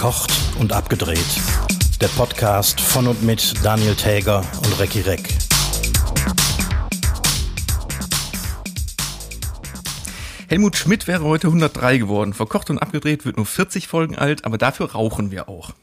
Verkocht 0.00 0.32
und 0.58 0.72
abgedreht. 0.72 1.42
Der 2.00 2.08
Podcast 2.08 2.80
von 2.80 3.06
und 3.06 3.22
mit 3.22 3.52
Daniel 3.62 3.94
Täger 3.94 4.42
und 4.64 4.80
Recki 4.80 5.02
Reck. 5.02 5.28
Helmut 10.48 10.78
Schmidt 10.78 11.06
wäre 11.06 11.24
heute 11.24 11.48
103 11.48 11.98
geworden. 11.98 12.32
Verkocht 12.32 12.70
und 12.70 12.78
abgedreht 12.78 13.26
wird 13.26 13.36
nur 13.36 13.44
40 13.44 13.88
Folgen 13.88 14.16
alt, 14.16 14.46
aber 14.46 14.56
dafür 14.56 14.92
rauchen 14.92 15.30
wir 15.30 15.50
auch. 15.50 15.74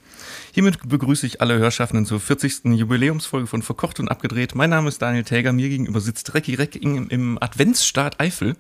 Hiermit 0.52 0.80
begrüße 0.90 1.28
ich 1.28 1.40
alle 1.42 1.60
Hörschaffenden 1.60 2.08
zur 2.08 2.20
40. 2.20 2.66
Jubiläumsfolge 2.74 3.46
von 3.46 3.62
Verkocht 3.62 4.00
und 4.00 4.10
abgedreht. 4.10 4.56
Mein 4.56 4.72
Name 4.72 4.90
ist 4.90 5.00
Daniel 5.00 5.26
Täger, 5.26 5.54
mir 5.54 5.70
gegenüber 5.70 6.02
sitzt 6.02 6.34
Recki 6.34 6.56
Reck 6.56 6.76
im, 6.76 7.08
im 7.10 7.38
Adventsstaat 7.40 8.20
Eifel. 8.20 8.56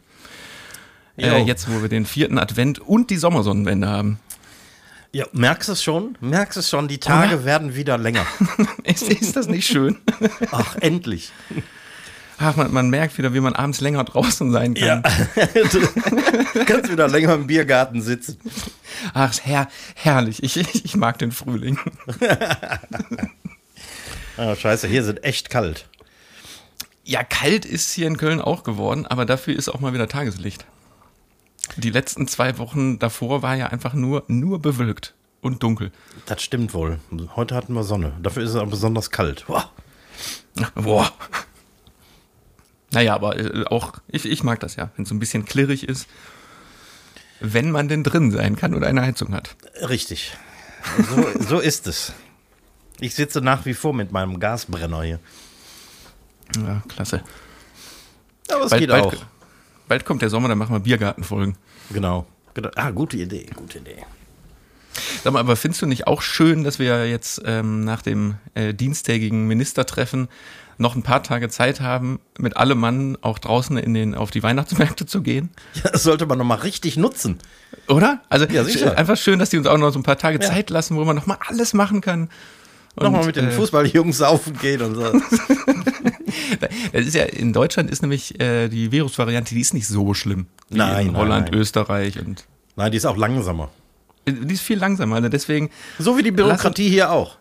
Äh, 1.17 1.41
jetzt, 1.41 1.67
wo 1.67 1.81
wir 1.81 1.89
den 1.89 2.05
vierten 2.05 2.37
Advent 2.37 2.77
und 2.77 3.09
die 3.09 3.17
Sommersonnenwende 3.17 3.87
haben. 3.87 4.19
Ja, 5.11 5.25
merkst 5.31 5.69
es 5.69 5.83
schon? 5.83 6.17
Merkst 6.19 6.57
es 6.57 6.69
schon? 6.69 6.87
Die 6.87 6.99
Tage 6.99 7.35
Oder? 7.35 7.45
werden 7.45 7.75
wieder 7.75 7.97
länger. 7.97 8.25
ist, 8.83 9.03
ist 9.03 9.35
das 9.35 9.47
nicht 9.47 9.67
schön? 9.67 9.97
Ach, 10.51 10.75
endlich. 10.81 11.31
Ach, 12.39 12.55
man, 12.55 12.71
man 12.71 12.89
merkt 12.89 13.17
wieder, 13.17 13.33
wie 13.33 13.39
man 13.39 13.53
abends 13.53 13.81
länger 13.81 14.03
draußen 14.03 14.51
sein 14.51 14.75
kann. 14.75 15.01
du 16.53 16.65
kannst 16.65 16.91
wieder 16.91 17.07
länger 17.07 17.33
im 17.33 17.47
Biergarten 17.47 18.01
sitzen. 18.01 18.37
Ach, 19.13 19.33
her 19.43 19.67
herrlich. 19.95 20.43
Ich, 20.43 20.57
ich, 20.57 20.85
ich 20.85 20.95
mag 20.95 21.17
den 21.17 21.31
Frühling. 21.31 21.79
Ah, 24.37 24.55
scheiße, 24.55 24.87
hier 24.87 25.03
sind 25.03 25.23
echt 25.23 25.49
kalt. 25.49 25.87
Ja, 27.03 27.23
kalt 27.23 27.65
ist 27.65 27.91
hier 27.93 28.05
in 28.05 28.17
Köln 28.17 28.39
auch 28.39 28.63
geworden, 28.63 29.07
aber 29.07 29.25
dafür 29.25 29.55
ist 29.55 29.69
auch 29.69 29.79
mal 29.79 29.93
wieder 29.93 30.07
Tageslicht. 30.07 30.65
Die 31.75 31.89
letzten 31.89 32.27
zwei 32.27 32.57
Wochen 32.57 32.99
davor 32.99 33.41
war 33.41 33.55
ja 33.55 33.67
einfach 33.67 33.93
nur, 33.93 34.23
nur 34.27 34.61
bewölkt 34.61 35.13
und 35.41 35.61
dunkel. 35.63 35.91
Das 36.25 36.41
stimmt 36.41 36.73
wohl. 36.73 36.99
Heute 37.35 37.55
hatten 37.55 37.73
wir 37.73 37.83
Sonne. 37.83 38.13
Dafür 38.21 38.43
ist 38.43 38.51
es 38.51 38.55
auch 38.55 38.67
besonders 38.67 39.11
kalt. 39.11 39.45
Boah. 39.47 39.71
Boah. 40.75 41.11
Naja, 42.91 43.13
aber 43.13 43.37
äh, 43.37 43.65
auch, 43.65 43.93
ich, 44.07 44.25
ich 44.25 44.43
mag 44.43 44.59
das 44.59 44.75
ja, 44.75 44.91
wenn 44.95 45.03
es 45.03 45.09
so 45.09 45.15
ein 45.15 45.19
bisschen 45.19 45.45
klirrig 45.45 45.87
ist. 45.87 46.07
Wenn 47.39 47.69
man 47.69 47.87
denn 47.87 48.03
drin 48.03 48.31
sein 48.31 48.55
kann 48.55 48.73
oder 48.73 48.87
eine 48.87 49.01
Heizung 49.01 49.33
hat. 49.35 49.55
Richtig. 49.87 50.35
So, 51.09 51.27
so 51.39 51.59
ist 51.59 51.85
es. 51.85 52.13
Ich 52.99 53.13
sitze 53.13 53.41
nach 53.41 53.65
wie 53.65 53.75
vor 53.75 53.93
mit 53.93 54.11
meinem 54.11 54.39
Gasbrenner 54.39 55.03
hier. 55.03 55.19
Ja, 56.55 56.81
klasse. 56.87 57.21
Aber 58.49 58.63
es 58.63 58.69
Bald, 58.71 58.79
geht 58.79 58.89
bald, 58.89 59.05
auch. 59.05 59.13
Bald 59.87 60.05
kommt 60.05 60.21
der 60.21 60.29
Sommer, 60.29 60.47
dann 60.49 60.57
machen 60.57 60.73
wir 60.75 60.79
Biergartenfolgen. 60.79 61.55
Genau. 61.91 62.25
Genau. 62.53 62.69
Ah, 62.75 62.91
gute 62.91 63.17
Idee, 63.17 63.45
gute 63.55 63.77
Idee. 63.79 63.97
Sag 65.23 65.33
mal, 65.33 65.39
aber 65.39 65.55
findest 65.55 65.81
du 65.83 65.85
nicht 65.85 66.07
auch 66.07 66.21
schön, 66.23 66.63
dass 66.63 66.79
wir 66.79 67.07
jetzt 67.07 67.41
ähm, 67.45 67.83
nach 67.83 68.01
dem 68.01 68.35
äh, 68.55 68.73
dienstägigen 68.73 69.45
Ministertreffen 69.45 70.27
noch 70.79 70.95
ein 70.95 71.03
paar 71.03 71.21
Tage 71.23 71.49
Zeit 71.49 71.81
haben, 71.81 72.19
mit 72.39 72.57
allem 72.57 72.79
Mann 72.79 73.17
auch 73.21 73.37
draußen 73.39 73.77
in 73.77 73.93
den, 73.93 74.15
auf 74.15 74.31
die 74.31 74.41
Weihnachtsmärkte 74.43 75.05
zu 75.05 75.21
gehen? 75.21 75.49
Ja, 75.83 75.91
das 75.91 76.03
sollte 76.03 76.25
man 76.25 76.37
nochmal 76.39 76.59
richtig 76.59 76.97
nutzen. 76.97 77.37
Oder? 77.87 78.21
Also 78.29 78.45
Ja, 78.47 78.63
sicher. 78.63 78.93
sch- 78.93 78.95
einfach 78.95 79.17
schön, 79.17 79.37
dass 79.39 79.49
die 79.51 79.57
uns 79.57 79.67
auch 79.67 79.77
noch 79.77 79.91
so 79.91 79.99
ein 79.99 80.03
paar 80.03 80.17
Tage 80.17 80.39
Ja. 80.41 80.49
Zeit 80.49 80.69
lassen, 80.71 80.95
wo 80.95 81.03
man 81.05 81.15
noch 81.15 81.25
mal 81.27 81.37
alles 81.47 81.73
machen 81.73 82.01
kann. 82.01 82.29
Nochmal 82.99 83.25
mit 83.25 83.35
den 83.35 83.49
äh, 83.49 83.51
Fußballjungs 83.51 84.17
saufen 84.17 84.57
gehen 84.57 84.81
und 84.81 84.95
so. 84.95 85.11
Das 86.93 87.05
ist 87.05 87.13
ja, 87.15 87.23
in 87.23 87.53
Deutschland 87.53 87.89
ist 87.89 88.01
nämlich 88.01 88.39
äh, 88.39 88.67
die 88.69 88.91
Virusvariante, 88.91 89.53
die 89.55 89.61
ist 89.61 89.73
nicht 89.73 89.87
so 89.87 90.13
schlimm. 90.13 90.47
Wie 90.69 90.77
Nein, 90.77 91.07
in 91.07 91.17
Holland, 91.17 91.51
nein. 91.51 91.59
Österreich 91.59 92.19
und 92.19 92.45
Nein, 92.75 92.91
die 92.91 92.97
ist 92.97 93.05
auch 93.05 93.17
langsamer. 93.17 93.69
äh, 94.25 94.31
die 94.33 94.53
ist 94.53 94.61
viel 94.61 94.77
langsamer. 94.77 95.15
Also 95.15 95.29
deswegen 95.29 95.69
So 95.99 96.17
wie 96.17 96.23
die 96.23 96.31
Bürokratie 96.31 96.89
hier 96.89 97.11
auch. 97.11 97.37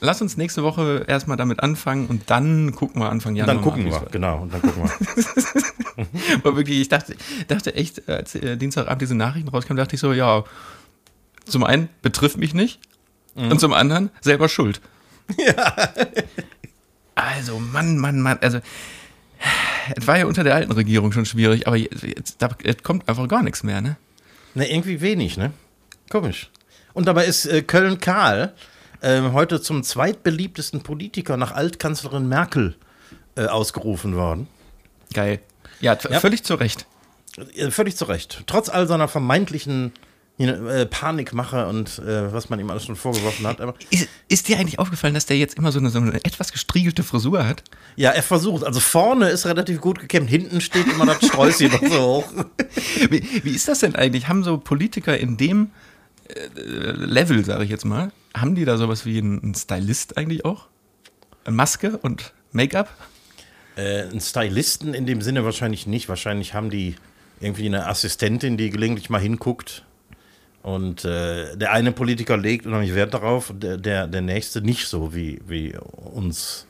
lass 0.00 0.20
uns 0.20 0.36
nächste 0.36 0.62
Woche 0.62 1.04
erstmal 1.06 1.36
damit 1.36 1.60
anfangen 1.60 2.06
und 2.08 2.28
dann 2.30 2.74
gucken 2.74 3.00
wir 3.00 3.08
Anfang 3.10 3.32
Und 3.32 3.36
Januar. 3.36 3.54
dann 3.54 3.64
gucken 3.64 3.84
wir, 3.86 4.02
es 4.04 4.10
genau. 4.12 4.42
Und 4.42 4.52
dann 4.52 4.60
gucken 4.62 4.82
wir. 4.84 6.04
Aber 6.44 6.56
wirklich, 6.56 6.80
ich 6.80 6.88
dachte, 6.88 7.14
dachte 7.48 7.74
echt, 7.74 8.08
als 8.08 8.34
äh, 8.34 8.56
Dienstagabend 8.56 9.00
diese 9.02 9.14
Nachrichten 9.14 9.48
rauskamen, 9.48 9.78
dachte 9.78 9.94
ich 9.94 10.00
so, 10.00 10.12
ja, 10.12 10.44
zum 11.46 11.62
einen 11.64 11.88
betrifft 12.02 12.36
mich 12.38 12.54
nicht 12.54 12.80
Mhm. 13.36 13.50
und 13.50 13.60
zum 13.60 13.72
anderen 13.72 14.10
selber 14.20 14.48
schuld. 14.48 14.80
Ja. 15.44 15.74
Also, 17.14 17.58
Mann, 17.58 17.98
Mann, 17.98 18.20
Mann, 18.20 18.38
also 18.40 18.58
es 19.96 20.06
war 20.06 20.18
ja 20.18 20.26
unter 20.26 20.44
der 20.44 20.54
alten 20.54 20.72
Regierung 20.72 21.12
schon 21.12 21.26
schwierig, 21.26 21.66
aber 21.66 21.76
jetzt, 21.76 22.02
jetzt 22.02 22.36
da, 22.42 22.48
kommt 22.82 23.08
einfach 23.08 23.28
gar 23.28 23.42
nichts 23.42 23.62
mehr, 23.62 23.80
ne? 23.80 23.96
Ne, 24.54 24.70
irgendwie 24.70 25.00
wenig, 25.00 25.36
ne? 25.36 25.52
Komisch. 26.10 26.50
Und 26.92 27.06
dabei 27.06 27.26
ist 27.26 27.46
äh, 27.46 27.62
Köln-Karl 27.62 28.54
äh, 29.00 29.20
heute 29.32 29.60
zum 29.60 29.82
zweitbeliebtesten 29.82 30.82
Politiker 30.82 31.36
nach 31.36 31.52
Altkanzlerin 31.52 32.28
Merkel 32.28 32.76
äh, 33.36 33.46
ausgerufen 33.46 34.14
worden. 34.16 34.46
Geil. 35.12 35.40
Ja, 35.80 35.98
Ja. 36.08 36.20
völlig 36.20 36.44
zu 36.44 36.54
Recht. 36.54 36.86
Äh, 37.56 37.70
völlig 37.70 37.96
zu 37.96 38.04
Recht. 38.04 38.44
Trotz 38.46 38.68
all 38.68 38.86
seiner 38.86 39.08
vermeintlichen 39.08 39.92
äh, 40.38 40.86
Panikmache 40.86 41.66
und 41.68 41.98
äh, 42.00 42.32
was 42.32 42.50
man 42.50 42.58
ihm 42.58 42.68
alles 42.70 42.84
schon 42.84 42.96
vorgeworfen 42.96 43.46
hat. 43.46 43.60
Aber 43.60 43.74
Ist, 43.90 44.08
ist 44.28 44.48
dir 44.48 44.58
eigentlich 44.58 44.78
aufgefallen, 44.78 45.14
dass 45.14 45.26
der 45.26 45.38
jetzt 45.38 45.56
immer 45.56 45.70
so 45.70 45.78
eine, 45.78 45.90
so 45.90 45.98
eine 45.98 46.14
etwas 46.24 46.50
gestriegelte 46.50 47.02
Frisur 47.04 47.46
hat? 47.46 47.62
ja, 47.96 48.10
er 48.10 48.22
versucht. 48.22 48.64
Also 48.64 48.80
vorne 48.80 49.28
ist 49.28 49.46
relativ 49.46 49.80
gut 49.80 50.00
gekämmt, 50.00 50.28
hinten 50.28 50.60
steht 50.60 50.86
immer 50.88 51.06
das 51.06 51.24
Sträußchen 51.26 51.70
noch 51.70 51.82
so 51.82 52.00
hoch. 52.00 52.32
Wie, 53.10 53.44
wie 53.44 53.54
ist 53.54 53.68
das 53.68 53.80
denn 53.80 53.94
eigentlich? 53.94 54.28
Haben 54.28 54.42
so 54.42 54.58
Politiker 54.58 55.16
in 55.16 55.36
dem 55.36 55.70
äh, 56.28 56.90
Level, 56.90 57.44
sage 57.44 57.64
ich 57.64 57.70
jetzt 57.70 57.84
mal, 57.84 58.10
haben 58.36 58.54
die 58.56 58.64
da 58.64 58.76
sowas 58.76 59.06
wie 59.06 59.18
einen, 59.18 59.40
einen 59.42 59.54
Stylist 59.54 60.16
eigentlich 60.16 60.44
auch? 60.44 60.66
Eine 61.44 61.54
Maske 61.54 61.98
und 61.98 62.32
Make-up? 62.52 62.88
Äh, 63.76 64.02
einen 64.02 64.20
Stylisten 64.20 64.94
in 64.94 65.06
dem 65.06 65.20
Sinne 65.22 65.44
wahrscheinlich 65.44 65.86
nicht. 65.86 66.08
Wahrscheinlich 66.08 66.54
haben 66.54 66.70
die 66.70 66.96
irgendwie 67.40 67.66
eine 67.66 67.86
Assistentin, 67.86 68.56
die 68.56 68.70
gelegentlich 68.70 69.10
mal 69.10 69.20
hinguckt. 69.20 69.84
Und 70.64 71.04
äh, 71.04 71.54
der 71.58 71.72
eine 71.72 71.92
Politiker 71.92 72.38
legt 72.38 72.64
unheimlich 72.64 72.94
Wert 72.94 73.12
darauf, 73.12 73.52
der, 73.54 73.76
der, 73.76 74.06
der 74.06 74.22
nächste 74.22 74.62
nicht 74.62 74.86
so 74.88 75.14
wie, 75.14 75.38
wie 75.46 75.76
uns 76.14 76.66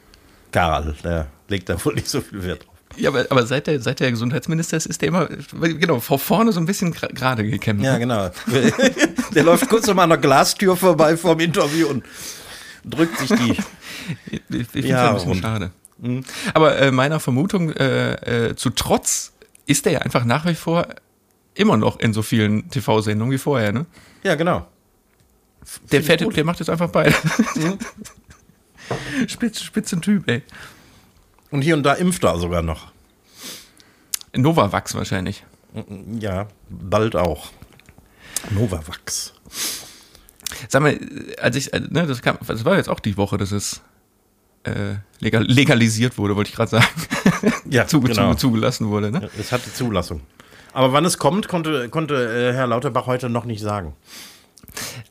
Karl. 0.51 0.97
Der 1.05 1.29
legt 1.47 1.69
da 1.69 1.83
wohl 1.85 1.95
nicht 1.95 2.09
so 2.09 2.21
viel 2.21 2.43
Wert 2.43 2.65
drauf. 2.67 2.75
Ja, 2.97 3.11
aber, 3.11 3.25
aber 3.31 3.47
seit, 3.47 3.69
der, 3.69 3.81
seit 3.81 4.01
der 4.01 4.11
Gesundheitsminister 4.11 4.77
ist, 4.77 4.87
ist 4.87 5.01
der 5.01 5.09
immer, 5.09 5.29
genau, 5.53 6.01
vor 6.01 6.19
vorne 6.19 6.51
so 6.51 6.59
ein 6.59 6.67
bisschen 6.67 6.91
gerade 6.91 7.49
gekämmt. 7.49 7.85
Ja, 7.85 7.93
ne? 7.93 8.01
genau. 8.01 8.31
der 9.35 9.45
läuft 9.45 9.69
kurz 9.69 9.89
an 9.89 10.09
der 10.09 10.19
Glastür 10.19 10.77
vorbei 10.77 11.17
vorm 11.17 11.39
Interview 11.39 11.87
und 11.87 12.05
drückt 12.85 13.17
sich 13.19 13.31
die. 13.31 13.57
Ich, 14.31 14.43
ich 14.51 14.67
finde 14.67 14.89
Ja, 14.89 15.15
das 15.15 15.23
ein 15.23 15.31
bisschen 15.31 15.43
schade. 15.43 15.71
Aber 16.53 16.77
äh, 16.79 16.91
meiner 16.91 17.21
Vermutung 17.21 17.71
äh, 17.71 18.49
äh, 18.49 18.57
zu 18.57 18.69
Trotz 18.69 19.33
ist 19.65 19.87
der 19.87 19.93
ja 19.93 19.99
einfach 20.01 20.27
nach 20.27 20.45
wie 20.45 20.55
vor 20.55 20.89
immer 21.55 21.77
noch 21.77 21.99
in 22.01 22.13
so 22.13 22.23
vielen 22.23 22.69
TV-Sendungen 22.69 23.33
wie 23.33 23.39
vorher, 23.39 23.73
ne? 23.73 23.87
Ja, 24.23 24.35
genau. 24.35 24.67
Der 25.91 26.03
fette, 26.03 26.25
gut. 26.25 26.37
der 26.37 26.45
macht 26.45 26.59
jetzt 26.59 26.69
einfach 26.69 26.91
beide. 26.91 27.15
Spitz, 29.27 29.63
Spitzentyp, 29.63 30.29
ey. 30.29 30.43
Und 31.51 31.63
hier 31.63 31.77
und 31.77 31.85
da 31.85 31.95
impft 31.95 32.25
er 32.25 32.39
sogar 32.39 32.63
noch. 32.63 32.93
Novavax 34.37 34.95
wahrscheinlich. 34.95 35.45
Ja, 36.19 36.49
bald 36.69 37.17
auch. 37.17 37.51
Novavax. 38.51 39.33
Sag 40.69 40.83
mal, 40.83 40.99
als 41.41 41.57
ich, 41.57 41.73
ne, 41.73 42.07
das, 42.07 42.21
kam, 42.21 42.39
das 42.47 42.65
war 42.65 42.77
jetzt 42.77 42.89
auch 42.89 43.01
die 43.01 43.17
Woche, 43.17 43.39
dass 43.39 43.53
es 43.53 43.81
äh, 44.65 44.97
legal, 45.21 45.45
legalisiert 45.45 46.19
wurde, 46.19 46.37
wollte 46.37 46.51
ich 46.51 46.57
gerade 46.57 46.71
sagen. 46.71 46.87
Ja, 47.69 47.87
Zuge, 47.87 48.09
genau. 48.09 48.31
zuge, 48.31 48.37
zugelassen 48.37 48.89
wurde, 48.89 49.11
ne? 49.11 49.31
Es 49.39 49.53
hat 49.53 49.65
die 49.65 49.73
Zulassung. 49.73 50.21
Aber 50.75 50.93
wann 50.93 51.05
es 51.05 51.19
kommt, 51.19 51.49
konnte, 51.49 51.89
konnte 51.89 52.15
äh, 52.17 52.53
Herr 52.53 52.67
Lauterbach 52.67 53.07
heute 53.07 53.31
noch 53.31 53.45
nicht 53.45 53.63
sagen. 53.63 53.95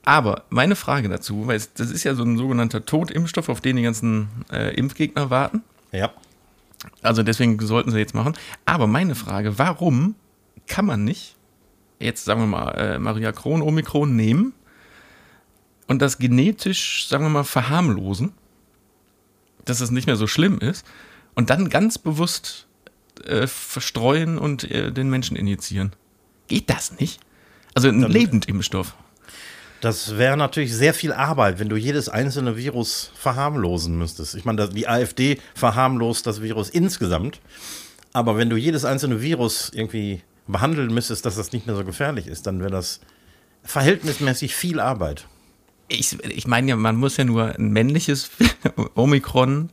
Aber 0.04 0.44
meine 0.50 0.76
Frage 0.76 1.08
dazu, 1.08 1.48
weil 1.48 1.62
das 1.76 1.90
ist 1.90 2.04
ja 2.04 2.16
so 2.16 2.24
ein 2.24 2.38
sogenannter 2.38 2.86
Totimpfstoff, 2.86 3.48
auf 3.48 3.62
den 3.62 3.78
die 3.78 3.84
ganzen 3.84 4.28
äh, 4.52 4.76
Impfgegner 4.76 5.30
warten. 5.30 5.64
Ja. 5.94 6.12
Also 7.02 7.24
deswegen 7.24 7.58
sollten 7.60 7.92
sie 7.92 7.98
jetzt 7.98 8.14
machen. 8.14 8.34
Aber 8.66 8.88
meine 8.88 9.16
Frage, 9.16 9.58
warum 9.58 10.16
kann 10.68 10.86
man 10.86 11.06
nicht 11.06 11.38
jetzt, 11.98 12.26
sagen 12.26 12.42
wir 12.42 12.48
mal, 12.48 12.72
äh, 12.72 13.00
Maria 13.00 13.32
Kron, 13.32 13.62
Omikron 13.62 14.18
nehmen 14.18 14.54
und 15.88 16.02
das 16.02 16.18
genetisch, 16.18 17.08
sagen 17.08 17.24
wir 17.24 17.30
mal, 17.30 17.46
verharmlosen, 17.46 18.34
dass 19.64 19.80
es 19.80 19.92
nicht 19.92 20.08
mehr 20.08 20.18
so 20.18 20.28
schlimm 20.28 20.60
ist 20.60 20.86
und 21.36 21.50
dann 21.50 21.70
ganz 21.70 21.98
bewusst 21.98 22.68
äh, 23.26 23.48
verstreuen 23.48 24.38
und 24.38 24.70
äh, 24.70 24.92
den 24.92 25.10
Menschen 25.10 25.36
injizieren? 25.36 25.94
Geht 26.48 26.70
das 26.70 27.00
nicht? 27.00 27.20
Also 27.74 27.88
ein 27.88 28.02
Lebendimpfstoff. 28.02 28.96
Das 29.82 30.18
wäre 30.18 30.38
natürlich 30.38 30.74
sehr 30.74 30.94
viel 30.94 31.12
Arbeit, 31.12 31.60
wenn 31.60 31.68
du 31.68 31.76
jedes 31.76 32.08
einzelne 32.08 32.56
Virus 32.56 33.12
verharmlosen 33.16 33.98
müsstest. 33.98 34.36
Ich 34.36 34.46
meine, 34.46 34.70
die 34.70 34.88
AfD 34.88 35.40
verharmlost 35.56 36.26
das 36.26 36.42
Virus 36.42 36.70
insgesamt. 36.70 37.42
Aber 38.14 38.38
wenn 38.38 38.50
du 38.50 38.56
jedes 38.56 38.86
einzelne 38.86 39.22
Virus 39.22 39.72
irgendwie 39.74 40.22
behandeln 40.48 40.94
müsstest, 40.94 41.26
dass 41.26 41.36
das 41.36 41.52
nicht 41.52 41.68
mehr 41.68 41.76
so 41.76 41.84
gefährlich 41.84 42.28
ist, 42.28 42.48
dann 42.48 42.60
wäre 42.60 42.72
das 42.72 43.02
verhältnismäßig 43.64 44.56
viel 44.56 44.80
Arbeit. 44.80 45.28
Ich, 45.90 46.18
ich 46.24 46.48
meine 46.48 46.70
ja, 46.70 46.76
man 46.76 46.96
muss 46.96 47.18
ja 47.18 47.26
nur 47.26 47.56
ein 47.56 47.72
männliches 47.72 48.32
Omikron 48.96 49.70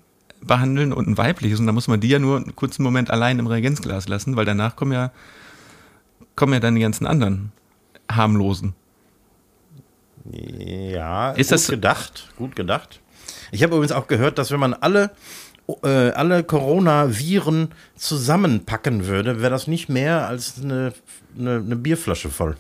behandeln 0.51 0.93
und 0.93 1.07
ein 1.09 1.17
weibliches 1.17 1.61
und 1.61 1.67
dann 1.67 1.75
muss 1.77 1.87
man 1.89 2.01
die 2.01 2.09
ja 2.09 2.19
nur 2.19 2.37
einen 2.39 2.57
kurzen 2.57 2.83
Moment 2.83 3.09
allein 3.11 3.39
im 3.39 3.47
Reagenzglas 3.47 4.09
lassen, 4.09 4.35
weil 4.37 4.45
danach 4.45 4.75
kommen 4.77 4.93
ja, 4.93 5.13
kommen 6.37 6.53
ja 6.53 6.61
dann 6.61 6.75
die 6.75 6.81
ganzen 6.83 7.07
anderen 7.07 7.53
harmlosen. 8.11 8.75
Ja, 10.31 11.31
Ist 11.33 11.49
gut 11.49 11.53
das- 11.55 11.69
gedacht, 11.69 12.29
gut 12.37 12.57
gedacht. 12.57 13.01
Ich 13.53 13.63
habe 13.63 13.75
übrigens 13.75 13.93
auch 13.93 14.07
gehört, 14.09 14.39
dass 14.39 14.51
wenn 14.51 14.61
man 14.61 14.75
alle, 14.75 15.13
äh, 15.83 16.11
alle 16.11 16.43
Coronaviren 16.45 17.69
zusammenpacken 17.97 19.07
würde, 19.07 19.41
wäre 19.41 19.51
das 19.51 19.67
nicht 19.69 19.89
mehr 19.89 20.27
als 20.29 20.61
eine, 20.63 20.93
eine, 21.39 21.57
eine 21.57 21.77
Bierflasche 21.77 22.29
voll. 22.29 22.57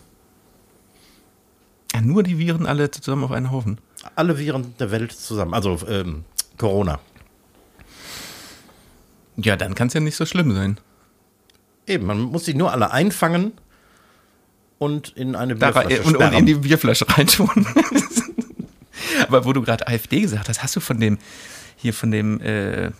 Ja, 1.92 2.00
nur 2.00 2.22
die 2.22 2.38
Viren 2.38 2.66
alle 2.66 2.90
zusammen 2.90 3.24
auf 3.24 3.32
einen 3.32 3.50
Haufen. 3.50 3.78
Alle 4.14 4.38
Viren 4.38 4.74
der 4.78 4.90
Welt 4.92 5.10
zusammen, 5.12 5.54
also 5.54 5.76
ähm, 5.88 6.24
Corona. 6.56 7.00
Ja, 9.42 9.56
dann 9.56 9.74
kann 9.74 9.88
es 9.88 9.94
ja 9.94 10.00
nicht 10.00 10.16
so 10.16 10.26
schlimm 10.26 10.52
sein. 10.52 10.78
Eben, 11.86 12.06
man 12.06 12.20
muss 12.20 12.44
sie 12.44 12.54
nur 12.54 12.72
alle 12.72 12.90
einfangen 12.92 13.52
und 14.78 15.10
in 15.10 15.34
eine 15.36 15.54
Bierflasche 15.54 16.02
und, 16.02 16.16
und 16.16 16.32
in 16.32 16.46
die 16.46 16.54
Bierflasche 16.54 17.06
reintun. 17.08 17.48
Aber 19.28 19.44
wo 19.44 19.52
du 19.52 19.62
gerade 19.62 19.86
AfD 19.86 20.20
gesagt 20.20 20.48
hast, 20.48 20.62
hast 20.62 20.76
du 20.76 20.80
von 20.80 21.00
dem, 21.00 21.18
hier 21.76 21.94
von 21.94 22.10
dem, 22.10 22.40
äh, 22.40 22.86
äh, 22.86 22.90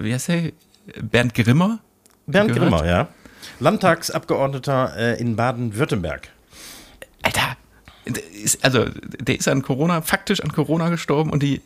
wie 0.00 0.12
heißt 0.12 0.28
der? 0.28 0.52
Bernd 1.00 1.34
Grimmer? 1.34 1.78
Bernd 2.26 2.52
gehört? 2.52 2.70
Grimmer, 2.70 2.86
ja. 2.86 3.08
Landtagsabgeordneter 3.60 4.96
äh, 4.96 5.20
in 5.20 5.36
Baden-Württemberg. 5.36 6.28
Alter, 7.22 7.56
also 8.62 8.86
der 9.18 9.36
ist 9.36 9.48
an 9.48 9.62
Corona, 9.62 10.02
faktisch 10.02 10.40
an 10.40 10.52
Corona 10.52 10.88
gestorben 10.88 11.30
und 11.30 11.42
die, 11.42 11.60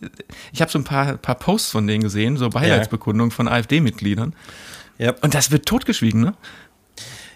ich 0.52 0.60
habe 0.60 0.70
so 0.70 0.78
ein 0.78 0.84
paar, 0.84 1.16
paar 1.16 1.34
Posts 1.36 1.70
von 1.70 1.86
denen 1.86 2.02
gesehen, 2.02 2.36
so 2.36 2.48
Beileidsbekundungen 2.50 3.30
von 3.30 3.48
AfD-Mitgliedern. 3.48 4.34
Ja. 4.98 5.14
Und 5.22 5.34
das 5.34 5.50
wird 5.50 5.66
totgeschwiegen, 5.66 6.20
ne? 6.20 6.34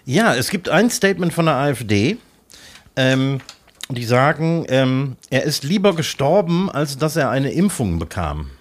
Ja, 0.05 0.33
es 0.33 0.49
gibt 0.49 0.69
ein 0.69 0.89
Statement 0.89 1.33
von 1.33 1.45
der 1.45 1.55
AfD. 1.55 2.17
Ähm, 2.95 3.41
die 3.89 4.05
sagen, 4.05 4.65
ähm, 4.69 5.15
er 5.29 5.43
ist 5.43 5.63
lieber 5.63 5.95
gestorben, 5.95 6.69
als 6.69 6.97
dass 6.97 7.15
er 7.15 7.31
eine 7.31 7.51
Impfung 7.51 7.97
bekam. 7.97 8.51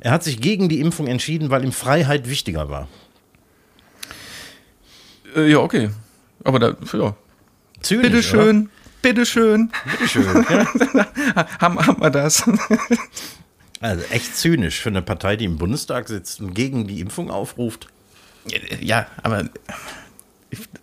Er 0.00 0.12
hat 0.12 0.24
sich 0.24 0.40
gegen 0.40 0.70
die 0.70 0.80
Impfung 0.80 1.06
entschieden, 1.06 1.50
weil 1.50 1.62
ihm 1.62 1.72
Freiheit 1.72 2.28
wichtiger 2.28 2.70
war. 2.70 2.88
Äh, 5.36 5.50
ja, 5.50 5.58
okay. 5.58 5.90
Aber 6.42 6.58
da, 6.58 6.74
ja. 6.92 7.14
Zynisch, 7.82 8.02
Bitteschön, 8.02 8.70
bitteschön. 9.02 9.70
Oder? 9.70 9.92
Bitteschön. 9.92 10.46
ja. 10.94 11.46
haben, 11.60 11.86
haben 11.86 12.00
wir 12.00 12.10
das. 12.10 12.44
Also 13.80 14.04
echt 14.10 14.36
zynisch 14.36 14.80
für 14.80 14.90
eine 14.90 15.00
Partei, 15.00 15.36
die 15.36 15.46
im 15.46 15.56
Bundestag 15.56 16.06
sitzt 16.06 16.40
und 16.40 16.52
gegen 16.52 16.86
die 16.86 17.00
Impfung 17.00 17.30
aufruft. 17.30 17.88
Ja, 18.80 19.06
aber 19.22 19.48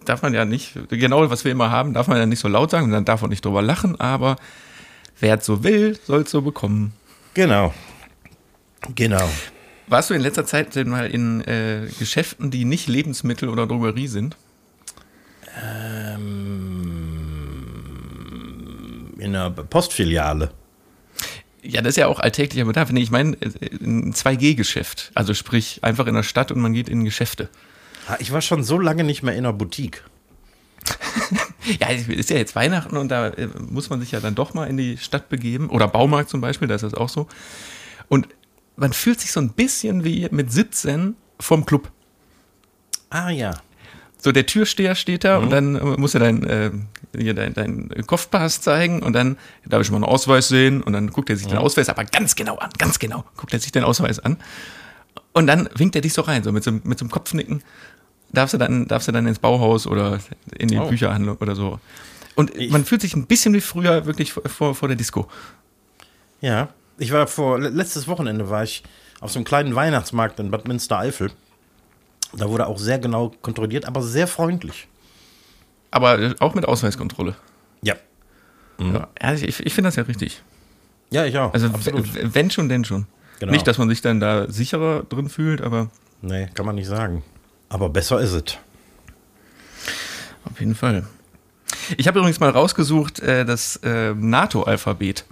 darf 0.04 0.24
man 0.24 0.34
ja 0.34 0.46
nicht, 0.46 0.74
genau 0.90 1.30
was 1.30 1.46
wir 1.46 1.52
immer 1.52 1.70
haben, 1.70 1.94
darf 1.94 2.08
man 2.08 2.18
ja 2.18 2.26
nicht 2.26 2.40
so 2.40 2.48
laut 2.48 2.72
sagen, 2.72 2.92
dann 2.92 3.06
darf 3.06 3.22
man 3.22 3.30
nicht 3.30 3.46
drüber 3.46 3.62
lachen, 3.62 4.00
aber 4.00 4.38
wer 5.20 5.38
es 5.38 5.46
so 5.46 5.64
will, 5.64 6.00
soll 6.06 6.22
es 6.22 6.32
so 6.32 6.42
bekommen. 6.42 6.94
Genau. 7.36 7.74
Genau. 8.96 9.30
Warst 9.88 10.10
du 10.10 10.14
in 10.14 10.22
letzter 10.22 10.46
Zeit 10.46 10.76
denn 10.76 10.90
mal 10.90 11.08
in 11.08 11.42
äh, 11.42 11.88
Geschäften, 12.00 12.52
die 12.52 12.66
nicht 12.66 12.88
Lebensmittel 12.88 13.50
oder 13.50 13.68
Drogerie 13.68 14.08
sind? 14.08 14.38
In 19.18 19.36
einer 19.36 19.50
Postfiliale. 19.50 20.52
Ja, 21.64 21.82
das 21.82 21.92
ist 21.92 21.98
ja 21.98 22.08
auch 22.08 22.20
alltäglicher 22.20 22.66
Bedarf. 22.66 22.92
Nee, 22.92 23.02
ich 23.02 23.12
meine 23.12 23.36
ein 23.82 24.14
2G-Geschäft. 24.14 25.12
Also 25.16 25.34
sprich, 25.34 25.80
einfach 25.84 26.08
in 26.08 26.16
der 26.16 26.24
Stadt 26.24 26.52
und 26.52 26.62
man 26.62 26.74
geht 26.74 26.88
in 26.88 27.04
Geschäfte. 27.04 27.50
Ich 28.20 28.32
war 28.32 28.42
schon 28.42 28.64
so 28.64 28.80
lange 28.80 29.04
nicht 29.04 29.24
mehr 29.24 29.34
in 29.34 29.46
einer 29.46 29.54
Boutique. 29.54 30.04
Ja, 31.82 31.90
es 31.90 32.08
ist 32.08 32.30
ja 32.30 32.38
jetzt 32.38 32.56
Weihnachten 32.56 32.96
und 32.96 33.10
da 33.10 33.28
äh, 33.28 33.50
muss 33.70 33.90
man 33.90 34.00
sich 34.00 34.12
ja 34.12 34.22
dann 34.22 34.36
doch 34.36 34.54
mal 34.54 34.68
in 34.68 34.78
die 34.78 34.98
Stadt 34.98 35.28
begeben. 35.28 35.70
Oder 35.70 35.90
Baumarkt 35.90 36.30
zum 36.30 36.40
Beispiel, 36.40 36.70
da 36.70 36.76
ist 36.76 36.84
das 36.84 36.94
auch 36.94 37.10
so. 37.10 37.28
Und 38.08 38.30
man 38.78 38.94
fühlt 38.94 39.20
sich 39.20 39.34
so 39.34 39.42
ein 39.42 39.50
bisschen 39.50 40.06
wie 40.06 40.30
mit 40.32 40.50
17 40.50 41.16
vorm 41.42 41.66
Club. 41.66 41.92
Ah 43.10 43.32
ja. 43.32 43.60
So, 44.18 44.32
der 44.32 44.46
Türsteher 44.46 44.96
steht 44.96 45.26
da 45.26 45.38
und 45.40 45.50
dann 45.50 45.76
äh, 45.76 45.80
muss 45.98 46.14
er 46.14 46.22
dein, 46.22 46.44
äh, 46.46 46.72
hier 47.16 47.34
dein, 47.34 47.54
dein 47.54 47.90
Kopfpass 48.08 48.62
zeigen 48.62 49.02
und 49.04 49.14
dann 49.14 49.38
darf 49.66 49.82
ich 49.82 49.90
mal 49.92 49.98
einen 49.98 50.06
Ausweis 50.06 50.48
sehen 50.48 50.82
und 50.82 50.94
dann 50.94 51.10
guckt 51.12 51.30
er 51.30 51.38
sich 51.38 51.48
den 51.48 51.58
Ausweis 51.58 51.90
aber 51.90 52.04
ganz 52.06 52.36
genau 52.36 52.58
an, 52.58 52.70
ganz 52.78 53.00
genau, 53.00 53.24
guckt 53.38 53.54
er 53.54 53.60
sich 53.60 53.72
den 53.72 53.84
Ausweis 53.84 54.20
an 54.20 54.38
und 55.34 55.48
dann 55.48 55.70
winkt 55.76 55.96
er 55.96 56.02
dich 56.02 56.14
so 56.14 56.22
rein, 56.24 56.44
so 56.44 56.52
mit 56.52 56.64
so, 56.64 56.72
einem- 56.72 56.82
mit 56.84 56.98
so 57.00 57.04
einem 57.06 57.12
Kopfnicken. 57.12 57.64
Darfst 58.34 58.54
du, 58.54 58.58
dann, 58.58 58.88
darfst 58.88 59.08
du 59.08 59.12
dann 59.14 59.26
ins 59.26 59.40
Bauhaus 59.40 59.88
oder 59.88 60.20
in 60.58 60.68
die 60.68 60.78
Oh. 60.78 60.88
Bücherhandlung 60.90 61.38
oder 61.38 61.56
so. 61.56 61.80
Und 62.36 62.54
Ich- 62.56 62.72
man 62.72 62.84
fühlt 62.86 63.02
sich 63.02 63.16
ein 63.16 63.26
bisschen 63.26 63.54
wie 63.54 63.62
früher 63.62 64.06
wirklich 64.06 64.34
vor, 64.34 64.44
vor, 64.50 64.76
vor 64.76 64.88
der 64.90 64.98
Disco. 64.98 65.28
Ja, 66.42 66.70
ich 66.98 67.12
war 67.14 67.26
vor 67.28 67.58
letztes 67.60 68.08
Wochenende 68.08 68.50
war 68.50 68.64
ich 68.64 68.84
auf 69.22 69.32
so 69.32 69.40
einem 69.40 69.46
kleinen 69.46 69.76
Weihnachtsmarkt 69.76 70.40
in 70.40 70.52
Bad 70.52 70.68
Münstereifel. 70.68 71.32
Da 72.34 72.50
wurde 72.50 72.68
auch 72.68 72.78
sehr 72.78 73.00
genau 73.00 73.32
kontrolliert, 73.42 73.86
aber 73.86 74.02
sehr 74.04 74.28
freundlich. 74.28 74.88
Aber 75.92 76.20
äh, 76.20 76.36
auch 76.40 76.54
mit 76.56 76.66
Ausweiskontrolle. 76.66 77.36
Ja. 77.82 77.96
Ja, 78.80 79.08
also 79.20 79.46
ich, 79.46 79.66
ich 79.66 79.74
finde 79.74 79.88
das 79.88 79.96
ja 79.96 80.04
richtig. 80.04 80.44
Ja, 81.10 81.26
ich 81.26 81.38
auch. 81.38 81.54
Also 81.54 81.68
absolut. 81.68 82.06
wenn 82.36 82.52
schon, 82.52 82.70
denn 82.70 82.86
schon. 82.86 83.08
Genau. 83.40 83.52
Nicht, 83.52 83.68
dass 83.68 83.78
man 83.78 83.90
sich 83.90 84.02
dann 84.02 84.20
da 84.20 84.50
sicherer 84.52 85.04
drin 85.04 85.30
fühlt, 85.30 85.62
aber 85.62 85.90
Nee, 86.22 86.48
kann 86.54 86.66
man 86.66 86.76
nicht 86.76 86.88
sagen. 86.88 87.24
Aber 87.70 87.90
besser 87.90 88.20
ist 88.20 88.32
es. 88.32 88.58
Auf 90.46 90.60
jeden 90.60 90.76
Fall. 90.76 91.06
Ich 91.98 92.08
habe 92.08 92.20
übrigens 92.20 92.40
mal 92.40 92.50
rausgesucht, 92.50 93.20
äh, 93.20 93.46
das 93.46 93.78
äh, 93.78 94.14
NATO-Alphabet. 94.14 95.26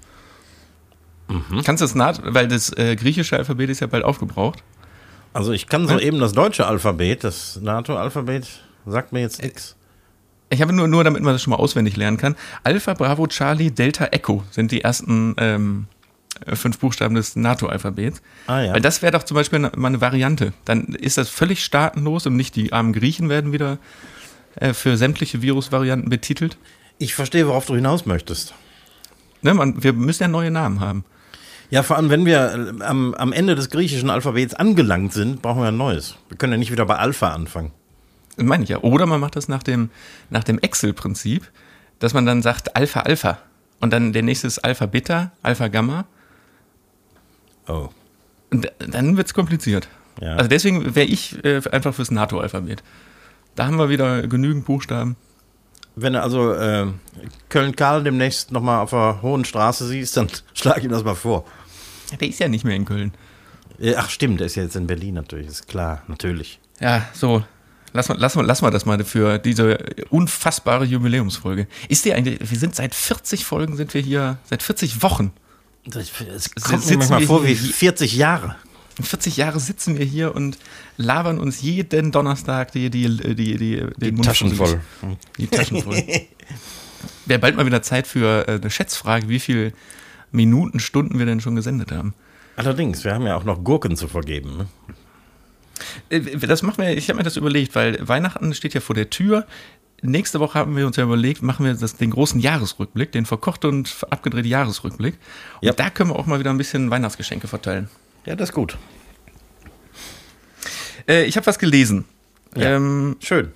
Kannst 1.64 1.82
du 1.82 1.86
das 1.86 1.96
NATO, 1.96 2.22
weil 2.26 2.48
das 2.48 2.72
äh, 2.78 2.96
griechische 2.96 3.36
Alphabet 3.36 3.70
ist 3.72 3.80
ja 3.80 3.88
bald 3.88 4.04
aufgebraucht. 4.04 4.64
Also 5.34 5.54
ich 5.54 5.68
kann 5.68 5.88
so 5.88 5.98
eben 5.98 6.20
das 6.20 6.34
deutsche 6.34 6.68
Alphabet, 6.68 7.24
das 7.24 7.60
NATO-Alphabet, 7.62 8.48
sagt 8.86 9.12
mir 9.12 9.22
jetzt 9.22 9.42
nichts. 9.42 9.76
Ich 10.50 10.62
habe 10.62 10.74
nur, 10.74 10.88
nur, 10.88 11.04
damit 11.04 11.24
man 11.24 11.34
das 11.34 11.42
schon 11.42 11.52
mal 11.52 11.58
auswendig 11.58 11.98
lernen 11.98 12.18
kann. 12.18 12.36
Alpha, 12.64 12.94
Bravo, 12.94 13.28
Charlie, 13.28 13.72
Delta, 13.72 14.06
Echo 14.06 14.44
sind 14.52 14.72
die 14.72 14.82
ersten 14.82 15.36
ähm, 15.38 15.88
äh, 16.46 16.56
fünf 16.56 16.80
Buchstaben 16.80 17.16
des 17.16 17.36
NATO-Alphabets. 17.36 18.22
Ah 18.48 18.62
ja. 18.62 18.74
Weil 18.74 18.82
das 18.82 19.02
wäre 19.02 19.12
doch 19.12 19.24
zum 19.24 19.36
Beispiel 19.36 19.58
eine, 19.58 19.72
mal 19.76 19.88
eine 19.88 20.02
Variante. 20.02 20.54
Dann 20.66 20.86
ist 20.86 21.18
das 21.18 21.30
völlig 21.30 21.64
staatenlos 21.64 22.28
und 22.28 22.36
nicht 22.36 22.56
die 22.56 22.74
armen 22.74 22.94
Griechen 22.94 23.30
werden 23.30 23.54
wieder 23.54 23.80
äh, 24.56 24.74
für 24.74 24.98
sämtliche 24.98 25.42
Virusvarianten 25.42 26.10
betitelt. 26.10 26.58
Ich 26.98 27.16
verstehe, 27.16 27.48
worauf 27.48 27.66
du 27.66 27.76
hinaus 27.76 28.06
möchtest. 28.06 28.54
Ne, 29.42 29.54
man, 29.54 29.84
wir 29.84 29.94
müssen 29.94 30.24
ja 30.24 30.30
neue 30.30 30.52
Namen 30.52 30.80
haben. 30.80 31.06
Ja, 31.70 31.84
vor 31.84 31.98
allem, 31.98 32.10
wenn 32.10 32.26
wir 32.26 32.76
äh, 32.80 32.84
am, 32.84 33.14
am 33.16 33.34
Ende 33.34 33.56
des 33.56 33.70
griechischen 33.70 34.10
Alphabets 34.10 34.54
angelangt 34.54 35.14
sind, 35.14 35.42
brauchen 35.42 35.62
wir 35.62 35.70
ein 35.70 35.78
neues. 35.78 36.16
Wir 36.30 36.38
können 36.38 36.54
ja 36.54 36.58
nicht 36.58 36.72
wieder 36.72 36.86
bei 36.86 36.98
Alpha 36.98 37.30
anfangen. 37.30 37.72
Meine 38.38 38.64
ich 38.64 38.70
ja. 38.70 38.80
Oder 38.80 39.06
man 39.06 39.20
macht 39.20 39.36
das 39.36 39.48
nach 39.48 39.64
dem, 39.64 39.90
nach 40.30 40.44
dem 40.44 40.60
Excel-Prinzip, 40.60 41.50
dass 42.00 42.14
man 42.14 42.26
dann 42.26 42.42
sagt 42.42 42.76
Alpha, 42.76 43.02
Alpha. 43.02 43.40
Und 43.80 43.92
dann 43.94 44.14
der 44.14 44.24
nächste 44.24 44.48
ist 44.48 44.60
Alpha, 44.60 44.86
Beta, 44.86 45.32
Alpha, 45.42 45.68
Gamma. 45.68 46.06
Oh. 47.68 47.90
Und 48.52 48.72
dann 48.80 49.18
wird 49.18 49.28
es 49.28 49.34
kompliziert. 49.34 49.88
Ja. 50.22 50.36
Also 50.36 50.48
deswegen 50.48 50.96
wäre 50.96 51.08
ich 51.08 51.44
äh, 51.44 51.62
einfach 51.72 51.94
fürs 51.94 52.12
NATO-Alphabet. 52.12 52.84
Da 53.56 53.66
haben 53.66 53.78
wir 53.78 53.90
wieder 53.90 54.28
genügend 54.28 54.66
Buchstaben. 54.66 55.16
Wenn 55.96 56.14
du 56.14 56.22
also 56.22 56.54
äh, 56.54 56.88
Köln-Karl 57.50 58.04
demnächst 58.04 58.52
nochmal 58.52 58.82
auf 58.82 58.90
der 58.90 59.22
Hohen 59.22 59.46
Straße 59.46 59.88
siehst, 59.88 60.18
dann 60.18 60.28
schlag 60.54 60.84
ihm 60.84 60.92
das 60.92 61.04
mal 61.04 61.16
vor. 61.16 61.46
Der 62.20 62.28
ist 62.28 62.40
ja 62.40 62.48
nicht 62.48 62.66
mehr 62.66 62.76
in 62.76 62.86
Köln. 62.86 63.14
Äh, 63.80 63.96
Ach 63.96 64.10
stimmt, 64.10 64.40
der 64.40 64.48
ist 64.48 64.56
ja 64.56 64.64
jetzt 64.64 64.76
in 64.76 64.88
Berlin 64.88 65.16
natürlich, 65.16 65.48
ist 65.48 65.68
klar, 65.68 66.04
natürlich. 66.08 66.60
Ja, 66.80 67.08
so. 67.14 67.44
Lass 67.96 68.10
mal, 68.10 68.18
lass 68.20 68.36
mal, 68.36 68.46
lass 68.46 68.62
mal 68.62 68.72
das 68.72 68.86
mal 68.86 69.02
für 69.06 69.38
diese 69.40 69.78
unfassbare 70.10 70.84
Jubiläumsfolge. 70.84 71.66
Ist 71.88 72.04
die 72.04 72.14
eigentlich, 72.14 72.40
wir 72.42 72.60
sind 72.60 72.76
seit 72.76 72.94
40 72.94 73.46
Folgen 73.46 73.78
sind 73.78 73.94
wir 73.94 74.02
hier, 74.02 74.38
seit 74.44 74.62
40 74.62 75.02
Wochen. 75.02 75.32
Das, 75.86 76.12
es 76.20 76.52
kommt 76.56 76.86
mir 76.90 76.98
manchmal 76.98 77.22
vor 77.22 77.46
wie 77.46 77.52
wie 77.52 77.56
40 77.56 78.18
Jahre. 78.18 78.58
40 79.02 79.38
Jahre 79.38 79.62
sitzen 79.62 79.98
wir 79.98 80.06
hier 80.06 80.36
und 80.36 80.58
labern 80.98 81.40
uns 81.40 81.62
jeden 81.62 82.12
Donnerstag 82.12 82.74
die, 82.74 82.90
die, 82.90 83.16
die, 83.16 83.36
die, 83.36 83.58
die, 83.58 83.88
den 83.96 84.16
Mund 84.16 84.26
Taschen 84.26 84.54
voll. 84.54 84.82
Die 85.38 85.48
Taschen 85.48 85.82
voll. 85.82 85.96
Wäre 87.26 87.40
bald 87.40 87.56
mal 87.56 87.66
wieder 87.66 87.82
Zeit 87.82 88.08
für 88.08 88.46
äh, 88.46 88.56
eine 88.56 88.70
Schätzfrage, 88.70 89.30
wie 89.30 89.40
viele 89.40 89.72
Minuten, 90.32 90.82
Stunden 90.82 91.18
wir 91.18 91.26
denn 91.26 91.40
schon 91.40 91.56
gesendet 91.56 91.94
haben. 91.94 92.14
Allerdings, 92.58 93.06
wir 93.06 93.14
haben 93.14 93.26
ja 93.26 93.38
auch 93.38 93.46
noch 93.46 93.64
Gurken 93.64 93.96
zu 93.96 94.10
vergeben. 94.10 94.58
Ne? 94.58 94.68
Äh, 96.10 96.20
Das 96.20 96.62
machen 96.64 96.84
wir, 96.84 96.96
ich 96.98 97.10
habe 97.10 97.18
mir 97.18 97.24
das 97.24 97.38
überlegt, 97.38 97.76
weil 97.76 97.98
Weihnachten 98.08 98.54
steht 98.54 98.74
ja 98.74 98.82
vor 98.82 98.96
der 98.96 99.10
Tür. 99.10 99.46
nächste 100.02 100.40
Woche 100.40 100.60
haben 100.60 100.76
wir 100.78 100.86
uns 100.86 100.98
ja 100.98 101.04
überlegt, 101.04 101.42
machen 101.42 101.66
wir 101.66 101.74
das, 101.74 101.96
den 101.96 102.12
großen 102.12 102.40
Jahresrückblick, 102.40 103.12
den 103.12 103.26
verkochte 103.26 103.68
und 103.70 103.96
abgedrehte 104.10 104.48
Jahresrückblick. 104.48 105.16
Und 105.62 105.66
Ja. 105.68 105.74
da 105.74 105.90
können 105.90 106.12
wir 106.12 106.16
auch 106.20 106.28
mal 106.28 106.38
wieder 106.40 106.52
ein 106.52 106.58
bisschen 106.58 106.92
Weihnachtsgeschenke 106.92 107.48
verteilen. 107.48 107.90
Ja, 108.26 108.36
das 108.36 108.50
ist 108.50 108.56
gut. 108.56 108.78
Äh, 111.08 111.26
ich 111.26 111.38
habe 111.38 111.46
was 111.48 111.60
gelesen. 111.60 112.06
Ja. 112.56 112.76
Ähm, 112.76 113.18
Schön. 113.20 113.52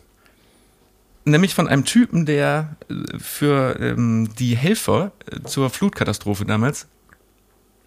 nämlich 1.26 1.54
von 1.56 1.68
einem 1.68 1.86
Typen, 1.86 2.26
der 2.26 2.76
äh, 2.90 3.18
für 3.20 3.78
ähm, 3.80 4.30
die 4.38 4.56
Helfer 4.58 5.12
äh, 5.32 5.42
zur 5.48 5.70
Flutkatastrophe 5.70 6.46
damals 6.46 6.88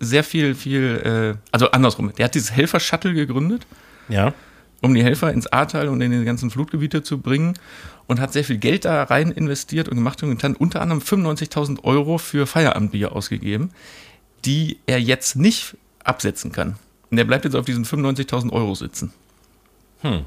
sehr 0.00 0.24
viel, 0.24 0.54
viel, 0.54 1.36
äh, 1.36 1.38
also 1.52 1.70
andersrum, 1.70 2.12
der 2.14 2.24
hat 2.26 2.34
dieses 2.34 2.52
Helfer-Shuttle 2.52 3.14
gegründet, 3.14 3.66
Ja. 4.09 4.35
um 4.80 4.94
die 4.94 5.04
Helfer 5.04 5.32
ins 5.32 5.47
Ahrtal 5.47 5.88
und 5.88 6.00
in 6.00 6.11
die 6.11 6.25
ganzen 6.25 6.50
Flutgebiete 6.50 7.02
zu 7.02 7.18
bringen 7.21 7.54
und 8.06 8.21
hat 8.21 8.32
sehr 8.32 8.44
viel 8.44 8.59
Geld 8.59 8.85
da 8.85 9.04
rein 9.04 9.30
investiert 9.30 9.88
und 9.88 9.97
gemacht 9.97 10.23
und 10.23 10.30
getan, 10.30 10.56
unter 10.56 10.80
anderem 10.80 11.00
95.000 11.00 11.85
Euro 11.85 12.18
für 12.18 12.47
Feierabendbier 12.47 13.12
ausgegeben, 13.12 13.71
die 14.44 14.78
er 14.87 15.00
jetzt 15.00 15.37
nicht 15.37 15.76
absetzen 16.04 16.50
kann. 16.52 16.76
Und 17.11 17.16
der 17.16 17.25
bleibt 17.25 17.44
jetzt 17.44 17.54
auf 17.54 17.64
diesen 17.64 17.85
95.000 17.85 18.50
Euro 18.52 18.75
sitzen. 18.75 19.12
Hm. 20.00 20.25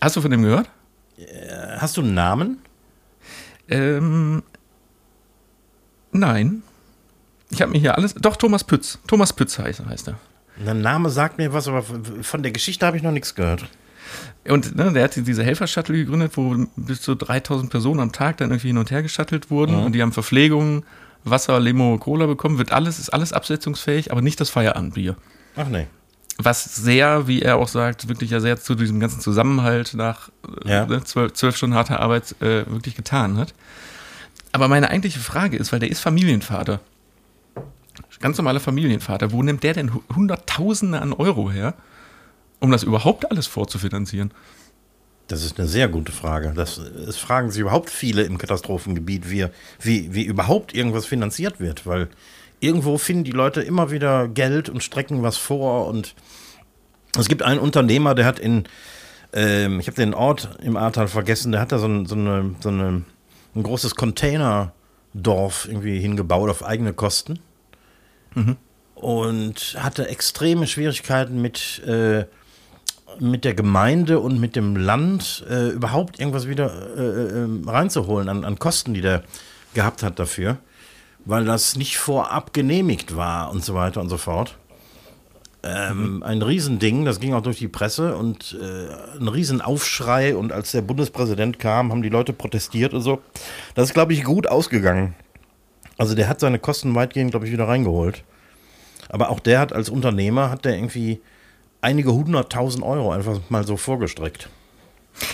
Hast 0.00 0.16
du 0.16 0.20
von 0.20 0.30
dem 0.30 0.42
gehört? 0.42 0.70
Hast 1.78 1.96
du 1.96 2.02
einen 2.02 2.14
Namen? 2.14 2.58
Ähm, 3.68 4.42
nein. 6.12 6.62
Ich 7.50 7.62
habe 7.62 7.72
mir 7.72 7.78
hier 7.78 7.96
alles. 7.96 8.14
Doch, 8.14 8.36
Thomas 8.36 8.64
Pütz. 8.64 8.98
Thomas 9.06 9.32
Pütz 9.32 9.58
heißt, 9.58 9.84
heißt 9.86 10.08
er. 10.08 10.18
Der 10.64 10.74
Name 10.74 11.10
sagt 11.10 11.38
mir 11.38 11.52
was, 11.52 11.68
aber 11.68 11.82
von 12.22 12.42
der 12.42 12.52
Geschichte 12.52 12.86
habe 12.86 12.96
ich 12.96 13.02
noch 13.02 13.12
nichts 13.12 13.34
gehört. 13.34 13.66
Und 14.48 14.76
ne, 14.76 14.92
der 14.92 15.04
hat 15.04 15.16
diese 15.16 15.42
Helfer-Shuttle 15.44 15.96
gegründet, 15.96 16.32
wo 16.36 16.54
bis 16.76 17.02
zu 17.02 17.14
3000 17.14 17.70
Personen 17.70 18.00
am 18.00 18.12
Tag 18.12 18.36
dann 18.38 18.50
irgendwie 18.50 18.68
hin 18.68 18.78
und 18.78 18.90
her 18.90 19.02
geschattelt 19.02 19.50
wurden. 19.50 19.74
Und 19.74 19.92
die 19.92 20.02
haben 20.02 20.12
Verpflegung, 20.12 20.84
Wasser, 21.24 21.58
Limo, 21.58 21.98
Cola 21.98 22.26
bekommen. 22.26 22.56
Wird 22.58 22.72
alles, 22.72 22.98
ist 22.98 23.10
alles 23.10 23.32
absetzungsfähig, 23.32 24.12
aber 24.12 24.22
nicht 24.22 24.40
das 24.40 24.48
Feierabendbier. 24.50 25.16
Ach 25.56 25.68
nee. 25.68 25.86
Was 26.38 26.64
sehr, 26.76 27.26
wie 27.26 27.42
er 27.42 27.56
auch 27.56 27.68
sagt, 27.68 28.08
wirklich 28.08 28.30
ja 28.30 28.40
sehr 28.40 28.58
zu 28.60 28.74
diesem 28.74 29.00
ganzen 29.00 29.20
Zusammenhalt 29.20 29.94
nach 29.94 30.28
äh, 30.64 30.70
Ja. 30.70 30.86
ne, 30.86 31.02
zwölf, 31.02 31.32
zwölf 31.32 31.56
Stunden 31.56 31.74
harter 31.74 31.98
Arbeit 32.00 32.36
äh, 32.40 32.64
wirklich 32.70 32.94
getan 32.94 33.38
hat. 33.38 33.54
Aber 34.52 34.68
meine 34.68 34.90
eigentliche 34.90 35.18
Frage 35.18 35.56
ist, 35.56 35.72
weil 35.72 35.80
der 35.80 35.90
ist 35.90 36.00
Familienvater. 36.00 36.80
Ganz 38.20 38.36
normaler 38.38 38.60
Familienvater. 38.60 39.32
Wo 39.32 39.42
nimmt 39.42 39.62
der 39.62 39.74
denn 39.74 39.94
Hu- 39.94 40.02
Hunderttausende 40.14 41.00
an 41.00 41.12
Euro 41.12 41.50
her, 41.50 41.74
um 42.60 42.70
das 42.70 42.82
überhaupt 42.82 43.30
alles 43.30 43.46
vorzufinanzieren? 43.46 44.30
Das 45.28 45.42
ist 45.44 45.58
eine 45.58 45.68
sehr 45.68 45.88
gute 45.88 46.12
Frage. 46.12 46.52
Das, 46.54 46.80
das 47.04 47.16
fragen 47.16 47.50
sich 47.50 47.60
überhaupt 47.60 47.90
viele 47.90 48.22
im 48.22 48.38
Katastrophengebiet, 48.38 49.30
wie, 49.30 49.46
wie, 49.80 50.14
wie 50.14 50.22
überhaupt 50.24 50.74
irgendwas 50.74 51.04
finanziert 51.04 51.58
wird, 51.60 51.84
weil 51.84 52.08
irgendwo 52.60 52.96
finden 52.96 53.24
die 53.24 53.32
Leute 53.32 53.60
immer 53.60 53.90
wieder 53.90 54.28
Geld 54.28 54.68
und 54.68 54.82
strecken 54.82 55.22
was 55.22 55.36
vor 55.36 55.88
und 55.88 56.14
es 57.18 57.28
gibt 57.28 57.42
einen 57.42 57.60
Unternehmer, 57.60 58.14
der 58.14 58.24
hat 58.24 58.38
in, 58.38 58.64
ähm, 59.32 59.80
ich 59.80 59.88
habe 59.88 59.96
den 59.96 60.14
Ort 60.14 60.50
im 60.62 60.76
Ahrtal 60.76 61.08
vergessen, 61.08 61.50
der 61.52 61.60
hat 61.60 61.72
da 61.72 61.78
so, 61.78 61.86
ein, 61.86 62.06
so, 62.06 62.14
eine, 62.14 62.54
so 62.60 62.68
eine, 62.68 63.02
ein 63.54 63.62
großes 63.62 63.94
Containerdorf 63.96 65.66
irgendwie 65.66 65.98
hingebaut 65.98 66.50
auf 66.50 66.64
eigene 66.64 66.92
Kosten 66.92 67.40
und 68.94 69.76
hatte 69.78 70.08
extreme 70.08 70.66
Schwierigkeiten 70.66 71.40
mit, 71.40 71.82
äh, 71.86 72.24
mit 73.20 73.44
der 73.44 73.54
Gemeinde 73.54 74.20
und 74.20 74.40
mit 74.40 74.56
dem 74.56 74.76
Land 74.76 75.44
äh, 75.48 75.68
überhaupt 75.68 76.18
irgendwas 76.18 76.48
wieder 76.48 76.70
äh, 76.96 77.02
äh, 77.02 77.48
reinzuholen 77.66 78.28
an, 78.28 78.44
an 78.44 78.58
Kosten, 78.58 78.94
die 78.94 79.02
der 79.02 79.22
gehabt 79.74 80.02
hat 80.02 80.18
dafür, 80.18 80.56
weil 81.24 81.44
das 81.44 81.76
nicht 81.76 81.98
vorab 81.98 82.52
genehmigt 82.52 83.16
war 83.16 83.50
und 83.50 83.64
so 83.64 83.74
weiter 83.74 84.00
und 84.00 84.08
so 84.08 84.16
fort. 84.16 84.56
Ähm, 85.62 86.22
Ein 86.22 86.42
Riesending, 86.42 87.04
das 87.04 87.18
ging 87.18 87.34
auch 87.34 87.42
durch 87.42 87.58
die 87.58 87.68
Presse 87.68 88.16
und 88.16 88.56
äh, 88.60 89.18
ein 89.20 89.28
Riesenaufschrei 89.28 90.36
und 90.36 90.52
als 90.52 90.70
der 90.72 90.82
Bundespräsident 90.82 91.58
kam, 91.58 91.90
haben 91.90 92.02
die 92.02 92.08
Leute 92.08 92.32
protestiert 92.32 92.94
und 92.94 93.02
so. 93.02 93.20
Das 93.74 93.88
ist, 93.88 93.94
glaube 93.94 94.12
ich, 94.12 94.22
gut 94.22 94.46
ausgegangen. 94.46 95.14
Also 95.98 96.14
der 96.14 96.28
hat 96.28 96.40
seine 96.40 96.58
Kosten 96.58 96.94
weitgehend, 96.94 97.30
glaube 97.30 97.46
ich, 97.46 97.52
wieder 97.52 97.68
reingeholt. 97.68 98.22
Aber 99.08 99.30
auch 99.30 99.40
der 99.40 99.60
hat 99.60 99.72
als 99.72 99.88
Unternehmer, 99.88 100.50
hat 100.50 100.64
der 100.64 100.74
irgendwie 100.74 101.20
einige 101.80 102.12
hunderttausend 102.12 102.84
Euro 102.84 103.12
einfach 103.12 103.38
mal 103.48 103.66
so 103.66 103.76
vorgestreckt. 103.76 104.48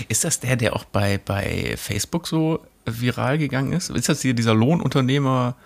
Ist 0.09 0.25
das 0.25 0.41
der, 0.41 0.57
der 0.57 0.77
auch 0.77 0.85
bei, 0.85 1.19
bei 1.25 1.75
Facebook 1.77 2.29
so 2.29 2.61
viral 2.85 3.39
gegangen 3.39 3.73
ist? 3.73 3.91
Ist 3.91 4.09
das 4.09 4.23
hier 4.23 4.35
dieser 4.35 4.55
Lohnunternehmer 4.55 5.57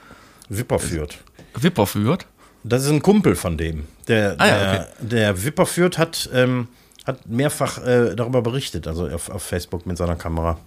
Wipper 0.48 0.78
führt. 0.78 1.18
Wipper 1.54 1.86
führt? 1.86 2.26
Das 2.62 2.84
ist 2.84 2.90
ein 2.90 3.02
Kumpel 3.02 3.36
von 3.36 3.56
dem. 3.58 3.86
Der, 4.08 4.36
Ah 4.38 4.46
ja, 4.46 4.58
der, 4.58 4.88
der 5.00 5.44
Wipper 5.44 5.66
führt 5.66 5.98
hat, 5.98 6.30
ähm, 6.32 6.68
hat 7.04 7.26
mehrfach 7.28 7.84
äh, 7.84 8.14
darüber 8.14 8.42
berichtet, 8.42 8.86
also 8.86 9.08
auf, 9.08 9.28
auf 9.28 9.42
Facebook 9.42 9.86
mit 9.86 9.98
seiner 9.98 10.16
Kamera. 10.16 10.58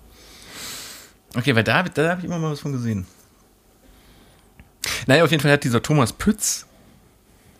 Okay, 1.36 1.56
weil 1.56 1.64
da, 1.64 1.84
da 1.84 2.10
habe 2.10 2.20
ich 2.20 2.26
immer 2.26 2.40
mal 2.40 2.52
was 2.52 2.60
von 2.60 2.72
gesehen. 2.72 3.06
Naja, 5.08 5.24
auf 5.24 5.32
jeden 5.32 5.42
Fall 5.42 5.52
hat 5.52 5.64
dieser 5.64 5.82
Thomas 5.82 6.14
Pütz, 6.14 6.66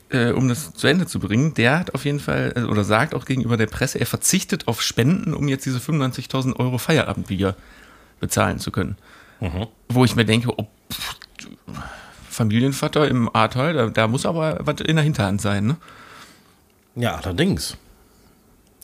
äh, 0.10 0.32
um 0.32 0.48
das 0.48 0.74
zu 0.74 0.88
Ende 0.88 1.06
zu 1.06 1.20
bringen, 1.20 1.54
der 1.54 1.80
hat 1.80 1.94
auf 1.94 2.06
jeden 2.06 2.20
Fall, 2.20 2.54
äh, 2.56 2.62
oder 2.62 2.84
sagt 2.84 3.14
auch 3.14 3.26
gegenüber 3.26 3.58
der 3.58 3.68
Presse, 3.68 4.00
er 4.00 4.06
verzichtet 4.06 4.68
auf 4.68 4.82
Spenden, 4.82 5.34
um 5.34 5.48
jetzt 5.48 5.66
diese 5.66 5.80
95.000 5.80 6.56
Euro 6.58 6.78
Feierabendbier 6.78 7.56
bezahlen 8.20 8.60
zu 8.60 8.72
können. 8.72 8.98
Wo 9.88 10.06
ich 10.06 10.16
mir 10.16 10.26
denke, 10.26 10.50
oh, 10.58 10.68
pff, 10.92 11.16
Familienvater 12.30 13.08
im 13.08 13.34
Ahrtal, 13.34 13.74
da, 13.74 13.90
da 13.90 14.08
muss 14.08 14.26
aber 14.26 14.60
was 14.62 14.82
in 14.82 14.96
der 14.96 15.04
Hinterhand 15.04 15.42
sein, 15.42 15.66
ne? 15.68 15.78
Ja, 16.96 17.16
allerdings. 17.16 17.78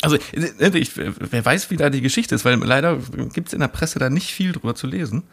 Also, 0.02 0.18
äh, 0.34 0.78
ich, 0.78 0.92
wer 0.96 1.46
weiß, 1.46 1.72
wie 1.72 1.78
da 1.78 1.90
die 1.90 2.02
Geschichte 2.02 2.36
ist, 2.36 2.46
weil 2.46 2.56
leider 2.58 2.98
gibt 3.34 3.48
es 3.48 3.54
in 3.54 3.62
der 3.62 3.68
Presse 3.68 3.98
da 3.98 4.10
nicht 4.10 4.32
viel 4.32 4.52
drüber 4.52 4.76
zu 4.76 4.88
lesen. 4.88 5.24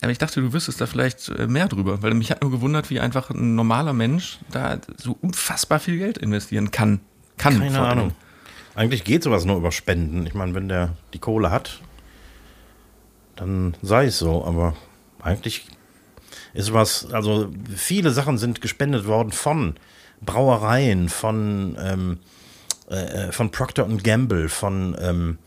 Aber 0.00 0.12
ich 0.12 0.18
dachte, 0.18 0.40
du 0.40 0.52
wüsstest 0.52 0.80
da 0.80 0.86
vielleicht 0.86 1.28
äh, 1.28 1.46
mehr 1.46 1.66
drüber, 1.66 2.02
weil 2.02 2.14
mich 2.14 2.30
hat 2.30 2.42
nur 2.42 2.50
gewundert, 2.50 2.88
wie 2.90 3.00
einfach 3.00 3.30
ein 3.30 3.54
normaler 3.54 3.92
Mensch 3.92 4.38
da 4.50 4.78
so 4.96 5.16
unfassbar 5.20 5.80
viel 5.80 5.98
Geld 5.98 6.18
investieren 6.18 6.70
kann. 6.70 7.00
Kann 7.36 7.58
Keine. 7.58 7.80
Ahnung. 7.80 8.12
Eigentlich 8.74 9.04
geht 9.04 9.24
sowas 9.24 9.44
nur 9.44 9.56
über 9.56 9.72
Spenden. 9.72 10.26
Ich 10.26 10.34
meine, 10.34 10.54
wenn 10.54 10.68
der 10.68 10.96
die 11.12 11.18
Kohle 11.18 11.50
hat, 11.50 11.80
dann 13.34 13.74
sei 13.82 14.06
es 14.06 14.18
so. 14.18 14.44
Aber 14.44 14.76
eigentlich 15.20 15.66
ist 16.54 16.72
was, 16.72 17.12
also 17.12 17.50
viele 17.74 18.12
Sachen 18.12 18.38
sind 18.38 18.60
gespendet 18.60 19.06
worden 19.06 19.32
von 19.32 19.74
Brauereien, 20.20 21.08
von, 21.08 21.76
ähm, 21.80 22.18
äh, 22.88 23.32
von 23.32 23.50
Procter 23.50 23.84
Gamble, 23.84 24.48
von 24.48 24.96
ähm, 25.00 25.38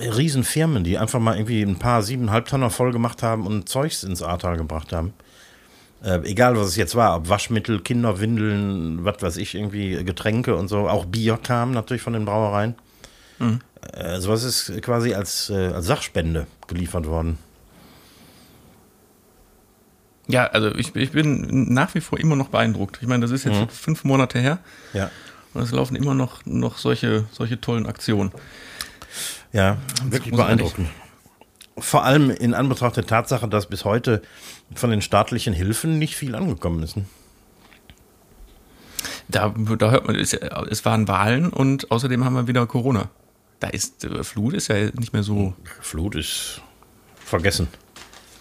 Riesenfirmen, 0.00 0.84
die 0.84 0.98
einfach 0.98 1.20
mal 1.20 1.36
irgendwie 1.36 1.62
ein 1.62 1.78
paar 1.78 2.02
siebeneinhalb 2.02 2.46
Tonner 2.46 2.70
voll 2.70 2.92
gemacht 2.92 3.22
haben 3.22 3.46
und 3.46 3.68
Zeugs 3.68 4.02
ins 4.04 4.22
Ahrtal 4.22 4.56
gebracht 4.56 4.92
haben. 4.92 5.12
Äh, 6.02 6.20
egal, 6.24 6.56
was 6.56 6.68
es 6.68 6.76
jetzt 6.76 6.94
war, 6.94 7.16
ob 7.16 7.28
Waschmittel, 7.28 7.80
Kinderwindeln, 7.80 9.04
was 9.04 9.20
weiß 9.20 9.36
ich, 9.38 9.54
irgendwie 9.54 10.04
Getränke 10.04 10.54
und 10.56 10.68
so. 10.68 10.88
Auch 10.88 11.04
Bier 11.06 11.38
kam 11.42 11.72
natürlich 11.72 12.02
von 12.02 12.12
den 12.12 12.24
Brauereien. 12.24 12.74
Äh, 13.92 14.20
sowas 14.20 14.42
ist 14.44 14.80
quasi 14.82 15.14
als, 15.14 15.50
äh, 15.50 15.68
als 15.68 15.86
Sachspende 15.86 16.46
geliefert 16.66 17.06
worden. 17.06 17.38
Ja, 20.28 20.46
also 20.48 20.74
ich, 20.74 20.94
ich 20.94 21.12
bin 21.12 21.72
nach 21.72 21.94
wie 21.94 22.00
vor 22.00 22.20
immer 22.20 22.36
noch 22.36 22.48
beeindruckt. 22.48 22.98
Ich 23.00 23.08
meine, 23.08 23.22
das 23.22 23.30
ist 23.30 23.44
jetzt 23.44 23.60
Mhm. 23.60 23.68
fünf 23.68 24.04
Monate 24.04 24.38
her 24.38 24.58
Ja. 24.92 25.10
und 25.54 25.62
es 25.62 25.70
laufen 25.72 25.96
immer 25.96 26.14
noch, 26.14 26.44
noch 26.44 26.76
solche, 26.78 27.24
solche 27.32 27.60
tollen 27.60 27.86
Aktionen. 27.86 28.30
Ja, 29.52 29.78
wirklich 30.04 30.34
beeindruckend. 30.34 30.88
Vor 31.78 32.04
allem 32.04 32.30
in 32.30 32.54
Anbetracht 32.54 32.96
der 32.96 33.06
Tatsache, 33.06 33.48
dass 33.48 33.66
bis 33.66 33.84
heute 33.84 34.22
von 34.74 34.90
den 34.90 35.00
staatlichen 35.00 35.54
Hilfen 35.54 35.98
nicht 35.98 36.16
viel 36.16 36.34
angekommen 36.34 36.82
ist. 36.82 36.96
ne? 36.96 37.04
Da, 39.28 39.54
da 39.56 39.90
hört 39.90 40.06
man, 40.06 40.16
es, 40.16 40.32
es 40.32 40.84
waren 40.84 41.06
Wahlen 41.06 41.50
und 41.50 41.90
außerdem 41.90 42.24
haben 42.24 42.34
wir 42.34 42.46
wieder 42.48 42.66
Corona. 42.66 43.10
Da 43.60 43.68
ist 43.68 44.04
äh, 44.04 44.24
Flut 44.24 44.54
ist 44.54 44.68
ja 44.68 44.76
nicht 44.98 45.12
mehr 45.12 45.22
so, 45.22 45.54
Flut 45.80 46.14
ist 46.14 46.62
vergessen. 47.16 47.68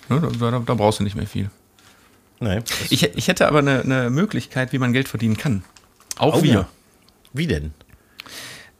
da, 0.10 0.20
da, 0.20 0.60
da 0.60 0.74
brauchst 0.76 1.00
du 1.00 1.04
nicht 1.04 1.16
mehr 1.16 1.28
viel. 1.28 1.50
Nee, 2.40 2.62
Ich, 2.90 3.04
ich 3.04 3.28
hätte 3.28 3.48
aber 3.48 3.60
eine, 3.60 3.82
eine 3.82 4.10
Möglichkeit, 4.10 4.72
wie 4.72 4.78
man 4.78 4.94
Geld 4.94 5.08
verdienen 5.08 5.38
kann. 5.38 5.64
Auch 6.18 6.38
Oh 6.38 6.44
wir. 6.44 6.52
ja. 6.54 6.68
Wie 7.34 7.48
denn? 7.48 7.74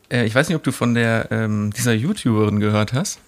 Äh, 0.10 0.26
ich 0.26 0.36
weiß 0.36 0.48
nicht, 0.48 0.56
ob 0.56 0.64
du 0.64 0.72
von 0.72 0.94
der 0.94 1.28
ähm, 1.32 1.72
dieser 1.74 1.94
YouTuberin 1.94 2.60
gehört 2.60 2.94
hast, 2.94 3.20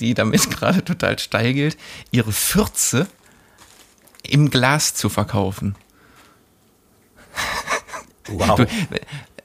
die 0.00 0.14
damit 0.14 0.50
gerade 0.58 0.84
total 0.84 1.18
steil 1.18 1.52
gilt, 1.54 1.76
ihre 2.10 2.32
Fürze 2.32 3.06
im 4.22 4.50
Glas 4.50 4.94
zu 4.94 5.08
verkaufen. 5.08 5.76
Wow. 8.28 8.56
Du, 8.56 8.66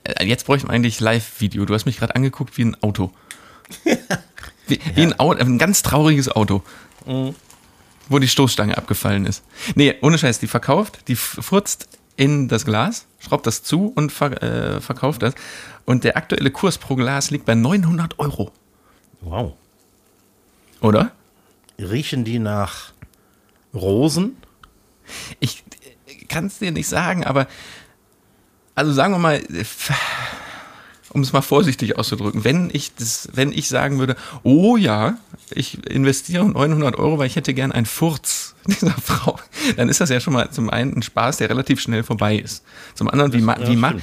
äh, 0.04 0.26
jetzt 0.26 0.46
bräuchten 0.46 0.68
wir 0.68 0.74
eigentlich 0.74 1.00
Live-Video. 1.00 1.66
Du 1.66 1.74
hast 1.74 1.86
mich 1.86 1.98
gerade 1.98 2.16
angeguckt 2.16 2.58
wie 2.58 2.66
ein 2.66 2.82
Auto. 2.82 3.12
Wie, 4.66 4.80
wie 4.96 5.02
ein, 5.02 5.20
Auto, 5.20 5.42
ein 5.42 5.58
ganz 5.58 5.82
trauriges 5.82 6.30
Auto. 6.30 6.64
Wo 7.06 8.20
die 8.20 8.30
Stoßstange 8.30 8.78
abgefallen 8.78 9.26
ist. 9.26 9.44
Nee, 9.76 9.96
ohne 10.02 10.18
Scheiß, 10.18 10.40
die 10.40 10.48
verkauft, 10.48 11.00
die 11.10 11.18
furzt 11.18 11.90
in 12.16 12.48
das 12.48 12.64
Glas, 12.66 13.06
schraubt 13.20 13.48
das 13.48 13.64
zu 13.64 13.92
und 13.94 14.12
ver, 14.12 14.42
äh, 14.42 14.82
verkauft 14.82 15.22
das. 15.22 15.34
Und 15.86 16.04
der 16.04 16.18
aktuelle 16.18 16.52
Kurs 16.52 16.78
pro 16.78 16.96
Glas 16.96 17.32
liegt 17.32 17.46
bei 17.46 17.56
900 17.56 18.20
Euro. 18.20 18.52
Wow. 19.22 19.54
Oder? 20.82 21.12
Riechen 21.80 22.24
die 22.24 22.40
nach 22.40 22.94
Rosen? 23.74 24.38
Ich 25.40 25.64
kann 26.28 26.48
es 26.48 26.60
dir 26.60 26.72
nicht 26.72 26.88
sagen, 26.88 27.26
aber 27.26 27.48
also 28.76 28.92
sagen 28.92 29.14
wir 29.14 29.20
mal, 29.20 29.42
um 31.10 31.22
es 31.22 31.32
mal 31.32 31.42
vorsichtig 31.42 31.98
auszudrücken, 31.98 32.44
wenn 32.44 32.70
ich 32.74 32.96
das, 32.96 33.30
wenn 33.34 33.52
ich 33.52 33.70
sagen 33.70 34.00
würde, 34.00 34.16
oh 34.42 34.78
ja, 34.78 35.18
ich 35.52 35.86
investiere 35.88 36.46
900 36.46 36.98
Euro, 36.98 37.20
weil 37.20 37.28
ich 37.28 37.36
hätte 37.36 37.54
gern 37.54 37.72
einen 37.72 37.86
Furz 37.86 38.56
dieser 38.66 38.92
Frau, 38.92 39.40
dann 39.78 39.90
ist 39.90 40.02
das 40.02 40.10
ja 40.10 40.20
schon 40.20 40.34
mal 40.34 40.50
zum 40.52 40.70
einen 40.70 40.96
ein 40.98 41.04
Spaß, 41.04 41.38
der 41.38 41.50
relativ 41.50 41.80
schnell 41.80 42.04
vorbei 42.04 42.38
ist. 42.38 42.64
Zum 42.96 43.10
anderen, 43.10 43.34
wie, 43.34 43.42
ma, 43.42 43.58
wie, 43.68 43.76
ma. 43.76 43.94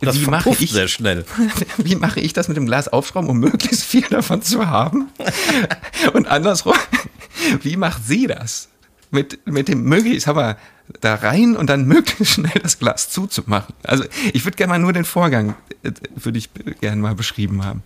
Das 0.00 0.20
wie 0.20 0.26
mache 0.26 0.50
ich 0.50 0.70
sehr 0.70 0.88
schnell. 0.88 1.24
wie 1.78 1.96
mache 1.96 2.20
ich 2.20 2.32
das 2.32 2.48
mit 2.48 2.56
dem 2.56 2.66
Glas 2.66 2.88
aufschrauben, 2.88 3.30
um 3.30 3.38
möglichst 3.38 3.82
viel 3.82 4.06
davon 4.08 4.42
zu 4.42 4.66
haben? 4.66 5.08
Und 6.12 6.26
andersrum, 6.26 6.74
wie 7.62 7.76
macht 7.76 8.06
sie 8.06 8.26
das? 8.26 8.68
Mit, 9.10 9.46
mit 9.46 9.68
dem 9.68 9.84
möglichst, 9.84 10.28
aber 10.28 10.58
da 11.00 11.14
rein 11.14 11.56
und 11.56 11.70
dann 11.70 11.86
möglichst 11.86 12.34
schnell 12.34 12.60
das 12.62 12.78
Glas 12.78 13.08
zuzumachen. 13.10 13.74
Also 13.82 14.04
ich 14.32 14.44
würde 14.44 14.56
gerne 14.56 14.72
mal 14.72 14.78
nur 14.78 14.92
den 14.92 15.04
Vorgang, 15.04 15.54
äh, 15.82 15.92
würde 16.14 16.38
ich 16.38 16.50
gerne 16.80 17.00
mal 17.00 17.14
beschrieben 17.14 17.64
haben. 17.64 17.82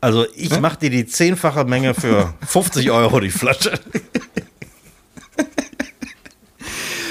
Also 0.00 0.26
ich 0.34 0.58
mache 0.60 0.78
dir 0.78 0.90
die 0.90 1.06
zehnfache 1.06 1.64
Menge 1.64 1.94
für 1.94 2.34
50 2.46 2.90
Euro 2.90 3.20
die 3.20 3.30
Flasche. 3.30 3.78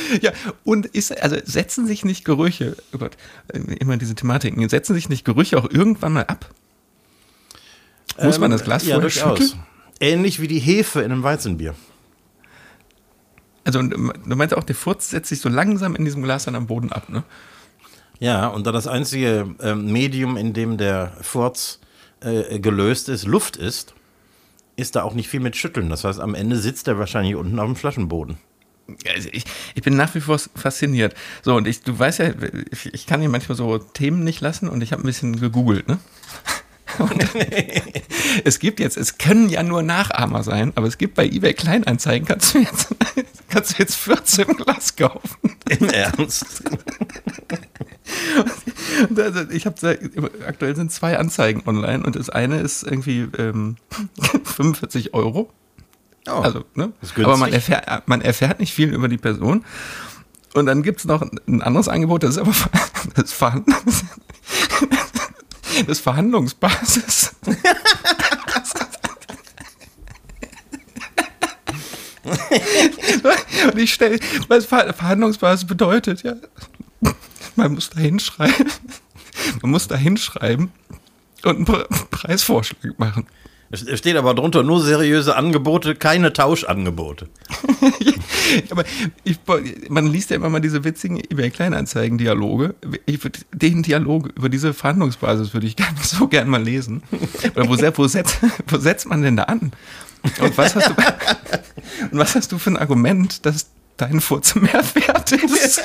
Ja, 0.21 0.31
und 0.63 0.85
ist, 0.85 1.21
also 1.21 1.37
setzen 1.43 1.87
sich 1.87 2.05
nicht 2.05 2.25
Gerüche, 2.25 2.75
oh 2.93 2.97
Gott, 2.97 3.17
äh, 3.53 3.59
immer 3.75 3.97
diese 3.97 4.15
Thematiken, 4.15 4.67
setzen 4.69 4.93
sich 4.93 5.09
nicht 5.09 5.25
Gerüche 5.25 5.57
auch 5.57 5.69
irgendwann 5.69 6.13
mal 6.13 6.25
ab? 6.25 6.49
Muss 8.21 8.39
man 8.39 8.51
das 8.51 8.63
Glas 8.63 8.83
Ähm, 8.83 8.89
ja, 8.89 8.95
vorher 8.95 9.09
durchaus. 9.09 9.39
schütteln? 9.39 9.63
Ähnlich 9.99 10.41
wie 10.41 10.47
die 10.47 10.59
Hefe 10.59 11.01
in 11.01 11.11
einem 11.11 11.23
Weizenbier. 11.23 11.75
Also 13.63 13.79
ähm, 13.79 14.13
du 14.25 14.35
meinst 14.35 14.55
auch, 14.55 14.63
der 14.63 14.75
Furz 14.75 15.09
setzt 15.09 15.29
sich 15.29 15.41
so 15.41 15.49
langsam 15.49 15.95
in 15.95 16.05
diesem 16.05 16.23
Glas 16.23 16.45
dann 16.45 16.55
am 16.55 16.67
Boden 16.67 16.91
ab, 16.91 17.09
ne? 17.09 17.23
Ja, 18.19 18.47
und 18.47 18.65
da 18.65 18.71
das 18.71 18.87
einzige 18.87 19.53
ähm, 19.61 19.91
Medium, 19.91 20.37
in 20.37 20.53
dem 20.53 20.77
der 20.77 21.13
Furz 21.21 21.79
äh, 22.21 22.59
gelöst 22.59 23.09
ist, 23.09 23.25
Luft 23.27 23.57
ist, 23.57 23.93
ist 24.75 24.95
da 24.95 25.03
auch 25.03 25.13
nicht 25.13 25.29
viel 25.29 25.39
mit 25.39 25.55
Schütteln. 25.55 25.89
Das 25.89 26.03
heißt, 26.03 26.19
am 26.19 26.33
Ende 26.33 26.57
sitzt 26.57 26.87
er 26.87 26.97
wahrscheinlich 26.97 27.35
unten 27.35 27.59
auf 27.59 27.65
dem 27.65 27.75
Flaschenboden. 27.75 28.37
Also 29.13 29.29
ich, 29.31 29.43
ich 29.75 29.81
bin 29.81 29.95
nach 29.95 30.15
wie 30.15 30.21
vor 30.21 30.39
fasziniert. 30.55 31.15
So, 31.43 31.55
und 31.55 31.67
ich, 31.67 31.81
du 31.81 31.97
weißt 31.97 32.19
ja, 32.19 32.31
ich, 32.71 32.93
ich 32.93 33.05
kann 33.05 33.19
hier 33.19 33.29
manchmal 33.29 33.57
so 33.57 33.77
Themen 33.77 34.23
nicht 34.23 34.41
lassen 34.41 34.69
und 34.69 34.81
ich 34.81 34.91
habe 34.91 35.03
ein 35.03 35.05
bisschen 35.05 35.39
gegoogelt, 35.39 35.87
ne? 35.87 35.99
Und 36.99 37.27
es 38.43 38.59
gibt 38.59 38.79
jetzt, 38.79 38.97
es 38.97 39.17
können 39.17 39.49
ja 39.49 39.63
nur 39.63 39.83
Nachahmer 39.83 40.43
sein, 40.43 40.71
aber 40.75 40.87
es 40.87 40.97
gibt 40.97 41.15
bei 41.15 41.25
eBay 41.25 41.53
Kleinanzeigen, 41.53 42.27
kannst 42.27 42.53
du 42.53 42.59
jetzt, 42.59 42.95
kannst 43.49 43.73
du 43.73 43.83
jetzt 43.83 43.95
14 43.95 44.47
Glas 44.57 44.95
kaufen. 44.95 45.55
Im 45.69 45.89
Ernst. 45.89 46.63
Also 49.15 49.41
ich 49.51 49.65
habe 49.65 49.99
aktuell 50.47 50.75
sind 50.75 50.91
zwei 50.91 51.19
Anzeigen 51.19 51.63
online 51.65 52.03
und 52.03 52.15
das 52.15 52.29
eine 52.29 52.61
ist 52.61 52.83
irgendwie 52.83 53.27
ähm, 53.37 53.75
45 54.45 55.13
Euro. 55.13 55.51
Oh, 56.27 56.41
Also, 56.41 56.65
ne? 56.75 56.91
Aber 57.17 57.37
man 57.37 57.53
erfährt, 57.53 58.07
man 58.07 58.21
erfährt 58.21 58.59
nicht 58.59 58.73
viel 58.73 58.93
über 58.93 59.07
die 59.07 59.17
Person. 59.17 59.63
Und 60.53 60.65
dann 60.65 60.81
gibt 60.83 60.99
es 60.99 61.05
noch 61.05 61.21
ein 61.21 61.61
anderes 61.61 61.87
Angebot, 61.87 62.23
das 62.23 62.31
ist 62.31 62.37
aber 62.39 62.53
das, 63.15 63.31
Verhand 63.33 63.67
das 65.87 65.99
Verhandlungsbasis. 65.99 67.35
Und 73.71 73.77
ich 73.77 73.93
stelle, 73.93 74.19
was 74.47 74.65
Ver- 74.65 74.93
Verhandlungsbasis 74.93 75.65
bedeutet, 75.67 76.23
ja. 76.23 76.33
Man 77.55 77.73
muss 77.73 77.89
da 77.89 77.99
hinschreiben. 77.99 78.67
Man 79.61 79.71
muss 79.71 79.87
da 79.87 79.95
hinschreiben 79.95 80.71
und 81.43 81.55
einen 81.55 81.65
Pre 81.65 81.87
Preisvorschlag 82.11 82.97
machen. 82.99 83.27
Es 83.69 83.99
steht 83.99 84.15
aber 84.15 84.33
drunter 84.33 84.63
nur 84.63 84.81
seriöse 84.81 85.35
Angebote, 85.35 85.95
keine 85.95 86.31
Tauschangebote. 86.31 87.27
Aber 88.69 88.85
ich, 89.25 89.39
man 89.89 90.07
liest 90.07 90.29
ja 90.29 90.37
immer 90.37 90.49
mal 90.49 90.61
diese 90.61 90.85
witzigen 90.85 91.17
eBay 91.17 91.49
Kleinanzeigen-Dialoge. 91.49 92.75
Ich 93.05 93.21
würd, 93.23 93.45
den 93.51 93.83
Dialog 93.83 94.27
über 94.37 94.47
diese 94.47 94.73
Verhandlungsbasis 94.73 95.53
würde 95.53 95.67
ich 95.67 95.75
gerne 95.75 95.97
so 96.01 96.27
gern 96.27 96.47
mal 96.47 96.63
lesen. 96.63 97.03
Oder 97.55 97.67
wo, 97.67 97.97
wo, 97.97 98.07
setzt, 98.07 98.39
wo 98.67 98.77
setzt 98.77 99.07
man 99.07 99.21
denn 99.21 99.35
da 99.35 99.43
an? 99.43 99.73
Und 100.39 100.57
was 100.57 100.75
hast 100.75 100.89
du, 100.89 100.93
und 102.11 102.17
was 102.17 102.35
hast 102.35 102.51
du 102.51 102.57
für 102.57 102.71
ein 102.71 102.77
Argument, 102.77 103.45
dass 103.45 103.67
dein 103.97 104.21
Furz 104.21 104.55
mehr 104.55 104.83
wert 104.93 105.31
ist? 105.33 105.81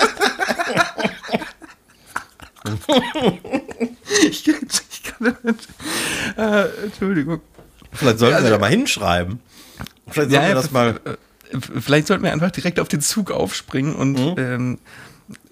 ich, 4.22 4.46
ich 4.48 5.02
kann. 5.02 5.36
Äh, 6.36 6.84
Entschuldigung. 6.84 7.40
Vielleicht 7.92 8.18
sollten 8.18 8.34
Also- 8.36 8.46
wir 8.46 8.50
da 8.52 8.58
mal 8.58 8.70
hinschreiben. 8.70 9.40
Vielleicht 10.08 10.30
sollten 10.30 10.48
wir 10.48 10.54
das 10.54 10.70
mal. 10.70 11.00
äh, 11.04 11.16
Vielleicht 11.80 12.06
sollten 12.06 12.24
wir 12.24 12.32
einfach 12.32 12.50
direkt 12.50 12.80
auf 12.80 12.88
den 12.88 13.02
Zug 13.02 13.30
aufspringen 13.30 13.94
und 13.94 14.12
Mhm. 14.14 14.34
ähm, 14.38 14.78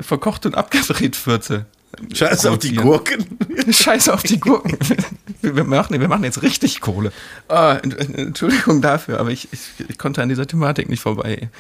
verkocht 0.01 0.47
und 0.47 0.55
abgedreht 0.55 1.15
Fürze. 1.15 1.67
Scheiß 2.15 2.47
auf 2.47 2.59
die. 2.59 2.75
Gurken. 2.75 3.37
Scheiße 3.71 4.13
auf 4.15 4.23
die 4.23 4.41
Gurken. 4.41 4.79
wir, 5.43 5.65
machen, 5.65 6.01
wir 6.01 6.09
machen 6.09 6.25
jetzt 6.25 6.41
richtig 6.43 6.81
Kohle. 6.81 7.13
Ent- 7.49 7.99
Entschuldigung 8.17 8.81
dafür, 8.81 9.21
aber 9.21 9.31
ich, 9.31 9.49
ich, 9.53 9.61
ich 9.89 9.99
konnte 9.99 10.23
an 10.23 10.29
dieser 10.31 10.47
Thematik 10.47 10.89
nicht 10.89 11.03
vorbei. 11.03 11.51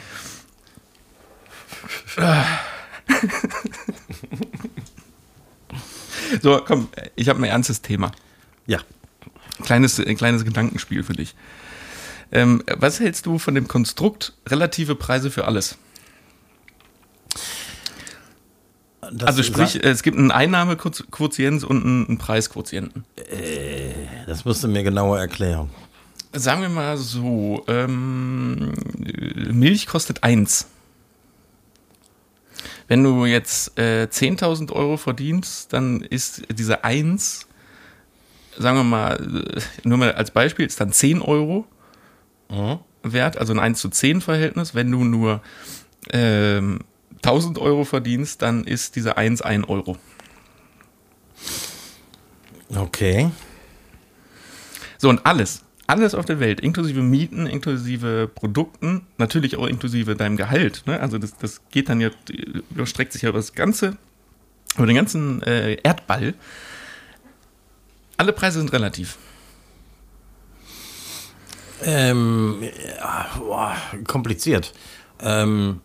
So, 6.42 6.60
komm, 6.64 6.88
ich 7.16 7.28
habe 7.28 7.40
ein 7.40 7.44
ernstes 7.44 7.82
Thema. 7.82 8.12
Ja. 8.66 8.78
Kleines, 9.62 9.98
ein 9.98 10.16
kleines 10.16 10.44
Gedankenspiel 10.44 11.02
für 11.02 11.12
dich. 11.12 11.34
Ähm, 12.32 12.62
was 12.78 13.00
hältst 13.00 13.26
du 13.26 13.38
von 13.38 13.54
dem 13.54 13.66
Konstrukt 13.68 14.34
relative 14.48 14.94
Preise 14.94 15.30
für 15.30 15.46
alles? 15.46 15.76
Das 19.00 19.28
Also 19.28 19.42
sprich, 19.42 19.82
es 19.82 20.02
gibt 20.02 20.18
einen 20.18 20.30
Einnahmequotient 20.30 21.64
und 21.64 21.84
einen 21.84 22.18
Preisquotienten. 22.18 23.04
Das 24.26 24.44
musst 24.44 24.62
du 24.62 24.68
mir 24.68 24.82
genauer 24.82 25.18
erklären. 25.18 25.70
Sagen 26.32 26.62
wir 26.62 26.68
mal 26.68 26.96
so, 26.96 27.64
ähm, 27.66 28.72
Milch 29.50 29.86
kostet 29.86 30.22
1. 30.22 30.68
Wenn 32.86 33.02
du 33.02 33.24
jetzt 33.24 33.78
äh, 33.78 34.06
10.000 34.10 34.72
Euro 34.72 34.96
verdienst, 34.96 35.72
dann 35.72 36.02
ist 36.02 36.42
diese 36.52 36.84
1, 36.84 37.46
sagen 38.60 38.76
wir 38.76 38.84
mal, 38.84 39.44
äh, 39.56 39.60
nur 39.88 39.98
mal 39.98 40.12
als 40.12 40.30
Beispiel, 40.30 40.66
ist 40.66 40.80
dann 40.80 40.92
10 40.92 41.22
Euro 41.22 41.66
wert, 43.02 43.38
also 43.38 43.52
ein 43.52 43.58
1 43.58 43.80
zu 43.80 43.88
10 43.88 44.20
Verhältnis. 44.20 44.74
Wenn 44.74 44.90
du 44.90 45.04
nur 45.04 45.40
ähm, 46.10 46.80
1000 47.22 47.58
Euro 47.58 47.84
verdienst, 47.84 48.42
dann 48.42 48.64
ist 48.64 48.96
diese 48.96 49.16
1 49.16 49.42
1 49.42 49.68
Euro. 49.68 49.96
Okay. 52.74 53.30
So, 54.98 55.08
und 55.08 55.24
alles, 55.24 55.62
alles 55.86 56.14
auf 56.14 56.24
der 56.24 56.40
Welt, 56.40 56.60
inklusive 56.60 57.02
Mieten, 57.02 57.46
inklusive 57.46 58.30
Produkten, 58.32 59.06
natürlich 59.18 59.56
auch 59.56 59.66
inklusive 59.66 60.14
deinem 60.14 60.36
Gehalt. 60.36 60.82
Ne? 60.86 61.00
Also 61.00 61.18
das, 61.18 61.36
das 61.36 61.62
geht 61.70 61.88
dann 61.88 62.00
ja, 62.00 62.10
überstreckt 62.70 63.12
sich 63.12 63.22
ja 63.22 63.30
über 63.30 63.38
das 63.38 63.54
ganze, 63.54 63.96
über 64.76 64.86
den 64.86 64.96
ganzen 64.96 65.42
äh, 65.42 65.78
Erdball. 65.82 66.34
Alle 68.20 68.35
Preise 68.35 68.59
sind 68.59 68.70
relativ. 68.74 69.16
Ähm, 71.83 72.62
ja, 72.98 73.30
boah, 73.38 73.74
kompliziert. 74.06 74.74
Ähm, 75.20 75.80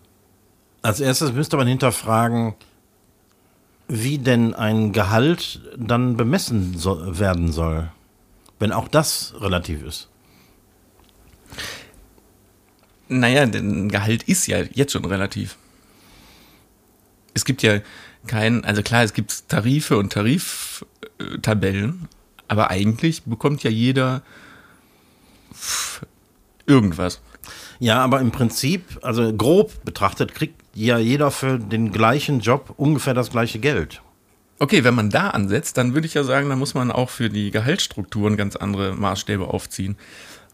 als 0.81 0.99
erstes 0.99 1.31
müsste 1.31 1.55
man 1.55 1.65
hinterfragen, 1.65 2.55
wie 3.87 4.17
denn 4.17 4.53
ein 4.53 4.91
Gehalt 4.91 5.61
dann 5.77 6.17
bemessen 6.17 6.77
so, 6.77 7.17
werden 7.17 7.53
soll. 7.53 7.89
Wenn 8.59 8.73
auch 8.73 8.89
das 8.89 9.33
relativ 9.39 9.81
ist. 9.81 10.09
Naja, 13.07 13.45
denn 13.45 13.87
Gehalt 13.87 14.23
ist 14.23 14.45
ja 14.47 14.57
jetzt 14.73 14.91
schon 14.91 15.05
relativ. 15.05 15.55
Es 17.33 17.45
gibt 17.45 17.63
ja 17.63 17.79
kein, 18.27 18.65
also 18.65 18.83
klar, 18.83 19.03
es 19.03 19.13
gibt 19.13 19.47
Tarife 19.47 19.97
und 19.97 20.11
Tariftabellen, 20.11 22.09
aber 22.47 22.69
eigentlich 22.69 23.23
bekommt 23.23 23.63
ja 23.63 23.69
jeder 23.69 24.21
irgendwas. 26.65 27.21
Ja, 27.79 27.99
aber 28.03 28.21
im 28.21 28.31
Prinzip, 28.31 28.99
also 29.01 29.33
grob 29.33 29.83
betrachtet, 29.83 30.33
kriegt 30.33 30.61
ja 30.73 30.97
jeder 30.97 31.31
für 31.31 31.59
den 31.59 31.91
gleichen 31.91 32.39
Job 32.39 32.73
ungefähr 32.77 33.13
das 33.13 33.31
gleiche 33.31 33.59
Geld. 33.59 34.01
Okay, 34.57 34.83
wenn 34.85 34.95
man 34.95 35.09
da 35.09 35.31
ansetzt, 35.31 35.77
dann 35.77 35.93
würde 35.93 36.07
ich 36.07 36.13
ja 36.13 36.23
sagen, 36.23 36.49
da 36.49 36.55
muss 36.55 36.73
man 36.73 36.91
auch 36.91 37.09
für 37.09 37.29
die 37.29 37.51
Gehaltsstrukturen 37.51 38.37
ganz 38.37 38.55
andere 38.55 38.95
Maßstäbe 38.95 39.45
aufziehen. 39.45 39.97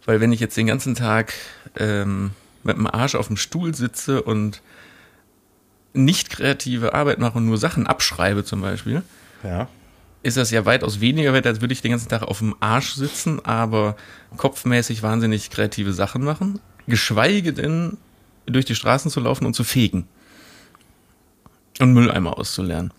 Weil 0.05 0.19
wenn 0.19 0.31
ich 0.31 0.39
jetzt 0.39 0.57
den 0.57 0.65
ganzen 0.65 0.95
Tag 0.95 1.33
ähm, 1.77 2.31
mit 2.63 2.77
dem 2.77 2.87
Arsch 2.87 3.13
auf 3.13 3.27
dem 3.27 3.37
Stuhl 3.37 3.75
sitze 3.75 4.23
und 4.23 4.61
nicht 5.93 6.31
kreative 6.31 6.95
Arbeit 6.95 7.19
mache 7.19 7.37
und 7.37 7.45
nur 7.45 7.57
Sachen 7.57 7.85
abschreibe 7.85 8.43
zum 8.43 8.61
Beispiel, 8.61 9.03
Ja. 9.43 9.67
Ist 10.23 10.37
das 10.37 10.51
ja 10.51 10.65
weitaus 10.65 11.01
weniger 11.01 11.33
wert, 11.33 11.47
als 11.47 11.61
würde 11.61 11.73
ich 11.73 11.81
den 11.81 11.91
ganzen 11.91 12.09
Tag 12.09 12.23
auf 12.23 12.39
dem 12.39 12.55
Arsch 12.59 12.93
sitzen, 12.93 13.43
aber 13.45 13.95
kopfmäßig 14.37 15.03
wahnsinnig 15.03 15.49
kreative 15.49 15.93
Sachen 15.93 16.23
machen. 16.23 16.59
Geschweige 16.87 17.53
denn, 17.53 17.97
durch 18.45 18.65
die 18.65 18.75
Straßen 18.75 19.09
zu 19.09 19.19
laufen 19.19 19.45
und 19.45 19.53
zu 19.53 19.63
fegen. 19.63 20.07
Und 21.79 21.93
Mülleimer 21.93 22.37
auszulernen. 22.37 22.93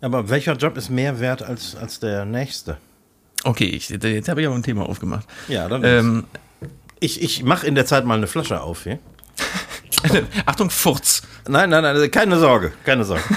Aber 0.00 0.28
welcher 0.28 0.54
Job 0.54 0.76
ist 0.76 0.90
mehr 0.90 1.20
wert 1.20 1.42
als, 1.42 1.76
als 1.76 2.00
der 2.00 2.24
nächste? 2.24 2.78
Okay, 3.44 3.66
ich, 3.66 3.88
jetzt 3.88 4.28
habe 4.28 4.40
ich 4.40 4.46
aber 4.46 4.56
ein 4.56 4.62
Thema 4.62 4.88
aufgemacht. 4.88 5.26
Ja, 5.48 5.68
dann 5.68 5.84
Ähm, 5.84 6.24
ich, 7.00 7.22
ich 7.22 7.42
mache 7.42 7.66
in 7.66 7.74
der 7.74 7.86
Zeit 7.86 8.04
mal 8.04 8.16
eine 8.16 8.26
Flasche 8.26 8.60
auf 8.60 8.84
hier. 8.84 8.98
Achtung, 10.46 10.70
Furz. 10.70 11.22
Nein, 11.46 11.70
nein, 11.70 11.82
nein, 11.82 12.10
keine 12.10 12.38
Sorge, 12.38 12.72
keine 12.84 13.04
Sorge. 13.04 13.22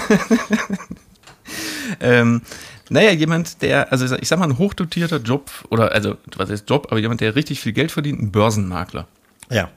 Ähm, 2.00 2.42
naja, 2.90 3.12
jemand, 3.12 3.62
der, 3.62 3.92
also 3.92 4.16
ich 4.16 4.28
sag 4.28 4.38
mal, 4.38 4.48
ein 4.48 4.58
hochdotierter 4.58 5.18
Job, 5.18 5.50
oder 5.70 5.92
also, 5.92 6.16
was 6.36 6.50
heißt 6.50 6.68
Job, 6.68 6.88
aber 6.90 7.00
jemand, 7.00 7.20
der 7.20 7.36
richtig 7.36 7.60
viel 7.60 7.72
Geld 7.72 7.92
verdient, 7.92 8.20
ein 8.20 8.32
Börsenmakler. 8.32 9.06
ja. 9.50 9.70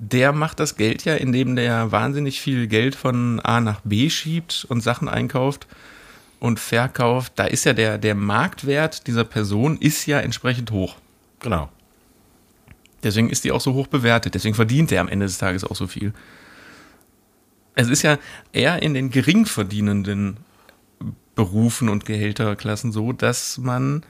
Der 0.00 0.32
macht 0.32 0.58
das 0.60 0.76
Geld 0.76 1.04
ja, 1.04 1.14
indem 1.14 1.56
der 1.56 1.92
wahnsinnig 1.92 2.40
viel 2.40 2.66
Geld 2.66 2.94
von 2.96 3.40
A 3.40 3.60
nach 3.60 3.80
B 3.84 4.10
schiebt 4.10 4.66
und 4.68 4.82
Sachen 4.82 5.08
einkauft 5.08 5.66
und 6.40 6.58
verkauft. 6.58 7.34
Da 7.36 7.44
ist 7.44 7.64
ja 7.64 7.72
der, 7.72 7.96
der 7.96 8.16
Marktwert 8.16 9.06
dieser 9.06 9.24
Person 9.24 9.78
ist 9.78 10.04
ja 10.06 10.18
entsprechend 10.18 10.72
hoch. 10.72 10.96
Genau. 11.38 11.70
Deswegen 13.04 13.30
ist 13.30 13.44
die 13.44 13.52
auch 13.52 13.60
so 13.60 13.72
hoch 13.72 13.86
bewertet. 13.86 14.34
Deswegen 14.34 14.56
verdient 14.56 14.90
er 14.90 15.00
am 15.00 15.08
Ende 15.08 15.26
des 15.26 15.38
Tages 15.38 15.64
auch 15.64 15.76
so 15.76 15.86
viel. 15.86 16.12
Es 17.76 17.88
ist 17.88 18.02
ja 18.02 18.18
eher 18.52 18.82
in 18.82 18.94
den 18.94 19.10
gering 19.10 19.46
verdienenden 19.46 20.38
Berufen 21.34 21.88
und 21.88 22.04
Gehälterklassen 22.04 22.92
so, 22.92 23.12
dass 23.12 23.58
man 23.58 24.04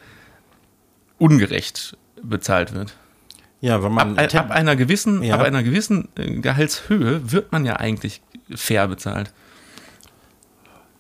ungerecht 1.18 1.96
bezahlt 2.22 2.74
wird. 2.74 2.94
Ja, 3.60 3.82
wenn 3.82 3.92
man. 3.92 4.18
Ab, 4.18 4.34
ab 4.34 4.50
einer 4.50 4.76
gewissen, 4.76 5.22
Ja. 5.22 5.36
ab 5.36 5.40
einer 5.42 5.62
gewissen 5.62 6.08
äh, 6.16 6.40
Gehaltshöhe 6.40 7.32
wird 7.32 7.50
man 7.52 7.64
ja 7.64 7.76
eigentlich 7.76 8.20
fair 8.54 8.88
bezahlt. 8.88 9.32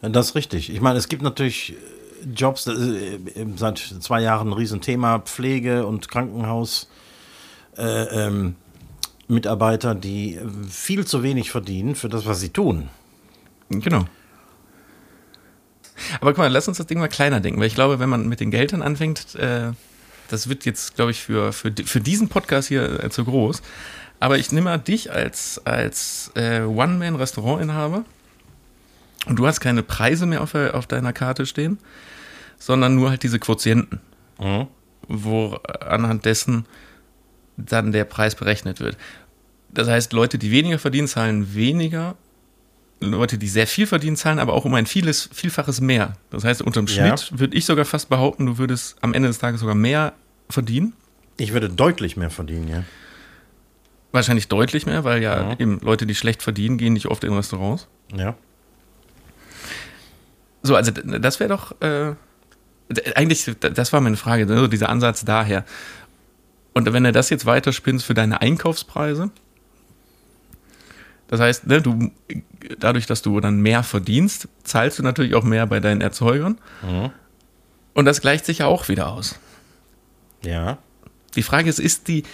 Das 0.00 0.28
ist 0.28 0.34
richtig. 0.34 0.72
Ich 0.72 0.80
meine, 0.80 0.98
es 0.98 1.08
gibt 1.08 1.22
natürlich 1.22 1.74
Jobs, 2.34 2.66
äh, 2.66 3.18
seit 3.56 3.78
zwei 3.78 4.20
Jahren 4.22 4.48
ein 4.48 4.52
Riesenthema, 4.54 5.18
Pflege 5.20 5.86
und 5.86 6.08
Krankenhaus. 6.08 6.88
Äh, 7.76 8.26
ähm, 8.26 8.54
Mitarbeiter, 9.26 9.94
die 9.94 10.36
äh, 10.36 10.40
viel 10.68 11.06
zu 11.06 11.22
wenig 11.22 11.50
verdienen 11.50 11.94
für 11.94 12.08
das, 12.08 12.24
was 12.26 12.40
sie 12.40 12.50
tun. 12.50 12.88
Genau. 13.70 14.04
Aber 16.20 16.32
guck 16.32 16.38
mal, 16.38 16.50
lass 16.50 16.68
uns 16.68 16.78
das 16.78 16.86
Ding 16.86 16.98
mal 16.98 17.08
kleiner 17.08 17.40
denken, 17.40 17.60
weil 17.60 17.66
ich 17.66 17.74
glaube, 17.74 17.98
wenn 17.98 18.08
man 18.08 18.28
mit 18.28 18.40
den 18.40 18.50
Geldern 18.50 18.82
anfängt, 18.82 19.34
äh, 19.36 19.72
das 20.28 20.48
wird 20.48 20.64
jetzt, 20.64 20.96
glaube 20.96 21.10
ich, 21.10 21.22
für, 21.22 21.52
für, 21.52 21.72
für 21.84 22.00
diesen 22.00 22.28
Podcast 22.28 22.68
hier 22.68 23.04
äh, 23.04 23.10
zu 23.10 23.24
groß. 23.24 23.62
Aber 24.20 24.38
ich 24.38 24.52
nehme 24.52 24.70
mal 24.70 24.78
dich 24.78 25.12
als, 25.12 25.60
als 25.64 26.32
äh, 26.34 26.62
One-Man-Restaurantinhaber 26.62 28.04
und 29.26 29.38
du 29.38 29.46
hast 29.46 29.60
keine 29.60 29.82
Preise 29.82 30.26
mehr 30.26 30.42
auf, 30.42 30.54
auf 30.54 30.86
deiner 30.86 31.12
Karte 31.12 31.46
stehen, 31.46 31.78
sondern 32.58 32.94
nur 32.94 33.10
halt 33.10 33.22
diese 33.22 33.38
Quotienten, 33.38 34.00
wo 35.08 35.58
äh, 35.68 35.84
anhand 35.84 36.24
dessen 36.24 36.66
dann 37.56 37.92
der 37.92 38.04
Preis 38.04 38.34
berechnet 38.34 38.80
wird. 38.80 38.96
Das 39.70 39.88
heißt, 39.88 40.12
Leute, 40.12 40.38
die 40.38 40.50
weniger 40.50 40.78
verdienen, 40.78 41.08
zahlen 41.08 41.54
weniger 41.54 42.16
Leute, 43.00 43.36
die 43.38 43.48
sehr 43.48 43.66
viel 43.66 43.86
verdienen, 43.86 44.16
zahlen 44.16 44.38
aber 44.38 44.52
auch 44.54 44.64
um 44.64 44.74
ein 44.74 44.86
vieles, 44.86 45.28
Vielfaches 45.32 45.80
mehr. 45.80 46.14
Das 46.30 46.44
heißt, 46.44 46.62
unterm 46.62 46.86
Ja. 46.86 47.16
Schnitt 47.16 47.38
würde 47.38 47.56
ich 47.56 47.64
sogar 47.66 47.84
fast 47.84 48.08
behaupten, 48.08 48.46
du 48.46 48.58
würdest 48.58 48.96
am 49.02 49.12
Ende 49.14 49.28
des 49.28 49.38
Tages 49.38 49.60
sogar 49.60 49.74
mehr 49.74 50.12
verdienen. 50.48 50.94
Ich 51.36 51.52
würde 51.52 51.68
deutlich 51.68 52.16
mehr 52.16 52.30
verdienen, 52.30 52.68
ja. 52.68 52.84
Wahrscheinlich 54.12 54.46
deutlich 54.48 54.86
mehr, 54.86 55.02
weil 55.04 55.22
ja, 55.22 55.50
Ja. 55.50 55.56
eben 55.58 55.80
Leute, 55.80 56.06
die 56.06 56.14
schlecht 56.14 56.42
verdienen, 56.42 56.78
gehen 56.78 56.92
nicht 56.92 57.06
oft 57.06 57.24
in 57.24 57.32
Restaurants. 57.32 57.88
Ja. 58.14 58.36
So, 60.62 60.76
also 60.76 60.92
das 60.92 61.40
wäre 61.40 61.48
doch 61.50 61.78
äh, 61.82 62.14
eigentlich, 63.14 63.50
das 63.60 63.92
war 63.92 64.00
meine 64.00 64.16
Frage, 64.16 64.46
ne, 64.46 64.56
so 64.58 64.66
dieser 64.66 64.88
Ansatz 64.88 65.24
daher. 65.24 65.64
Und 66.72 66.90
wenn 66.92 67.04
du 67.04 67.12
das 67.12 67.28
jetzt 67.30 67.44
weiterspinnst 67.46 68.04
für 68.04 68.14
deine 68.14 68.40
Einkaufspreise, 68.40 69.30
das 71.28 71.40
heißt, 71.40 71.66
ne, 71.66 71.80
du, 71.82 72.10
dadurch, 72.78 73.06
dass 73.06 73.22
du 73.22 73.40
dann 73.40 73.60
mehr 73.60 73.82
verdienst, 73.82 74.48
zahlst 74.62 74.98
du 74.98 75.02
natürlich 75.02 75.34
auch 75.34 75.44
mehr 75.44 75.66
bei 75.66 75.80
deinen 75.80 76.00
Erzeugern. 76.00 76.58
Und 77.94 78.04
das 78.04 78.20
gleicht 78.20 78.44
sich 78.44 78.58
ja 78.58 78.66
auch 78.66 78.88
wieder 78.88 79.08
aus. 79.12 79.38
Ja. 80.42 80.78
Die 81.36 81.42
Frage 81.42 81.68
ist, 81.70 81.78
ist 81.80 82.08
die, 82.08 82.24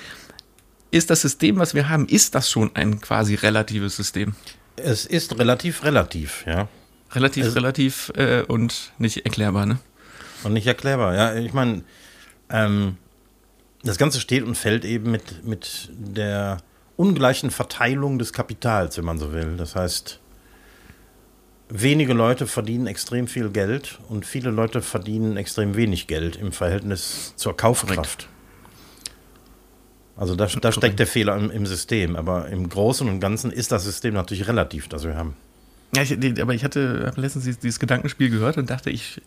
ist 0.90 1.10
das 1.10 1.20
System, 1.22 1.58
was 1.58 1.74
wir 1.74 1.88
haben, 1.88 2.06
ist 2.08 2.34
das 2.34 2.50
schon 2.50 2.74
ein 2.74 3.00
quasi 3.00 3.34
relatives 3.36 3.96
System? 3.96 4.34
Es 4.76 5.06
ist 5.06 5.38
relativ 5.38 5.84
relativ, 5.84 6.44
ja. 6.46 6.68
Relativ, 7.12 7.44
Also- 7.44 7.54
relativ 7.58 8.12
äh, 8.16 8.42
und 8.42 8.92
nicht 8.98 9.24
erklärbar, 9.24 9.66
ne? 9.66 9.78
Und 10.42 10.54
nicht 10.54 10.66
erklärbar. 10.66 11.14
Ja, 11.14 11.34
ich 11.34 11.52
meine, 11.52 11.82
ähm, 12.48 12.96
das 13.82 13.98
Ganze 13.98 14.20
steht 14.20 14.42
und 14.42 14.56
fällt 14.56 14.84
eben 14.84 15.10
mit, 15.10 15.44
mit 15.44 15.90
der 15.92 16.58
ungleichen 17.00 17.50
Verteilung 17.50 18.18
des 18.18 18.34
Kapitals, 18.34 18.98
wenn 18.98 19.06
man 19.06 19.18
so 19.18 19.32
will. 19.32 19.56
Das 19.56 19.74
heißt, 19.74 20.20
wenige 21.70 22.12
Leute 22.12 22.46
verdienen 22.46 22.86
extrem 22.86 23.26
viel 23.26 23.48
Geld 23.48 23.98
und 24.10 24.26
viele 24.26 24.50
Leute 24.50 24.82
verdienen 24.82 25.38
extrem 25.38 25.76
wenig 25.76 26.08
Geld 26.08 26.36
im 26.36 26.52
Verhältnis 26.52 27.32
zur 27.36 27.56
Kaufkraft. 27.56 28.28
Also 30.14 30.36
da, 30.36 30.44
da 30.44 30.72
steckt 30.72 30.98
der 30.98 31.06
Fehler 31.06 31.38
im, 31.38 31.50
im 31.50 31.64
System. 31.64 32.16
Aber 32.16 32.48
im 32.48 32.68
Großen 32.68 33.08
und 33.08 33.20
Ganzen 33.20 33.50
ist 33.50 33.72
das 33.72 33.84
System 33.84 34.12
natürlich 34.12 34.46
relativ, 34.46 34.86
das 34.86 35.04
wir 35.04 35.16
haben. 35.16 35.34
Ja, 35.96 36.02
ich, 36.02 36.12
aber 36.42 36.52
ich 36.52 36.64
hatte 36.64 37.12
letztens 37.16 37.46
dieses, 37.46 37.60
dieses 37.60 37.80
Gedankenspiel 37.80 38.28
gehört 38.28 38.58
und 38.58 38.68
dachte, 38.68 38.90
ich, 38.90 39.22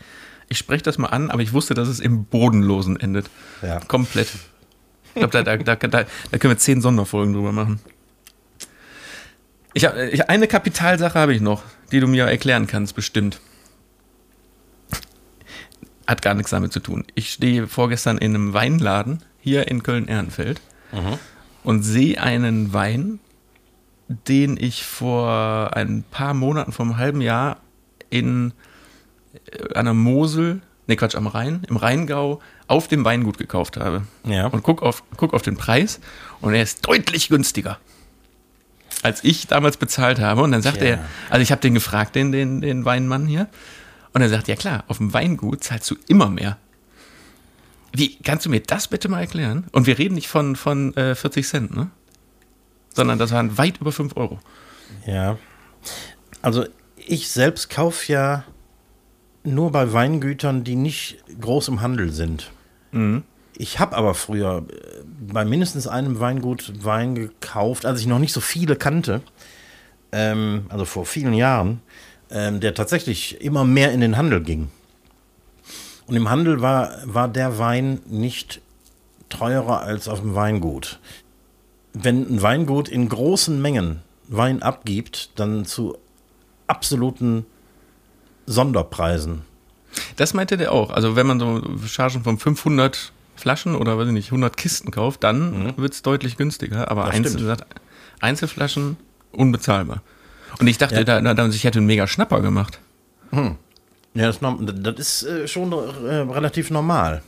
ich 0.48 0.60
spreche 0.60 0.84
das 0.84 1.00
mal 1.00 1.08
an, 1.08 1.32
aber 1.32 1.42
ich 1.42 1.54
wusste, 1.54 1.74
dass 1.74 1.88
es 1.88 2.00
im 2.00 2.26
Bodenlosen 2.26 3.00
endet. 3.00 3.32
Ja. 3.64 3.80
Komplett. 3.80 4.28
Ich 5.16 5.20
glaube, 5.20 5.44
da, 5.44 5.44
da, 5.44 5.76
da, 5.76 5.88
da, 5.88 6.38
können 6.38 6.54
wir 6.54 6.58
zehn 6.58 6.82
Sonderfolgen 6.82 7.34
drüber 7.34 7.52
machen. 7.52 7.80
Ich 9.74 9.86
hab, 9.86 9.96
ich, 9.98 10.30
eine 10.30 10.48
Kapitalsache 10.48 11.18
habe 11.18 11.34
ich 11.34 11.42
noch, 11.42 11.64
die 11.92 12.00
du 12.00 12.08
mir 12.08 12.26
erklären 12.26 12.68
kannst, 12.68 12.96
bestimmt. 12.96 13.40
Hat 16.08 16.22
gar 16.22 16.34
nichts 16.34 16.52
damit 16.52 16.74
zu 16.74 16.80
tun. 16.80 17.06
Ich 17.16 17.32
stehe 17.32 17.68
vorgestern 17.68 18.18
in 18.18 18.36
einem 18.36 18.54
Weinladen 18.54 19.24
hier 19.40 19.68
in 19.68 19.84
Köln-Ehrenfeld 19.84 20.62
und 21.64 21.84
sehe 21.84 22.22
einen 22.22 22.74
Wein, 22.74 23.20
den 24.08 24.58
ich 24.58 24.84
vor 24.84 25.76
ein 25.76 26.04
paar 26.10 26.34
Monaten, 26.34 26.72
vor 26.72 26.86
einem 26.86 26.98
halben 26.98 27.22
Jahr 27.22 27.58
in 28.10 28.54
äh, 29.34 29.74
an 29.74 29.86
der 29.86 29.94
Mosel, 29.94 30.62
ne 30.94 30.98
Quatsch, 30.98 31.16
am 31.16 31.28
Rhein, 31.28 31.64
im 31.68 31.78
Rheingau 31.78 32.42
auf 32.68 32.88
dem 32.88 33.06
Weingut 33.06 33.38
gekauft 33.38 33.78
habe. 33.78 34.04
Ja. 34.26 34.48
Und 34.48 34.64
guck 34.64 34.82
auf, 34.82 35.04
guck 35.18 35.34
auf 35.34 35.42
den 35.42 35.58
Preis 35.58 36.00
und 36.42 36.54
er 36.54 36.64
ist 36.64 36.88
deutlich 36.88 37.30
günstiger, 37.30 37.80
als 39.02 39.24
ich 39.24 39.48
damals 39.48 39.78
bezahlt 39.78 40.20
habe. 40.20 40.42
Und 40.42 40.52
dann 40.52 40.62
sagt 40.62 40.78
Tja. 40.78 40.88
er, 40.88 41.06
also 41.30 41.42
ich 41.42 41.52
habe 41.52 41.62
den 41.62 41.74
gefragt, 41.74 42.16
den, 42.16 42.32
den, 42.32 42.62
den 42.62 42.86
Weinmann 42.86 43.26
hier, 43.26 43.50
und 44.14 44.22
er 44.22 44.30
sagt, 44.30 44.48
ja 44.48 44.56
klar, 44.56 44.84
auf 44.88 44.98
dem 45.00 45.12
Weingut 45.14 45.64
zahlst 45.64 45.90
du 45.90 45.96
immer 46.08 46.30
mehr. 46.30 46.58
Wie, 47.92 48.16
kannst 48.18 48.46
du 48.46 48.50
mir 48.50 48.60
das 48.60 48.88
bitte 48.88 49.10
mal 49.10 49.22
erklären? 49.22 49.66
Und 49.72 49.88
wir 49.88 49.98
reden 49.98 50.16
nicht 50.16 50.28
von, 50.28 50.56
von 50.56 50.96
äh, 50.96 51.16
40 51.16 51.48
Cent, 51.48 51.76
ne? 51.76 51.90
Sondern 52.94 53.18
das 53.18 53.32
waren 53.32 53.58
weit 53.58 53.82
über 53.82 53.92
5 53.92 54.16
Euro. 54.18 54.40
Ja. 55.08 55.38
Also 56.44 56.66
ich 56.96 57.30
selbst 57.30 57.70
kaufe 57.70 58.12
ja 58.12 58.44
nur 59.44 59.72
bei 59.72 59.92
Weingütern, 59.92 60.64
die 60.64 60.76
nicht 60.76 61.24
groß 61.40 61.68
im 61.68 61.82
Handel 61.82 62.12
sind. 62.12 62.52
Ich 63.56 63.80
habe 63.80 63.96
aber 63.96 64.14
früher 64.14 64.66
äh, 64.70 65.04
bei 65.32 65.46
mindestens 65.46 65.88
einem 65.88 66.20
Weingut 66.20 66.84
Wein 66.84 67.16
gekauft, 67.16 67.86
als 67.86 68.00
ich 68.00 68.08
noch 68.08 68.20
nicht 68.20 68.34
so 68.34 68.42
viele 68.42 68.76
kannte, 68.76 69.22
ähm, 70.12 70.66
also 70.70 70.86
vor 70.86 71.06
vielen 71.06 71.34
Jahren, 71.34 71.82
ähm, 72.32 72.60
der 72.60 72.74
tatsächlich 72.74 73.42
immer 73.42 73.64
mehr 73.64 73.92
in 73.92 74.02
den 74.02 74.18
Handel 74.18 74.42
ging. 74.42 74.70
Und 76.08 76.16
im 76.16 76.30
Handel 76.30 76.62
war, 76.62 76.92
war 77.06 77.28
der 77.28 77.60
Wein 77.60 78.00
nicht 78.08 78.62
teurer 79.30 79.82
als 79.82 80.08
auf 80.08 80.20
dem 80.20 80.36
Weingut. 80.36 81.00
wenn 81.94 82.36
ein 82.36 82.42
Weingut 82.42 82.90
in 82.90 83.08
großen 83.08 83.62
Mengen 83.62 84.02
Wein 84.28 84.64
abgibt, 84.64 85.32
dann 85.36 85.66
zu 85.66 85.98
absoluten 86.68 87.46
Sonderpreisen. 88.46 89.42
Das 90.16 90.34
meinte 90.34 90.58
der 90.58 90.72
auch. 90.72 90.90
Also 90.90 91.16
wenn 91.16 91.28
man 91.28 91.40
so 91.40 91.62
Chargen 91.88 92.24
von 92.24 92.38
500 92.38 93.12
Flaschen 93.36 93.76
oder 93.76 93.98
weiß 93.98 94.08
ich 94.08 94.14
nicht, 94.14 94.28
100 94.28 94.56
Kisten 94.58 94.92
kauft, 94.92 95.24
dann 95.24 95.66
mhm. 95.66 95.74
wird 95.78 95.94
es 95.94 96.02
deutlich 96.02 96.38
günstiger. 96.38 96.90
Aber 96.90 97.06
Einzel 97.06 97.58
Einzelflaschen 98.20 98.98
unbezahlbar. 99.32 100.02
Und 100.60 100.68
ich 100.68 100.78
dachte, 100.78 100.96
ja. 100.96 101.04
da, 101.04 101.34
da, 101.34 101.48
ich 101.48 101.64
hätte 101.64 101.80
einen 101.80 101.88
mega 101.88 102.08
Schnapper 102.08 102.42
gemacht. 102.42 102.80
Hm. 103.32 103.56
Ja, 104.14 104.28
das, 104.28 104.40
das 104.40 105.00
ist 105.00 105.24
äh, 105.24 105.48
schon 105.48 105.72
äh, 105.74 105.76
relativ 106.32 106.70
normal. 106.70 107.24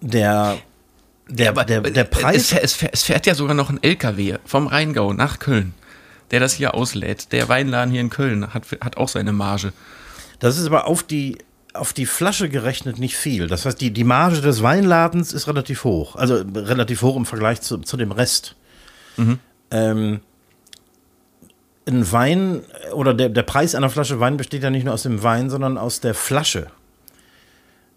Der, 0.00 0.58
der, 1.28 1.52
der, 1.52 1.80
der 1.80 2.04
Preis. 2.04 2.52
Es, 2.52 2.76
es, 2.76 2.82
es, 2.92 3.02
fährt 3.02 3.26
ja 3.26 3.34
sogar 3.34 3.54
noch 3.54 3.70
ein 3.70 3.82
LKW 3.82 4.36
vom 4.44 4.66
Rheingau 4.66 5.12
nach 5.14 5.38
Köln, 5.38 5.72
der 6.32 6.40
das 6.40 6.54
hier 6.54 6.74
auslädt. 6.74 7.30
Der 7.30 7.48
Weinladen 7.48 7.92
hier 7.92 8.00
in 8.00 8.10
Köln 8.10 8.52
hat, 8.52 8.64
hat 8.80 8.96
auch 8.96 9.08
seine 9.08 9.32
Marge. 9.32 9.72
Das 10.40 10.58
ist 10.58 10.66
aber 10.66 10.86
auf 10.88 11.02
die, 11.02 11.38
auf 11.74 11.92
die 11.92 12.06
Flasche 12.06 12.48
gerechnet 12.48 12.98
nicht 12.98 13.16
viel. 13.16 13.46
Das 13.46 13.64
heißt, 13.64 13.80
die, 13.80 13.92
die 13.92 14.04
Marge 14.04 14.40
des 14.40 14.62
Weinladens 14.62 15.32
ist 15.32 15.46
relativ 15.46 15.84
hoch. 15.84 16.16
Also 16.16 16.42
relativ 16.54 17.02
hoch 17.02 17.16
im 17.16 17.26
Vergleich 17.26 17.60
zu, 17.60 17.78
zu 17.78 17.96
dem 17.96 18.10
Rest. 18.10 18.56
Mhm. 19.16 19.38
Ähm, 19.70 20.20
ein 21.86 22.10
Wein 22.12 22.62
oder 22.94 23.12
der, 23.12 23.28
der 23.28 23.42
Preis 23.42 23.74
einer 23.74 23.90
Flasche 23.90 24.18
Wein 24.18 24.36
besteht 24.36 24.62
ja 24.62 24.70
nicht 24.70 24.84
nur 24.84 24.94
aus 24.94 25.02
dem 25.02 25.22
Wein, 25.22 25.50
sondern 25.50 25.78
aus 25.78 26.00
der 26.00 26.14
Flasche. 26.14 26.68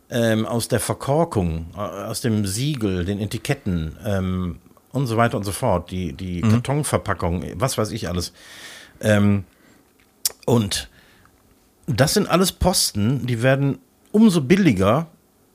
Ähm, 0.10 0.46
aus 0.46 0.68
der 0.68 0.80
Verkorkung, 0.80 1.68
äh, 1.76 1.80
aus 1.80 2.22
dem 2.22 2.46
Siegel, 2.46 3.06
den 3.06 3.20
Etiketten 3.20 3.98
ähm, 4.06 4.60
und 4.96 5.08
so 5.08 5.18
weiter 5.18 5.38
und 5.38 5.44
so 5.44 5.52
fort, 5.52 5.92
die, 5.92 6.14
die 6.14 6.44
mhm. 6.44 6.50
Kartonverpackung, 6.50 7.44
was 7.56 7.78
weiß 7.78 7.92
ich 7.92 8.08
alles. 8.08 8.34
Ähm, 9.02 9.44
und 10.46 10.90
das 11.88 12.14
sind 12.14 12.28
alles 12.30 12.52
Posten, 12.52 13.26
die 13.26 13.44
werden 13.44 13.80
umso 14.12 14.42
billiger, 14.42 15.08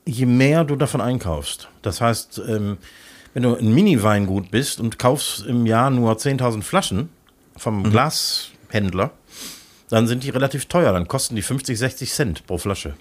je 0.05 0.25
mehr 0.25 0.63
du 0.63 0.75
davon 0.75 1.01
einkaufst. 1.01 1.69
Das 1.81 2.01
heißt, 2.01 2.41
ähm, 2.47 2.77
wenn 3.33 3.43
du 3.43 3.55
ein 3.55 3.73
Mini-Weingut 3.73 4.51
bist 4.51 4.79
und 4.79 4.99
kaufst 4.99 5.45
im 5.45 5.65
Jahr 5.65 5.89
nur 5.89 6.13
10.000 6.13 6.61
Flaschen, 6.61 7.09
vom 7.55 7.83
mhm. 7.83 7.91
Glashändler, 7.91 9.11
dann 9.89 10.07
sind 10.07 10.23
die 10.23 10.29
relativ 10.29 10.65
teuer. 10.65 10.91
Dann 10.93 11.07
kosten 11.07 11.35
die 11.35 11.41
50, 11.41 11.77
60 11.77 12.11
Cent 12.11 12.47
pro 12.47 12.57
Flasche. 12.57 12.95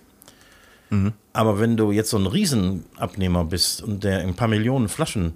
Mhm. 0.90 1.12
Aber 1.32 1.60
wenn 1.60 1.76
du 1.76 1.92
jetzt 1.92 2.10
so 2.10 2.18
ein 2.18 2.26
Riesenabnehmer 2.26 3.44
bist 3.44 3.82
und 3.82 4.04
der 4.04 4.20
ein 4.20 4.34
paar 4.34 4.48
Millionen 4.48 4.88
Flaschen 4.88 5.34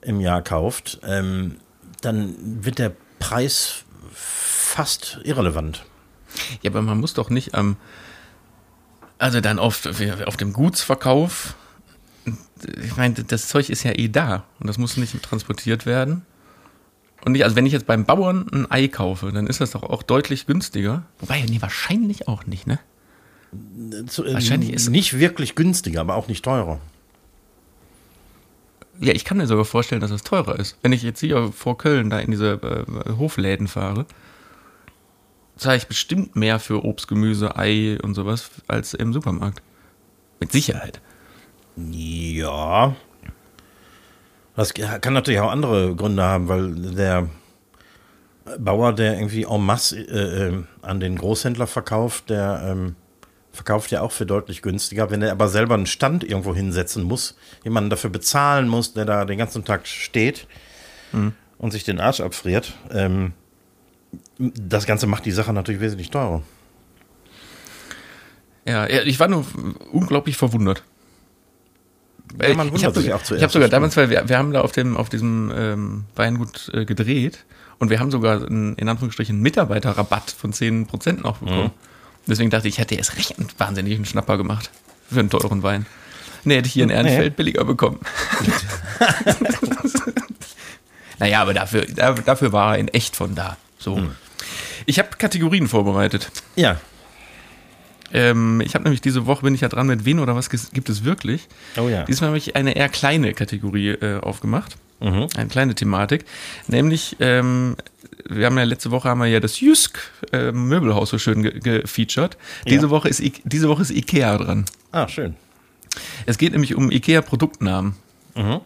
im 0.00 0.20
Jahr 0.20 0.42
kauft, 0.42 1.00
ähm, 1.02 1.56
dann 2.00 2.64
wird 2.64 2.78
der 2.78 2.92
Preis 3.18 3.84
fast 4.12 5.18
irrelevant. 5.24 5.84
Ja, 6.62 6.70
aber 6.70 6.82
man 6.82 6.98
muss 6.98 7.14
doch 7.14 7.30
nicht 7.30 7.54
am, 7.54 7.70
ähm, 7.70 7.76
also 9.18 9.40
dann 9.40 9.58
auf, 9.58 9.84
auf 10.26 10.36
dem 10.36 10.52
Gutsverkauf, 10.52 11.56
ich 12.82 12.96
meine, 12.96 13.14
das 13.14 13.48
Zeug 13.48 13.70
ist 13.70 13.82
ja 13.82 13.92
eh 13.92 14.08
da 14.08 14.44
und 14.60 14.66
das 14.66 14.78
muss 14.78 14.96
nicht 14.96 15.20
transportiert 15.22 15.86
werden. 15.86 16.24
Und 17.24 17.34
ich, 17.34 17.44
also 17.44 17.56
wenn 17.56 17.66
ich 17.66 17.72
jetzt 17.72 17.86
beim 17.86 18.04
Bauern 18.04 18.46
ein 18.52 18.70
Ei 18.70 18.88
kaufe, 18.88 19.32
dann 19.32 19.48
ist 19.48 19.60
das 19.60 19.72
doch 19.72 19.82
auch 19.82 20.02
deutlich 20.02 20.46
günstiger. 20.46 21.04
Wobei, 21.18 21.42
nee, 21.42 21.60
wahrscheinlich 21.60 22.28
auch 22.28 22.46
nicht, 22.46 22.66
ne? 22.66 22.78
Zu, 24.06 24.24
äh, 24.24 24.34
wahrscheinlich 24.34 24.72
ist 24.72 24.88
nicht 24.88 25.18
wirklich 25.18 25.54
günstiger, 25.54 26.00
aber 26.00 26.14
auch 26.14 26.28
nicht 26.28 26.44
teurer. 26.44 26.80
Ja, 29.00 29.12
ich 29.12 29.24
kann 29.24 29.36
mir 29.36 29.46
sogar 29.46 29.64
vorstellen, 29.64 30.00
dass 30.00 30.10
es 30.10 30.24
teurer 30.24 30.58
ist. 30.58 30.76
Wenn 30.82 30.92
ich 30.92 31.02
jetzt 31.02 31.20
hier 31.20 31.52
vor 31.52 31.78
Köln 31.78 32.10
da 32.10 32.18
in 32.18 32.30
diese 32.30 32.54
äh, 32.54 33.16
Hofläden 33.16 33.68
fahre, 33.68 34.06
zahle 35.56 35.76
ich 35.76 35.86
bestimmt 35.86 36.36
mehr 36.36 36.58
für 36.58 36.84
Obst, 36.84 37.08
Gemüse, 37.08 37.56
Ei 37.56 37.98
und 38.02 38.14
sowas 38.14 38.50
als 38.66 38.94
im 38.94 39.12
Supermarkt. 39.12 39.62
Mit 40.40 40.52
Sicherheit. 40.52 41.00
Ja, 41.76 42.96
das 44.56 44.74
kann 44.74 45.12
natürlich 45.12 45.38
auch 45.38 45.52
andere 45.52 45.94
Gründe 45.94 46.22
haben, 46.24 46.48
weil 46.48 46.74
der 46.74 47.28
Bauer, 48.58 48.92
der 48.92 49.14
irgendwie 49.14 49.44
en 49.44 49.64
masse 49.64 50.00
äh, 50.00 50.48
äh, 50.48 50.62
an 50.82 50.98
den 50.98 51.16
Großhändler 51.16 51.68
verkauft, 51.68 52.30
der 52.30 52.62
ähm, 52.64 52.96
verkauft 53.52 53.90
ja 53.90 54.02
auch 54.02 54.12
für 54.12 54.26
deutlich 54.26 54.62
günstiger. 54.62 55.10
Wenn 55.10 55.22
er 55.22 55.32
aber 55.32 55.48
selber 55.48 55.74
einen 55.74 55.86
Stand 55.86 56.24
irgendwo 56.24 56.54
hinsetzen 56.54 57.02
muss, 57.02 57.36
jemanden 57.64 57.90
dafür 57.90 58.10
bezahlen 58.10 58.68
muss, 58.68 58.94
der 58.94 59.04
da 59.04 59.24
den 59.24 59.38
ganzen 59.38 59.64
Tag 59.64 59.86
steht 59.86 60.46
mhm. 61.12 61.32
und 61.58 61.72
sich 61.72 61.84
den 61.84 62.00
Arsch 62.00 62.20
abfriert, 62.20 62.74
ähm, 62.90 63.32
das 64.38 64.86
Ganze 64.86 65.06
macht 65.06 65.26
die 65.26 65.32
Sache 65.32 65.52
natürlich 65.52 65.80
wesentlich 65.80 66.10
teurer. 66.10 66.42
Ja, 68.64 68.86
ich 68.86 69.18
war 69.18 69.28
nur 69.28 69.46
unglaublich 69.92 70.36
verwundert. 70.36 70.82
Ja, 72.40 72.54
man 72.54 72.74
ich 72.74 72.84
habe 72.84 73.00
sogar, 73.00 73.18
hab 73.18 73.50
sogar 73.50 73.68
damals, 73.68 73.96
weil 73.96 74.10
wir, 74.10 74.28
wir 74.28 74.36
haben 74.36 74.52
da 74.52 74.60
auf, 74.60 74.72
dem, 74.72 74.96
auf 74.96 75.08
diesem 75.08 75.50
ähm, 75.54 76.04
Weingut 76.14 76.70
äh, 76.74 76.84
gedreht 76.84 77.46
und 77.78 77.88
wir 77.88 78.00
haben 78.00 78.10
sogar 78.10 78.44
einen, 78.44 78.76
in 78.76 78.88
Anführungsstrichen 78.88 79.40
Mitarbeiterrabatt 79.40 80.30
von 80.30 80.52
10% 80.52 81.22
noch 81.22 81.38
bekommen. 81.38 81.64
Mhm. 81.64 81.97
Deswegen 82.28 82.50
dachte 82.50 82.68
ich, 82.68 82.74
ich 82.74 82.78
hätte 82.78 82.94
erst 82.94 83.16
recht 83.16 83.38
einen 83.38 83.48
wahnsinnigen 83.56 84.04
Schnapper 84.04 84.36
gemacht 84.36 84.70
für 85.10 85.18
einen 85.18 85.30
teuren 85.30 85.62
Wein. 85.62 85.86
Nee, 86.44 86.56
hätte 86.56 86.68
ich 86.68 86.74
hier 86.74 86.84
in 86.84 86.90
Ehrenfeld 86.90 87.32
nee. 87.32 87.36
billiger 87.36 87.64
bekommen. 87.64 88.00
naja, 91.18 91.42
aber 91.42 91.54
dafür, 91.54 91.86
dafür 91.86 92.52
war 92.52 92.74
er 92.74 92.78
in 92.78 92.88
echt 92.88 93.16
von 93.16 93.34
da. 93.34 93.56
So. 93.78 93.96
Mhm. 93.96 94.12
Ich 94.86 94.98
habe 94.98 95.08
Kategorien 95.18 95.68
vorbereitet. 95.68 96.30
Ja. 96.54 96.80
Ähm, 98.12 98.60
ich 98.60 98.74
habe 98.74 98.84
nämlich 98.84 99.00
diese 99.00 99.26
Woche 99.26 99.42
bin 99.42 99.54
ich 99.54 99.60
ja 99.60 99.68
dran 99.68 99.86
mit 99.86 100.04
wen 100.04 100.18
oder 100.18 100.34
was 100.34 100.48
gibt 100.48 100.88
es 100.88 101.04
wirklich. 101.04 101.48
Oh 101.76 101.88
ja. 101.88 102.04
Diesmal 102.04 102.28
habe 102.28 102.38
ich 102.38 102.56
eine 102.56 102.76
eher 102.76 102.88
kleine 102.88 103.34
Kategorie 103.34 103.90
äh, 103.90 104.20
aufgemacht. 104.20 104.76
Mhm. 105.00 105.28
Eine 105.36 105.48
kleine 105.48 105.74
Thematik. 105.74 106.24
Nämlich, 106.66 107.16
ähm, 107.20 107.76
wir 108.28 108.46
haben 108.46 108.58
ja 108.58 108.64
letzte 108.64 108.90
Woche 108.90 109.08
haben 109.08 109.20
wir 109.20 109.26
ja 109.26 109.40
das 109.40 109.60
Jysk 109.60 109.98
äh, 110.32 110.52
Möbelhaus 110.52 111.10
so 111.10 111.18
schön 111.18 111.42
ge 111.42 111.58
gefeatured. 111.60 112.36
Ja. 112.64 112.70
Diese, 112.70 112.90
Woche 112.90 113.08
ist, 113.08 113.22
diese 113.44 113.68
Woche 113.68 113.82
ist 113.82 113.90
Ikea 113.90 114.38
dran. 114.38 114.64
Ah, 114.92 115.08
schön. 115.08 115.36
Es 116.26 116.38
geht 116.38 116.52
nämlich 116.52 116.74
um 116.74 116.90
Ikea-Produktnamen. 116.90 117.94
Mhm. 118.34 118.60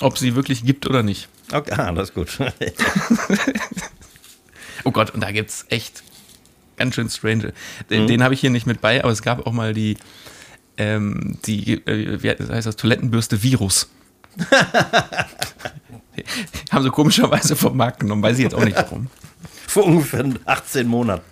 Ob 0.00 0.18
sie 0.18 0.34
wirklich 0.34 0.64
gibt 0.64 0.86
oder 0.86 1.02
nicht. 1.02 1.28
Okay, 1.52 1.72
ah, 1.76 1.92
das 1.92 2.10
ist 2.10 2.14
gut. 2.14 2.38
oh 4.84 4.90
Gott, 4.90 5.10
und 5.10 5.20
da 5.20 5.30
gibt 5.30 5.50
es 5.50 5.66
echt 5.68 6.02
ganz 6.76 6.94
schön 6.94 7.08
strange. 7.08 7.52
Den, 7.88 8.02
mhm. 8.02 8.06
den 8.08 8.22
habe 8.22 8.34
ich 8.34 8.40
hier 8.40 8.50
nicht 8.50 8.66
mit 8.66 8.80
bei, 8.80 9.02
aber 9.02 9.12
es 9.12 9.22
gab 9.22 9.46
auch 9.46 9.52
mal 9.52 9.72
die, 9.72 9.96
ähm, 10.76 11.38
die 11.46 11.74
äh, 11.86 12.22
wie 12.22 12.30
heißt 12.30 12.66
das, 12.66 12.76
Toilettenbürste 12.76 13.42
Virus. 13.42 13.88
haben 16.70 16.82
sie 16.82 16.90
komischerweise 16.90 17.56
vom 17.56 17.76
Markt 17.76 18.00
genommen, 18.00 18.22
weiß 18.22 18.38
ich 18.38 18.44
jetzt 18.44 18.54
auch 18.54 18.64
nicht 18.64 18.76
warum. 18.76 19.08
Vor 19.66 19.84
ungefähr 19.84 20.24
18 20.44 20.86
Monaten. 20.86 21.24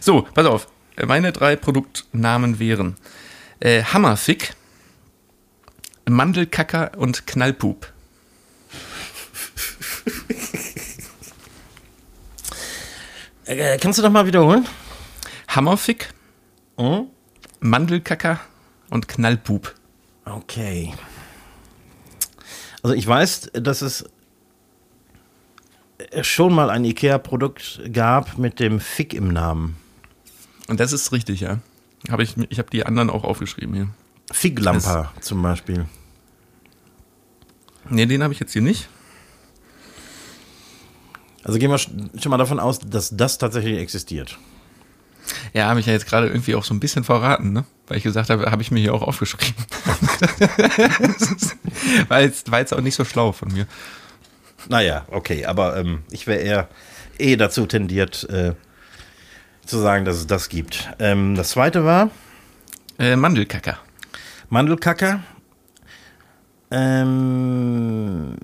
So, 0.00 0.22
pass 0.22 0.46
auf. 0.46 0.68
Meine 1.04 1.32
drei 1.32 1.56
Produktnamen 1.56 2.58
wären 2.58 2.96
äh, 3.60 3.82
Hammerfick, 3.82 4.54
Mandelkacker 6.08 6.92
und 6.96 7.26
Knallpup. 7.26 7.92
Äh, 13.46 13.76
kannst 13.76 13.98
du 13.98 14.02
doch 14.02 14.10
mal 14.10 14.26
wiederholen? 14.26 14.66
Hammerfick, 15.48 16.08
mhm. 16.78 17.08
Mandelkacker 17.60 18.40
und 18.88 19.06
Knallpup. 19.06 19.74
Okay. 20.24 20.94
Also 22.84 22.94
ich 22.94 23.06
weiß, 23.06 23.52
dass 23.54 23.80
es 23.80 24.04
schon 26.20 26.54
mal 26.54 26.68
ein 26.68 26.84
IKEA-Produkt 26.84 27.80
gab 27.90 28.36
mit 28.36 28.60
dem 28.60 28.78
Fick 28.78 29.14
im 29.14 29.28
Namen. 29.28 29.76
Und 30.68 30.80
das 30.80 30.92
ist 30.92 31.10
richtig, 31.10 31.40
ja. 31.40 31.60
Hab 32.10 32.20
ich 32.20 32.34
ich 32.50 32.58
habe 32.58 32.68
die 32.68 32.84
anderen 32.84 33.08
auch 33.08 33.24
aufgeschrieben 33.24 33.74
hier. 33.74 33.88
Ficklamper 34.30 35.14
zum 35.22 35.40
Beispiel. 35.40 35.86
Ne, 37.88 38.06
den 38.06 38.22
habe 38.22 38.34
ich 38.34 38.40
jetzt 38.40 38.52
hier 38.52 38.60
nicht. 38.60 38.86
Also 41.42 41.58
gehen 41.58 41.70
wir 41.70 41.78
schon 41.78 42.12
mal 42.26 42.36
davon 42.36 42.60
aus, 42.60 42.80
dass 42.80 43.16
das 43.16 43.38
tatsächlich 43.38 43.78
existiert. 43.78 44.38
Ja, 45.52 45.68
habe 45.68 45.80
ich 45.80 45.86
ja 45.86 45.92
jetzt 45.92 46.06
gerade 46.06 46.28
irgendwie 46.28 46.54
auch 46.54 46.64
so 46.64 46.74
ein 46.74 46.80
bisschen 46.80 47.04
verraten, 47.04 47.52
ne? 47.52 47.64
Weil 47.86 47.98
ich 47.98 48.02
gesagt 48.02 48.30
habe, 48.30 48.50
habe 48.50 48.62
ich 48.62 48.70
mir 48.70 48.80
hier 48.80 48.94
auch 48.94 49.02
aufgeschrieben. 49.02 49.54
war, 52.08 52.20
jetzt, 52.20 52.50
war 52.50 52.60
jetzt 52.60 52.72
auch 52.72 52.80
nicht 52.80 52.94
so 52.94 53.04
schlau 53.04 53.32
von 53.32 53.52
mir. 53.52 53.66
Naja, 54.68 55.04
okay, 55.10 55.44
aber 55.44 55.76
ähm, 55.76 56.02
ich 56.10 56.26
wäre 56.26 56.40
eher 56.40 56.68
eh 57.18 57.36
dazu 57.36 57.66
tendiert, 57.66 58.28
äh, 58.30 58.54
zu 59.66 59.78
sagen, 59.78 60.04
dass 60.04 60.16
es 60.16 60.26
das 60.26 60.48
gibt. 60.48 60.90
Ähm, 60.98 61.34
das 61.34 61.50
zweite 61.50 61.84
war? 61.84 62.10
Äh, 62.98 63.16
Mandelkacker. 63.16 63.78
Mandelkacker. 64.48 65.22
Ähm, 66.70 68.36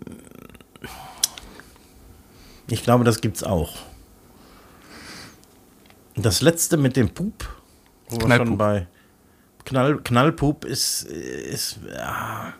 ich 2.69 2.83
glaube, 2.83 3.05
das 3.05 3.21
gibt's 3.21 3.43
auch. 3.43 3.90
Das 6.17 6.41
letzte 6.43 6.77
mit 6.77 6.97
dem 6.97 7.11
Pup, 7.11 7.49
wo 8.09 8.17
wir 8.17 8.25
Knallpup. 8.27 8.47
schon 8.49 8.59
bei 8.59 8.87
Knall, 9.65 9.99
Knallpup 10.03 10.65
ist, 10.65 11.03
ist 11.05 11.79
ja, 11.95 12.55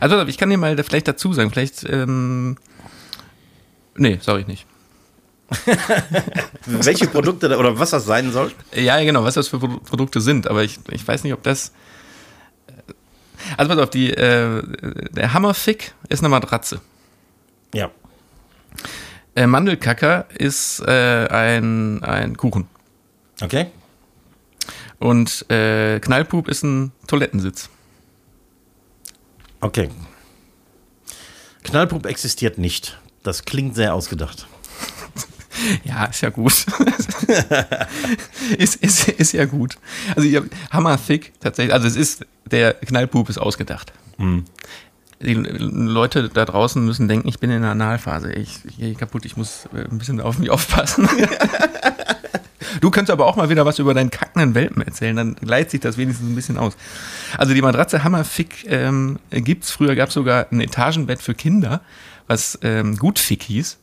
Also 0.00 0.22
ich 0.26 0.38
kann 0.38 0.50
dir 0.50 0.58
mal 0.58 0.76
vielleicht 0.82 1.08
dazu 1.08 1.32
sagen, 1.32 1.50
vielleicht, 1.50 1.84
ähm, 1.84 2.56
nee, 3.96 4.18
ich 4.40 4.46
nicht. 4.46 4.66
welche 6.66 7.06
Produkte 7.06 7.56
oder 7.56 7.78
was 7.78 7.90
das 7.90 8.04
sein 8.04 8.32
soll. 8.32 8.50
Ja, 8.74 9.00
genau, 9.04 9.22
was 9.22 9.34
das 9.34 9.46
für 9.48 9.58
Pro- 9.60 9.78
Produkte 9.78 10.20
sind, 10.20 10.48
aber 10.48 10.64
ich, 10.64 10.78
ich 10.90 11.06
weiß 11.06 11.22
nicht, 11.24 11.32
ob 11.34 11.42
das. 11.44 11.72
Also 13.56 13.68
pass 13.70 13.78
auf, 13.80 13.90
die, 13.90 14.10
äh, 14.12 14.62
der 15.12 15.32
Hammerfick 15.34 15.94
ist 16.08 16.18
eine 16.20 16.30
Matratze. 16.30 16.80
Ja. 17.74 17.90
Äh, 19.36 19.46
Mandelkacker 19.46 20.26
ist 20.34 20.80
äh, 20.80 21.28
ein, 21.28 22.02
ein 22.02 22.38
Kuchen. 22.38 22.66
Okay. 23.42 23.66
Und 24.98 25.48
äh, 25.50 26.00
Knallpup 26.00 26.48
ist 26.48 26.64
ein 26.64 26.92
Toilettensitz. 27.06 27.68
Okay. 29.60 29.90
Knallpup 31.64 32.06
existiert 32.06 32.56
nicht. 32.56 32.98
Das 33.22 33.44
klingt 33.44 33.76
sehr 33.76 33.94
ausgedacht. 33.94 34.46
Ja, 35.84 36.04
ist 36.04 36.20
ja 36.20 36.28
gut. 36.28 36.52
ist, 38.58 38.76
ist, 38.76 39.08
ist 39.08 39.32
ja 39.32 39.46
gut. 39.46 39.78
Also 40.14 40.28
ich 40.28 40.36
hab 40.36 40.44
Hammerfick 40.70 41.32
tatsächlich, 41.40 41.72
also 41.72 41.86
es 41.86 41.96
ist, 41.96 42.26
der 42.44 42.74
Knallpup 42.74 43.30
ist 43.30 43.38
ausgedacht. 43.38 43.90
Die 45.22 45.34
Leute 45.34 46.28
da 46.28 46.44
draußen 46.44 46.84
müssen 46.84 47.08
denken, 47.08 47.28
ich 47.28 47.38
bin 47.38 47.50
in 47.50 47.62
der 47.62 47.70
Analphase. 47.70 48.32
Ich, 48.32 48.58
ich 48.66 48.76
gehe 48.76 48.94
kaputt, 48.94 49.24
ich 49.24 49.36
muss 49.36 49.66
äh, 49.74 49.88
ein 49.90 49.98
bisschen 49.98 50.20
auf 50.20 50.38
mich 50.38 50.50
aufpassen. 50.50 51.08
Du 52.80 52.90
könntest 52.90 53.10
aber 53.10 53.26
auch 53.26 53.36
mal 53.36 53.48
wieder 53.48 53.64
was 53.64 53.78
über 53.78 53.94
deinen 53.94 54.10
kackenden 54.10 54.54
Welpen 54.54 54.82
erzählen, 54.82 55.16
dann 55.16 55.34
gleicht 55.36 55.70
sich 55.70 55.80
das 55.80 55.96
wenigstens 55.96 56.28
ein 56.28 56.34
bisschen 56.34 56.58
aus. 56.58 56.76
Also 57.38 57.54
die 57.54 57.62
Matratze 57.62 58.04
Hammerfick 58.04 58.66
ähm, 58.70 59.18
gibt's. 59.30 59.70
Früher 59.70 59.94
gab's 59.94 60.14
sogar 60.14 60.46
ein 60.50 60.60
Etagenbett 60.60 61.22
für 61.22 61.34
Kinder, 61.34 61.80
was 62.26 62.58
ähm, 62.62 62.96
Gutfick 62.96 63.44
hieß. 63.44 63.78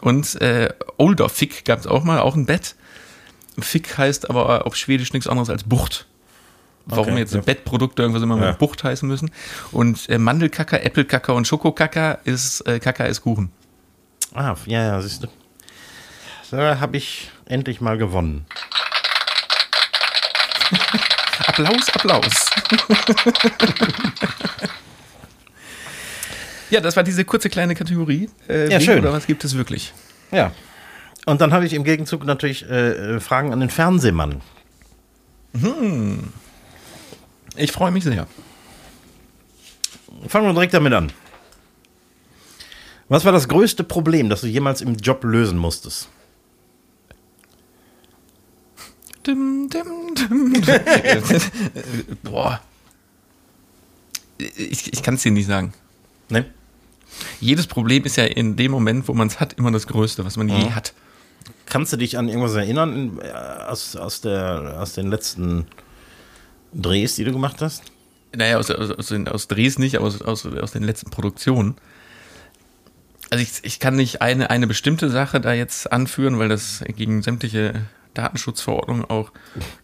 Und 0.00 0.40
äh, 0.40 0.70
Older 0.96 1.28
Fick 1.28 1.64
gab's 1.64 1.86
auch 1.86 2.04
mal, 2.04 2.20
auch 2.20 2.34
ein 2.34 2.46
Bett. 2.46 2.74
Fick 3.58 3.98
heißt 3.98 4.30
aber 4.30 4.66
auf 4.66 4.76
Schwedisch 4.76 5.12
nichts 5.12 5.28
anderes 5.28 5.50
als 5.50 5.64
Bucht. 5.64 6.06
Warum 6.88 7.08
Okay, 7.08 7.18
jetzt 7.18 7.34
ja. 7.34 7.40
Bettprodukte 7.42 8.02
irgendwas 8.02 8.22
immer 8.22 8.40
Ja. 8.40 8.48
mit 8.50 8.58
Bucht 8.58 8.82
heißen 8.82 9.06
müssen. 9.08 9.30
Und 9.72 10.08
äh, 10.08 10.16
Mandelkacker, 10.18 10.84
Äpfelkacker 10.84 11.34
und 11.34 11.46
Schokokacker 11.46 12.18
ist 12.24 12.62
äh, 12.66 12.78
Kacker 12.80 13.06
ist 13.08 13.20
Kuchen. 13.20 13.50
Ah, 14.34 14.56
ja, 14.66 14.82
ja, 14.84 15.00
siehst 15.00 15.22
du. 15.22 15.28
Da 16.50 16.80
habe 16.80 16.96
ich 16.96 17.30
endlich 17.46 17.80
mal 17.82 17.98
gewonnen. 17.98 18.46
Applaus, 21.46 21.88
Applaus. 21.94 22.50
ja, 26.70 26.80
das 26.80 26.96
war 26.96 27.02
diese 27.02 27.24
kurze 27.24 27.48
kleine 27.50 27.74
Kategorie. 27.74 28.28
Äh, 28.48 28.70
Ja, 28.70 28.80
schön. 28.80 28.98
Oder 29.00 29.12
was 29.12 29.26
gibt 29.26 29.44
es 29.44 29.56
wirklich? 29.56 29.92
Ja. 30.30 30.52
Und 31.26 31.40
dann 31.40 31.52
habe 31.52 31.66
ich 31.66 31.72
im 31.74 31.84
Gegenzug 31.84 32.24
natürlich 32.24 32.68
äh, 32.68 33.16
äh, 33.16 33.20
Fragen 33.20 33.52
an 33.52 33.60
den 33.60 33.70
Fernsehmann. 33.70 34.40
Ich 37.58 37.72
freue 37.72 37.90
mich 37.90 38.04
sehr. 38.04 38.26
Fangen 40.26 40.46
wir 40.46 40.52
direkt 40.52 40.74
damit 40.74 40.92
an. 40.92 41.12
Was 43.08 43.24
war 43.24 43.32
das 43.32 43.48
größte 43.48 43.84
Problem, 43.84 44.28
das 44.28 44.42
du 44.42 44.46
jemals 44.46 44.80
im 44.80 44.96
Job 44.96 45.24
lösen 45.24 45.58
musstest? 45.58 46.08
Dim, 49.26 49.68
dim, 49.68 50.14
dim. 50.14 50.62
Boah. 52.22 52.60
Ich, 54.38 54.92
ich 54.92 55.02
kann 55.02 55.14
es 55.14 55.22
dir 55.22 55.32
nicht 55.32 55.46
sagen. 55.46 55.72
Ne? 56.28 56.46
Jedes 57.40 57.66
Problem 57.66 58.04
ist 58.04 58.16
ja 58.16 58.24
in 58.24 58.56
dem 58.56 58.70
Moment, 58.70 59.08
wo 59.08 59.14
man 59.14 59.28
es 59.28 59.40
hat, 59.40 59.54
immer 59.54 59.70
das 59.70 59.86
Größte, 59.86 60.24
was 60.24 60.36
man 60.36 60.48
je 60.48 60.70
hat. 60.70 60.92
Kannst 61.66 61.92
du 61.92 61.96
dich 61.96 62.16
an 62.16 62.28
irgendwas 62.28 62.54
erinnern 62.54 62.94
in, 62.94 63.20
äh, 63.20 63.30
aus, 63.30 63.96
aus, 63.96 64.20
der, 64.20 64.78
aus 64.80 64.92
den 64.92 65.08
letzten 65.08 65.66
Drehs, 66.72 67.16
die 67.16 67.24
du 67.24 67.32
gemacht 67.32 67.60
hast? 67.60 67.82
Naja, 68.34 68.58
aus, 68.58 68.70
aus, 68.70 68.90
aus, 68.90 69.06
den, 69.08 69.28
aus 69.28 69.48
Drehs 69.48 69.78
nicht, 69.78 69.96
aber 69.96 70.06
aus, 70.06 70.20
aus, 70.22 70.46
aus 70.46 70.72
den 70.72 70.82
letzten 70.82 71.10
Produktionen. 71.10 71.76
Also 73.30 73.42
ich, 73.42 73.60
ich 73.62 73.80
kann 73.80 73.96
nicht 73.96 74.22
eine, 74.22 74.50
eine 74.50 74.66
bestimmte 74.66 75.10
Sache 75.10 75.40
da 75.40 75.52
jetzt 75.52 75.90
anführen, 75.92 76.38
weil 76.38 76.48
das 76.48 76.82
gegen 76.96 77.22
sämtliche 77.22 77.74
Datenschutzverordnungen 78.14 79.04
auch 79.04 79.32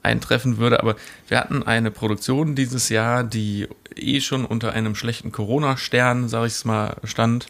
eintreffen 0.02 0.58
würde. 0.58 0.80
Aber 0.80 0.96
wir 1.28 1.38
hatten 1.38 1.62
eine 1.62 1.90
Produktion 1.90 2.54
dieses 2.54 2.88
Jahr, 2.88 3.22
die 3.24 3.68
eh 3.94 4.20
schon 4.20 4.44
unter 4.44 4.72
einem 4.72 4.94
schlechten 4.94 5.30
Corona-Stern, 5.32 6.28
sag 6.28 6.46
ich 6.46 6.54
es 6.54 6.64
mal, 6.64 6.96
stand. 7.04 7.48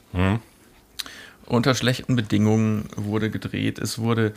Unter 1.47 1.75
schlechten 1.75 2.17
Bedingungen 2.17 2.89
wurde 2.97 3.31
gedreht. 3.31 3.79
Es 3.79 3.99
wurde 3.99 4.33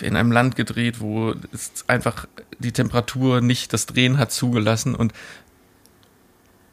in 0.00 0.16
einem 0.16 0.32
Land 0.32 0.56
gedreht, 0.56 1.00
wo 1.00 1.34
es 1.52 1.84
einfach 1.86 2.26
die 2.58 2.72
Temperatur 2.72 3.40
nicht 3.40 3.72
das 3.72 3.86
Drehen 3.86 4.18
hat 4.18 4.32
zugelassen 4.32 4.94
und 4.94 5.12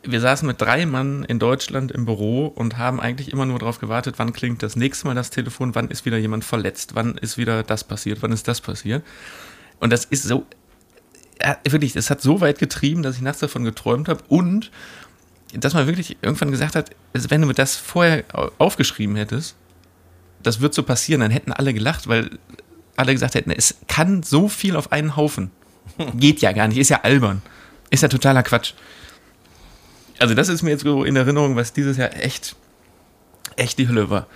wir 0.01 0.21
saßen 0.21 0.47
mit 0.47 0.61
drei 0.61 0.85
Mann 0.85 1.25
in 1.25 1.39
Deutschland 1.39 1.91
im 1.91 2.05
Büro 2.05 2.47
und 2.47 2.77
haben 2.77 3.01
eigentlich 3.01 3.33
immer 3.33 3.45
nur 3.45 3.59
darauf 3.59 3.79
gewartet, 3.79 4.15
wann 4.17 4.31
klingt 4.31 4.63
das 4.63 4.75
nächste 4.77 5.07
Mal 5.07 5.13
das 5.13 5.29
Telefon, 5.29 5.75
wann 5.75 5.89
ist 5.89 6.05
wieder 6.05 6.17
jemand 6.17 6.45
verletzt, 6.45 6.95
wann 6.95 7.15
ist 7.17 7.37
wieder 7.37 7.63
das 7.63 7.83
passiert, 7.83 8.21
wann 8.21 8.31
ist 8.31 8.47
das 8.47 8.61
passiert. 8.61 9.03
Und 9.81 9.91
das 9.91 10.05
ist 10.05 10.23
so, 10.23 10.45
wirklich, 11.67 11.95
es 11.97 12.09
hat 12.09 12.21
so 12.21 12.39
weit 12.39 12.59
getrieben, 12.59 13.03
dass 13.03 13.17
ich 13.17 13.21
nachts 13.21 13.39
davon 13.39 13.65
geträumt 13.65 14.07
habe 14.07 14.23
und 14.29 14.71
dass 15.53 15.73
man 15.73 15.85
wirklich 15.87 16.17
irgendwann 16.21 16.51
gesagt 16.51 16.75
hat, 16.75 16.91
also 17.13 17.29
wenn 17.29 17.41
du 17.41 17.51
das 17.51 17.75
vorher 17.75 18.23
au- 18.33 18.51
aufgeschrieben 18.57 19.15
hättest, 19.17 19.55
das 20.43 20.61
wird 20.61 20.73
so 20.73 20.83
passieren, 20.83 21.21
dann 21.21 21.31
hätten 21.31 21.51
alle 21.51 21.73
gelacht, 21.73 22.07
weil 22.07 22.29
alle 22.95 23.13
gesagt 23.13 23.35
hätten, 23.35 23.51
es 23.51 23.75
kann 23.87 24.23
so 24.23 24.49
viel 24.49 24.75
auf 24.75 24.91
einen 24.91 25.15
Haufen. 25.15 25.51
Geht 26.15 26.41
ja 26.41 26.51
gar 26.51 26.67
nicht, 26.67 26.77
ist 26.77 26.89
ja 26.89 27.01
albern. 27.01 27.41
Ist 27.89 28.03
ja 28.03 28.09
totaler 28.09 28.43
Quatsch. 28.43 28.73
Also 30.19 30.33
das 30.35 30.49
ist 30.49 30.63
mir 30.63 30.71
jetzt 30.71 30.83
so 30.83 31.03
in 31.03 31.15
Erinnerung, 31.15 31.55
was 31.55 31.73
dieses 31.73 31.97
Jahr 31.97 32.13
echt, 32.15 32.55
echt 33.55 33.77
die 33.79 33.87
Hölle 33.87 34.09
war. 34.09 34.27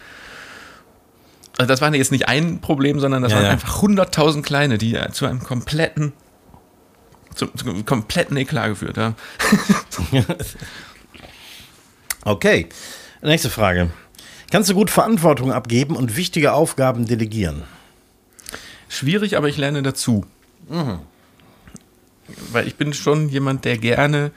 Also 1.58 1.68
das 1.68 1.82
war 1.82 1.94
jetzt 1.94 2.12
nicht 2.12 2.28
ein 2.28 2.62
Problem, 2.62 3.00
sondern 3.00 3.22
das 3.22 3.32
Ja, 3.32 3.38
waren 3.38 3.46
ja. 3.46 3.52
einfach 3.52 3.84
100.000 3.84 4.42
kleine, 4.42 4.78
die 4.78 4.98
zu 5.12 5.26
einem 5.26 5.44
kompletten, 5.44 6.14
zu, 7.36 7.48
zu 7.48 7.70
einem 7.70 7.86
kompletten 7.86 8.38
Eklat 8.38 8.70
geführt 8.70 8.98
haben. 8.98 9.16
Okay. 12.26 12.70
Nächste 13.22 13.50
Frage. 13.50 13.90
Kannst 14.52 14.70
du 14.70 14.74
gut 14.74 14.90
Verantwortung 14.92 15.52
abgeben 15.52 15.96
und 15.96 16.16
wichtige 16.16 16.54
Aufgaben 16.54 17.06
delegieren? 17.08 17.64
Schwierig, 18.90 19.38
aber 19.38 19.50
ich 19.50 19.58
lerne 19.58 19.82
dazu. 19.82 20.26
Weil 22.52 22.68
ich 22.68 22.76
bin 22.76 22.94
schon 22.94 23.30
jemand, 23.30 23.66
der 23.66 23.78
gerne 23.78 24.32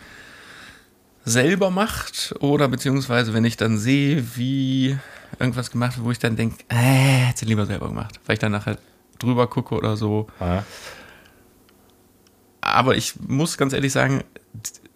selber 1.25 1.71
macht 1.71 2.35
oder 2.41 2.69
beziehungsweise 2.69 3.35
wenn 3.35 3.45
ich 3.45 3.57
dann 3.57 3.79
sehe, 3.79 4.37
wie 4.37 4.97
irgendwas 5.39 5.71
gemacht 5.71 5.97
wird, 5.97 6.07
wo 6.07 6.11
ich 6.13 6.19
dann 6.19 6.37
denke, 6.37 6.57
äh, 6.69 6.75
hätte 6.77 7.45
ich 7.45 7.49
lieber 7.49 7.67
selber 7.67 7.89
gemacht, 7.89 8.21
weil 8.27 8.35
ich 8.35 8.39
dann 8.41 8.53
nachher 8.53 8.79
drüber 9.19 9.49
gucke 9.49 9.75
oder 9.75 9.97
so. 9.97 10.29
Aber 12.61 12.97
ich 12.97 13.15
muss 13.27 13.59
ganz 13.59 13.73
ehrlich 13.73 13.93
sagen, 13.93 14.25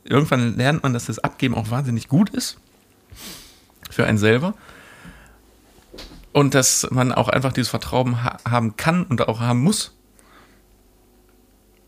irgendwann 0.05 0.57
lernt 0.57 0.83
man, 0.83 0.93
dass 0.93 1.07
das 1.07 1.19
Abgeben 1.19 1.55
auch 1.55 1.71
wahnsinnig 1.71 2.09
gut 2.09 2.31
ist 2.31 2.59
für 3.91 4.07
einen 4.07 4.19
selber. 4.19 4.55
Und 6.33 6.55
dass 6.55 6.87
man 6.91 7.13
auch 7.13 7.29
einfach 7.29 7.53
dieses 7.53 7.69
Vertrauen 7.71 8.23
ha 8.23 8.39
haben 8.49 8.77
kann 8.77 9.05
und 9.05 9.27
auch 9.29 9.41
haben 9.41 9.61
muss. 9.63 9.97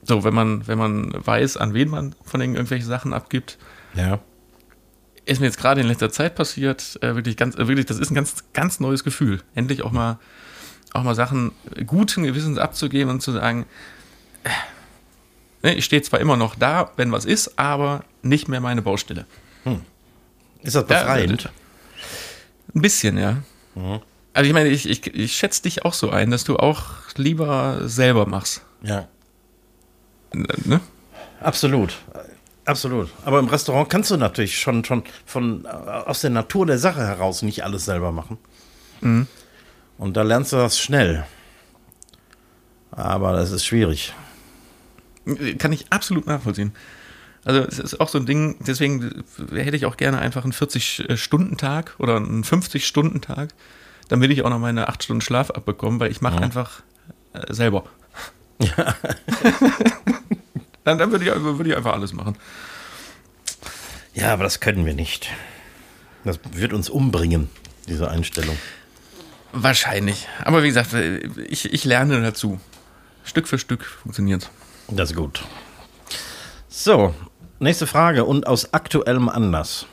So, 0.02 0.24
wenn 0.24 0.34
man, 0.34 0.66
wenn 0.66 0.78
man 0.78 1.12
weiß, 1.14 1.56
an 1.58 1.74
wen 1.74 1.88
man 1.88 2.14
von 2.24 2.40
den 2.40 2.54
irgendwelche 2.56 2.84
Sachen 2.84 3.12
abgibt, 3.12 3.56
Ja. 3.94 4.18
ist 5.26 5.38
mir 5.40 5.46
jetzt 5.46 5.58
gerade 5.58 5.80
in 5.80 5.86
letzter 5.86 6.10
Zeit 6.10 6.34
passiert, 6.34 6.98
äh, 7.02 7.14
wirklich 7.14 7.36
ganz, 7.36 7.54
äh, 7.56 7.68
wirklich, 7.68 7.86
das 7.86 7.98
ist 8.00 8.10
ein 8.10 8.16
ganz, 8.16 8.42
ganz 8.52 8.80
neues 8.80 9.04
Gefühl. 9.04 9.42
Endlich 9.54 9.82
auch 9.84 9.92
mal, 9.92 10.18
auch 10.92 11.04
mal 11.04 11.14
Sachen 11.14 11.52
guten 11.86 12.24
Gewissens 12.24 12.58
abzugeben 12.58 13.10
und 13.12 13.20
zu 13.22 13.30
sagen, 13.30 13.64
äh, 14.42 14.48
ne, 15.68 15.74
ich 15.76 15.84
stehe 15.84 16.02
zwar 16.02 16.18
immer 16.18 16.36
noch 16.36 16.56
da, 16.56 16.90
wenn 16.96 17.12
was 17.12 17.24
ist, 17.24 17.56
aber 17.60 18.04
nicht 18.22 18.48
mehr 18.48 18.60
meine 18.60 18.82
Baustelle. 18.82 19.24
Ist 20.62 20.74
das 20.74 20.84
befreiend? 20.86 21.48
Ein 22.74 22.82
bisschen, 22.82 23.18
ja. 23.18 23.36
Also 24.34 24.48
ich 24.48 24.54
meine, 24.54 24.70
ich, 24.70 24.88
ich, 24.88 25.06
ich 25.14 25.36
schätze 25.36 25.62
dich 25.62 25.84
auch 25.84 25.94
so 25.94 26.10
ein, 26.10 26.30
dass 26.30 26.44
du 26.44 26.56
auch 26.56 26.84
lieber 27.16 27.80
selber 27.88 28.26
machst. 28.26 28.62
ja. 28.82 29.08
Ne? 30.64 30.80
Absolut. 31.40 31.98
Absolut. 32.64 33.10
Aber 33.24 33.38
im 33.40 33.48
Restaurant 33.48 33.90
kannst 33.90 34.10
du 34.10 34.16
natürlich 34.16 34.58
schon, 34.58 34.84
schon 34.84 35.02
von, 35.26 35.64
äh, 35.64 35.68
aus 35.68 36.20
der 36.20 36.30
Natur 36.30 36.64
der 36.64 36.78
Sache 36.78 37.00
heraus 37.00 37.42
nicht 37.42 37.64
alles 37.64 37.84
selber 37.84 38.12
machen. 38.12 38.38
Mhm. 39.00 39.26
Und 39.98 40.16
da 40.16 40.22
lernst 40.22 40.52
du 40.52 40.56
das 40.56 40.78
schnell. 40.78 41.26
Aber 42.92 43.32
das 43.32 43.50
ist 43.50 43.64
schwierig. 43.64 44.14
Kann 45.58 45.72
ich 45.72 45.86
absolut 45.90 46.26
nachvollziehen. 46.26 46.72
Also 47.44 47.60
es 47.60 47.78
ist 47.78 48.00
auch 48.00 48.08
so 48.08 48.18
ein 48.18 48.26
Ding, 48.26 48.56
deswegen 48.60 49.24
hätte 49.52 49.76
ich 49.76 49.86
auch 49.86 49.96
gerne 49.96 50.18
einfach 50.18 50.44
einen 50.44 50.52
40-Stunden-Tag 50.52 51.96
oder 51.98 52.16
einen 52.16 52.44
50-Stunden-Tag, 52.44 53.50
damit 54.08 54.30
ich 54.30 54.42
auch 54.42 54.50
noch 54.50 54.58
meine 54.58 54.88
8 54.88 55.02
Stunden 55.04 55.20
Schlaf 55.20 55.50
abbekomme, 55.50 56.00
weil 56.00 56.10
ich 56.10 56.20
mache 56.20 56.36
Mhm. 56.36 56.42
einfach 56.44 56.82
äh, 57.32 57.52
selber. 57.52 57.84
dann 60.84 60.98
dann 60.98 61.10
würde, 61.12 61.24
ich, 61.24 61.34
würde 61.34 61.70
ich 61.70 61.76
einfach 61.76 61.94
alles 61.94 62.12
machen. 62.12 62.36
Ja, 64.14 64.32
aber 64.32 64.44
das 64.44 64.60
können 64.60 64.84
wir 64.86 64.94
nicht. 64.94 65.30
Das 66.24 66.38
wird 66.52 66.72
uns 66.72 66.88
umbringen, 66.88 67.48
diese 67.88 68.08
Einstellung. 68.10 68.56
Wahrscheinlich. 69.52 70.28
Aber 70.44 70.62
wie 70.62 70.68
gesagt, 70.68 70.94
ich, 70.94 71.72
ich 71.72 71.84
lerne 71.84 72.20
dazu. 72.22 72.60
Stück 73.24 73.46
für 73.48 73.58
Stück 73.58 73.84
funktioniert 73.84 74.50
Das 74.88 75.10
ist 75.10 75.16
gut. 75.16 75.44
So, 76.68 77.14
nächste 77.58 77.86
Frage 77.86 78.24
und 78.24 78.46
aus 78.46 78.72
aktuellem 78.72 79.28
Anlass. 79.28 79.86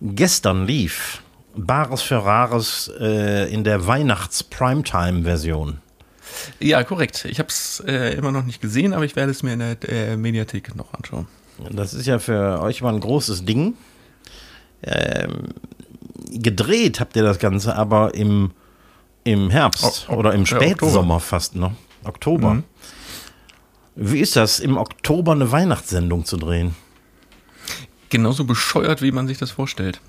Gestern 0.00 0.66
lief 0.66 1.22
Bares 1.54 2.02
für 2.02 2.24
Rares 2.24 2.90
äh, 2.98 3.52
in 3.52 3.64
der 3.64 3.86
Weihnachts-Primetime-Version. 3.86 5.78
Ja, 6.60 6.82
korrekt. 6.84 7.26
Ich 7.26 7.38
habe 7.38 7.48
es 7.48 7.82
äh, 7.86 8.14
immer 8.14 8.32
noch 8.32 8.44
nicht 8.44 8.60
gesehen, 8.60 8.94
aber 8.94 9.04
ich 9.04 9.16
werde 9.16 9.30
es 9.30 9.42
mir 9.42 9.52
in 9.52 9.58
der 9.58 9.76
äh, 9.88 10.16
Mediathek 10.16 10.74
noch 10.74 10.94
anschauen. 10.94 11.26
Das 11.70 11.94
ist 11.94 12.06
ja 12.06 12.18
für 12.18 12.60
euch 12.60 12.80
mal 12.82 12.94
ein 12.94 13.00
großes 13.00 13.44
Ding. 13.44 13.74
Ähm, 14.82 15.48
gedreht 16.30 17.00
habt 17.00 17.14
ihr 17.16 17.22
das 17.22 17.38
Ganze 17.38 17.76
aber 17.76 18.14
im, 18.14 18.52
im 19.24 19.50
Herbst 19.50 20.08
O- 20.08 20.14
oder 20.14 20.32
im 20.32 20.46
Spätsommer 20.46 21.20
fast 21.20 21.54
noch. 21.54 21.72
Oktober. 22.04 22.54
Mhm. 22.54 22.64
Wie 23.94 24.20
ist 24.20 24.36
das, 24.36 24.58
im 24.58 24.78
Oktober 24.78 25.32
eine 25.32 25.52
Weihnachtssendung 25.52 26.24
zu 26.24 26.36
drehen? 26.36 26.74
Genauso 28.08 28.44
bescheuert, 28.44 29.02
wie 29.02 29.12
man 29.12 29.28
sich 29.28 29.38
das 29.38 29.50
vorstellt. 29.50 30.00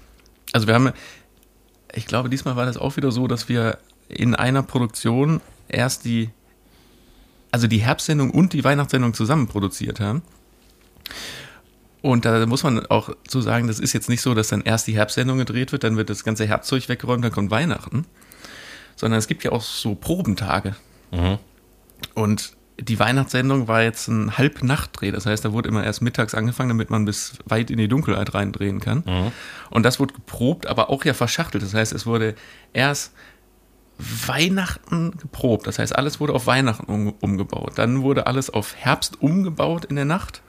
Also 0.53 0.67
wir 0.67 0.73
haben, 0.75 0.91
ich 1.93 2.05
glaube, 2.05 2.29
diesmal 2.29 2.55
war 2.55 2.65
das 2.65 2.77
auch 2.77 2.97
wieder 2.97 3.11
so, 3.11 3.27
dass 3.27 3.49
wir 3.49 3.77
in 4.07 4.35
einer 4.35 4.63
Produktion 4.63 5.41
erst 5.67 6.05
die, 6.05 6.29
also 7.51 7.67
die 7.67 7.79
Herbstsendung 7.79 8.31
und 8.31 8.53
die 8.53 8.63
Weihnachtssendung 8.63 9.13
zusammen 9.13 9.47
produziert 9.47 9.99
haben. 9.99 10.21
Und 12.01 12.25
da 12.25 12.45
muss 12.45 12.63
man 12.63 12.85
auch 12.87 13.11
so 13.27 13.39
sagen, 13.39 13.67
das 13.67 13.79
ist 13.79 13.93
jetzt 13.93 14.09
nicht 14.09 14.21
so, 14.21 14.33
dass 14.33 14.49
dann 14.49 14.61
erst 14.61 14.87
die 14.87 14.95
Herbstsendung 14.95 15.37
gedreht 15.37 15.71
wird, 15.71 15.85
dann 15.85 15.95
wird 15.95 16.09
das 16.09 16.23
ganze 16.23 16.45
Herbstzeug 16.45 16.89
weggeräumt, 16.89 17.23
dann 17.23 17.31
kommt 17.31 17.49
Weihnachten. 17.49 18.05
Sondern 18.95 19.17
es 19.17 19.27
gibt 19.27 19.43
ja 19.43 19.51
auch 19.51 19.61
so 19.61 19.95
Probentage. 19.95 20.75
Und 22.13 22.53
die 22.79 22.99
Weihnachtssendung 22.99 23.67
war 23.67 23.83
jetzt 23.83 24.07
ein 24.07 24.37
Halbnachtdreh. 24.37 25.11
Das 25.11 25.25
heißt, 25.25 25.45
da 25.45 25.53
wurde 25.53 25.69
immer 25.69 25.83
erst 25.83 26.01
mittags 26.01 26.33
angefangen, 26.33 26.69
damit 26.69 26.89
man 26.89 27.05
bis 27.05 27.33
weit 27.45 27.69
in 27.69 27.77
die 27.77 27.87
Dunkelheit 27.87 28.33
reindrehen 28.33 28.79
kann. 28.79 29.03
Und 29.69 29.83
das 29.83 29.99
wurde 29.99 30.13
geprobt, 30.13 30.67
aber 30.67 30.89
auch 30.89 31.05
ja 31.05 31.13
verschachtelt. 31.13 31.63
Das 31.63 31.73
heißt, 31.73 31.93
es 31.93 32.05
wurde 32.05 32.35
erst 32.73 33.13
Weihnachten 33.99 35.11
geprobt. 35.17 35.67
Das 35.67 35.79
heißt, 35.79 35.95
alles 35.95 36.19
wurde 36.19 36.33
auf 36.33 36.47
Weihnachten 36.47 36.85
um, 36.91 37.13
umgebaut. 37.19 37.73
Dann 37.75 38.01
wurde 38.01 38.27
alles 38.27 38.49
auf 38.49 38.75
Herbst 38.75 39.21
umgebaut 39.21 39.85
in 39.85 39.95
der 39.95 40.05
Nacht. 40.05 40.41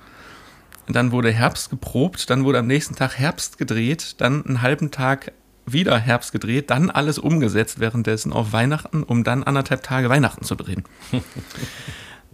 Dann 0.88 1.12
wurde 1.12 1.30
Herbst 1.30 1.70
geprobt. 1.70 2.30
Dann 2.30 2.44
wurde 2.44 2.58
am 2.58 2.66
nächsten 2.66 2.94
Tag 2.94 3.18
Herbst 3.18 3.58
gedreht. 3.58 4.16
Dann 4.18 4.44
einen 4.46 4.62
halben 4.62 4.90
Tag 4.90 5.32
wieder 5.66 5.98
Herbst 5.98 6.32
gedreht. 6.32 6.70
Dann 6.70 6.90
alles 6.90 7.18
umgesetzt 7.18 7.80
währenddessen 7.80 8.32
auf 8.32 8.52
Weihnachten, 8.52 9.02
um 9.02 9.24
dann 9.24 9.42
anderthalb 9.42 9.82
Tage 9.82 10.08
Weihnachten 10.08 10.44
zu 10.44 10.54
drehen. 10.54 10.84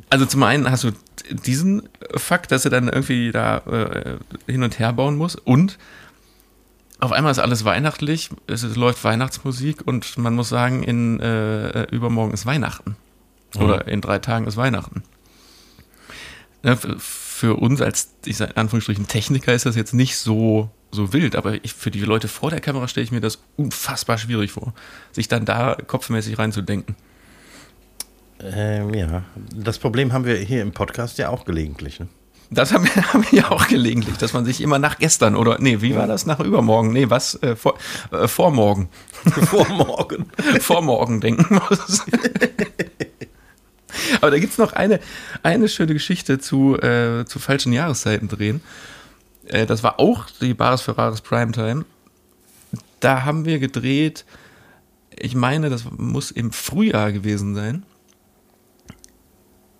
Also 0.08 0.26
zum 0.26 0.42
einen 0.42 0.70
hast 0.70 0.84
du 0.84 0.92
diesen 1.30 1.88
Fakt, 2.14 2.52
dass 2.52 2.64
er 2.64 2.70
dann 2.70 2.88
irgendwie 2.88 3.30
da 3.30 3.58
äh, 3.58 4.16
hin 4.50 4.62
und 4.62 4.78
her 4.78 4.92
bauen 4.92 5.16
muss 5.16 5.36
und 5.36 5.78
auf 7.00 7.12
einmal 7.12 7.32
ist 7.32 7.38
alles 7.38 7.64
weihnachtlich, 7.64 8.30
es, 8.46 8.62
läuft 8.76 9.04
Weihnachtsmusik 9.04 9.86
und 9.86 10.18
man 10.18 10.34
muss 10.34 10.50
sagen, 10.50 10.82
in 10.82 11.18
äh, 11.20 11.84
übermorgen 11.84 12.34
ist 12.34 12.44
Weihnachten. 12.44 12.96
Oder 13.56 13.88
in 13.88 14.00
drei 14.00 14.18
Tagen 14.18 14.46
ist 14.46 14.56
Weihnachten. 14.56 15.02
Ja, 16.62 16.76
für, 16.76 16.98
für 17.00 17.54
uns 17.56 17.80
als, 17.80 18.10
ich 18.26 18.36
sage 18.36 18.52
in 18.52 18.58
Anführungsstrichen, 18.58 19.08
Techniker 19.08 19.54
ist 19.54 19.66
das 19.66 19.76
jetzt 19.76 19.94
nicht 19.94 20.18
so, 20.18 20.70
so 20.90 21.12
wild, 21.12 21.36
aber 21.36 21.64
ich, 21.64 21.72
für 21.72 21.90
die 21.90 22.00
Leute 22.00 22.28
vor 22.28 22.50
der 22.50 22.60
Kamera 22.60 22.86
stelle 22.86 23.04
ich 23.04 23.12
mir 23.12 23.20
das 23.20 23.38
unfassbar 23.56 24.18
schwierig 24.18 24.52
vor, 24.52 24.74
sich 25.10 25.26
dann 25.26 25.46
da 25.46 25.76
kopfmäßig 25.86 26.38
reinzudenken. 26.38 26.96
Ähm, 28.42 28.94
ja, 28.94 29.22
das 29.54 29.78
Problem 29.78 30.12
haben 30.12 30.24
wir 30.24 30.36
hier 30.36 30.62
im 30.62 30.72
Podcast 30.72 31.18
ja 31.18 31.28
auch 31.28 31.44
gelegentlich. 31.44 32.00
Ne? 32.00 32.08
Das 32.50 32.72
haben 32.72 32.84
wir, 32.84 33.12
haben 33.12 33.24
wir 33.30 33.40
ja 33.40 33.50
auch 33.50 33.68
gelegentlich, 33.68 34.16
dass 34.16 34.32
man 34.32 34.44
sich 34.44 34.60
immer 34.60 34.78
nach 34.78 34.98
gestern 34.98 35.36
oder, 35.36 35.58
nee, 35.60 35.80
wie 35.80 35.94
war 35.94 36.06
das? 36.06 36.26
Nach 36.26 36.40
übermorgen? 36.40 36.92
Nee, 36.92 37.10
was? 37.10 37.40
Äh, 37.42 37.56
vor, 37.56 37.78
äh, 38.12 38.26
vormorgen. 38.28 38.88
Vor 39.22 39.68
morgen. 39.68 40.30
Vormorgen 40.60 41.20
denken 41.20 41.54
muss. 41.54 42.04
Aber 44.20 44.30
da 44.30 44.38
gibt 44.38 44.52
es 44.52 44.58
noch 44.58 44.72
eine, 44.72 44.98
eine 45.42 45.68
schöne 45.68 45.92
Geschichte 45.92 46.38
zu, 46.38 46.76
äh, 46.78 47.26
zu 47.26 47.38
falschen 47.38 47.74
Jahreszeiten 47.74 48.28
drehen. 48.28 48.62
Äh, 49.46 49.66
das 49.66 49.82
war 49.82 50.00
auch 50.00 50.26
die 50.40 50.54
Bares 50.54 50.80
Ferraris 50.80 51.20
Primetime. 51.20 51.84
Da 53.00 53.24
haben 53.24 53.44
wir 53.44 53.58
gedreht, 53.58 54.24
ich 55.18 55.34
meine, 55.34 55.68
das 55.68 55.84
muss 55.90 56.30
im 56.30 56.50
Frühjahr 56.50 57.12
gewesen 57.12 57.54
sein. 57.54 57.84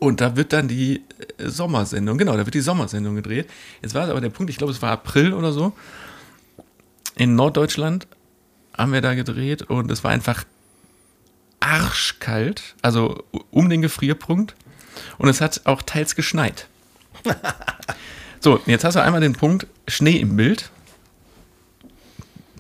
Und 0.01 0.20
da 0.20 0.34
wird 0.34 0.53
dann 0.53 0.66
die 0.66 1.05
äh, 1.38 1.48
Sommersendung, 1.48 2.18
genau, 2.18 2.36
da 2.36 2.44
wird 2.44 2.55
die 2.55 2.61
Sommersendung 2.61 3.14
gedreht. 3.14 3.48
Jetzt 3.82 3.94
war 3.94 4.05
es 4.05 4.11
aber 4.11 4.20
der 4.20 4.30
Punkt, 4.30 4.51
ich 4.51 4.57
glaube, 4.57 4.72
es 4.72 4.82
war 4.82 4.90
April 4.90 5.32
oder 5.32 5.53
so. 5.53 5.72
In 7.16 7.36
Norddeutschland 7.36 8.09
haben 8.76 8.92
wir 8.92 9.03
da 9.03 9.14
gedreht 9.14 9.62
und 9.62 9.90
es 9.90 10.03
war 10.03 10.11
einfach 10.11 10.44
arschkalt, 11.61 12.74
also 12.82 13.22
um 13.51 13.68
den 13.68 13.82
Gefrierpunkt. 13.82 14.57
Und 15.18 15.28
es 15.28 15.40
hat 15.40 15.61
auch 15.64 15.82
teils 15.82 16.16
geschneit. 16.16 16.66
So, 18.42 18.59
jetzt 18.64 18.84
hast 18.84 18.94
du 18.94 19.03
einmal 19.03 19.20
den 19.20 19.34
Punkt 19.34 19.66
Schnee 19.86 20.16
im 20.16 20.34
Bild. 20.34 20.70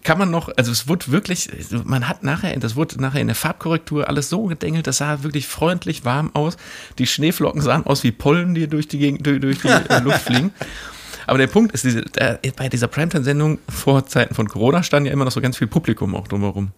Kann 0.02 0.18
man 0.18 0.30
noch, 0.30 0.50
also 0.56 0.72
es 0.72 0.88
wurde 0.88 1.08
wirklich, 1.08 1.50
man 1.84 2.08
hat 2.08 2.22
nachher, 2.22 2.58
das 2.58 2.74
wurde 2.74 3.00
nachher 3.00 3.20
in 3.20 3.26
der 3.26 3.36
Farbkorrektur 3.36 4.08
alles 4.08 4.30
so 4.30 4.44
gedengelt, 4.44 4.86
das 4.86 4.98
sah 4.98 5.22
wirklich 5.22 5.46
freundlich 5.46 6.06
warm 6.06 6.30
aus. 6.34 6.56
Die 6.98 7.06
Schneeflocken 7.06 7.60
sahen 7.60 7.84
aus 7.84 8.02
wie 8.02 8.10
Pollen, 8.10 8.54
die 8.54 8.66
durch 8.66 8.88
die, 8.88 8.98
Gegend, 8.98 9.26
durch, 9.26 9.40
durch 9.40 9.58
die 9.60 9.68
äh, 9.68 10.00
Luft 10.00 10.22
fliegen. 10.22 10.52
Aber 11.26 11.36
der 11.36 11.48
Punkt 11.48 11.72
ist, 11.72 11.84
diese, 11.84 12.00
äh, 12.16 12.38
bei 12.56 12.68
dieser 12.68 12.88
Primetime-Sendung 12.88 13.58
vor 13.68 14.06
Zeiten 14.06 14.34
von 14.34 14.48
Corona 14.48 14.82
stand 14.82 15.06
ja 15.06 15.12
immer 15.12 15.26
noch 15.26 15.32
so 15.32 15.40
ganz 15.40 15.58
viel 15.58 15.68
Publikum 15.68 16.14
auch 16.14 16.26
drumherum. 16.26 16.72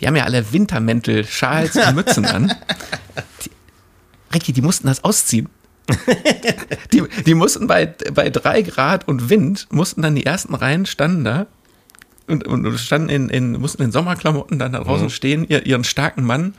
Die 0.00 0.06
haben 0.06 0.16
ja 0.16 0.24
alle 0.24 0.52
Wintermäntel, 0.52 1.24
Schals 1.26 1.76
und 1.76 1.94
Mützen 1.94 2.24
an. 2.24 2.52
Die, 3.44 3.50
Ricky, 4.34 4.52
die 4.52 4.62
mussten 4.62 4.86
das 4.86 5.04
ausziehen. 5.04 5.48
die, 6.92 7.04
die 7.24 7.34
mussten 7.34 7.66
bei, 7.66 7.86
bei 7.86 8.30
drei 8.30 8.62
Grad 8.62 9.06
und 9.06 9.30
Wind, 9.30 9.68
mussten 9.70 10.02
dann 10.02 10.16
die 10.16 10.26
ersten 10.26 10.54
Reihen 10.54 10.86
standen 10.86 11.22
da 11.24 11.46
und, 12.26 12.46
und, 12.46 12.78
standen 12.78 13.08
in, 13.08 13.28
in, 13.28 13.52
mussten 13.52 13.82
in 13.82 13.92
Sommerklamotten 13.92 14.58
dann 14.58 14.72
da 14.72 14.80
draußen 14.80 15.10
stehen, 15.10 15.46
ihr, 15.48 15.64
ihren 15.64 15.84
starken 15.84 16.24
Mann 16.24 16.54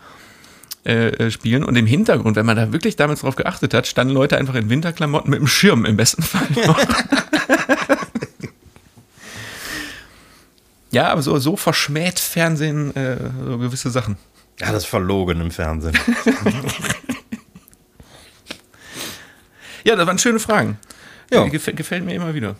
äh, 0.86 1.08
äh, 1.08 1.32
spielen. 1.32 1.64
Und 1.64 1.76
im 1.76 1.86
Hintergrund, 1.86 2.36
wenn 2.36 2.46
man 2.46 2.56
da 2.56 2.72
wirklich 2.72 2.96
damals 2.96 3.22
drauf 3.22 3.36
geachtet 3.36 3.74
hat, 3.74 3.88
standen 3.88 4.14
Leute 4.14 4.38
einfach 4.38 4.56
in 4.56 4.70
Winterklamotten 4.70 5.30
mit 5.30 5.40
dem 5.40 5.48
Schirm 5.48 5.86
im 5.86 5.98
besten 5.98 6.24
Fall. 6.24 6.48
noch. 6.66 6.80
ja, 10.92 11.10
aber 11.10 11.22
so, 11.22 11.38
so 11.40 11.58
verschmäht 11.58 12.20
Fernsehen 12.20 12.96
äh, 12.96 13.18
so 13.46 13.58
gewisse 13.58 13.90
Sachen. 13.90 14.18
Ja, 14.60 14.72
das 14.72 14.84
ist 14.84 14.90
verlogen 14.90 15.42
im 15.42 15.52
Fernsehen. 15.52 15.98
Ja, 19.88 19.96
das 19.96 20.06
waren 20.06 20.20
schöne 20.20 20.40
Fragen. 20.40 20.78
Ja. 21.32 21.44
Ja. 21.44 21.48
Gefällt, 21.48 21.78
gefällt 21.78 22.04
mir 22.04 22.14
immer 22.14 22.34
wieder. 22.34 22.58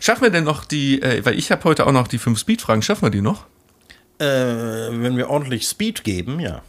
Schaffen 0.00 0.22
wir 0.22 0.30
denn 0.30 0.44
noch 0.44 0.64
die, 0.64 1.02
äh, 1.02 1.24
weil 1.24 1.38
ich 1.38 1.50
habe 1.50 1.64
heute 1.64 1.86
auch 1.86 1.92
noch 1.92 2.08
die 2.08 2.18
fünf 2.18 2.38
Speed-Fragen, 2.38 2.82
schaffen 2.82 3.02
wir 3.02 3.10
die 3.10 3.20
noch? 3.22 3.46
äh, 4.18 4.24
wenn 4.24 5.16
wir 5.16 5.30
ordentlich 5.30 5.66
Speed 5.66 6.04
geben, 6.04 6.40
ja. 6.40 6.62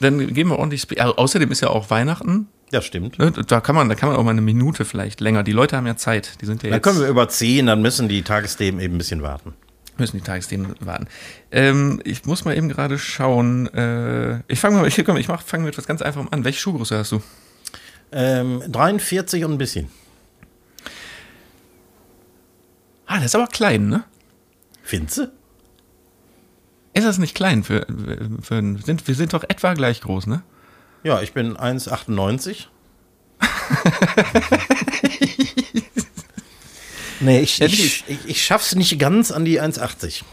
Dann 0.00 0.32
geben 0.32 0.50
wir 0.50 0.58
ordentlich 0.58 0.80
Speed. 0.82 1.00
Also, 1.00 1.16
außerdem 1.16 1.50
ist 1.50 1.60
ja 1.60 1.68
auch 1.68 1.90
Weihnachten. 1.90 2.48
Das 2.70 2.84
stimmt. 2.86 3.18
Ne? 3.18 3.30
Da, 3.30 3.60
kann 3.60 3.74
man, 3.74 3.88
da 3.88 3.94
kann 3.94 4.08
man 4.08 4.18
auch 4.18 4.24
mal 4.24 4.30
eine 4.30 4.40
Minute 4.40 4.84
vielleicht 4.84 5.20
länger. 5.20 5.42
Die 5.42 5.52
Leute 5.52 5.76
haben 5.76 5.86
ja 5.86 5.96
Zeit. 5.96 6.40
Die 6.40 6.46
sind 6.46 6.62
ja 6.62 6.70
Dann 6.70 6.82
können 6.82 7.00
wir 7.00 7.08
überziehen, 7.08 7.66
dann 7.66 7.82
müssen 7.82 8.08
die 8.08 8.22
Tagesthemen 8.22 8.80
eben 8.80 8.94
ein 8.94 8.98
bisschen 8.98 9.22
warten. 9.22 9.52
müssen 9.98 10.16
die 10.16 10.22
Tagesthemen 10.22 10.74
warten. 10.80 11.06
Ähm, 11.52 12.00
ich 12.04 12.24
muss 12.24 12.44
mal 12.44 12.56
eben 12.56 12.68
gerade 12.68 12.98
schauen. 12.98 13.72
Äh, 13.74 14.40
ich 14.48 14.58
fange 14.58 14.78
mal, 14.78 14.88
ich, 14.88 15.04
komm, 15.04 15.18
ich 15.18 15.26
fange 15.26 15.64
mit 15.64 15.74
etwas 15.74 15.86
ganz 15.86 16.02
Einfachem 16.02 16.28
an. 16.30 16.44
Welche 16.44 16.60
Schuhgröße 16.60 16.98
hast 16.98 17.12
du? 17.12 17.22
Ähm, 18.10 18.62
43 18.68 19.44
und 19.44 19.52
ein 19.52 19.58
bisschen. 19.58 19.88
Ah, 23.14 23.18
das 23.18 23.26
ist 23.26 23.36
aber 23.36 23.46
klein, 23.46 23.88
ne? 23.88 24.02
Findest 24.82 25.18
du? 25.18 25.32
Ist 26.94 27.06
das 27.06 27.18
nicht 27.18 27.36
klein 27.36 27.62
für, 27.62 27.86
für 28.42 28.56
ein, 28.56 28.78
sind, 28.78 29.06
wir 29.06 29.14
sind 29.14 29.32
doch 29.32 29.44
etwa 29.44 29.74
gleich 29.74 30.00
groß, 30.00 30.26
ne? 30.26 30.42
Ja, 31.04 31.22
ich 31.22 31.32
bin 31.32 31.56
1,98. 31.56 32.64
nee, 37.20 37.38
ich, 37.38 37.58
Ja, 37.58 37.66
ich, 37.66 38.02
ich, 38.08 38.18
ich 38.26 38.44
schaff's 38.44 38.74
nicht 38.74 38.98
ganz 38.98 39.30
an 39.30 39.44
die 39.44 39.62
1,80. 39.62 40.24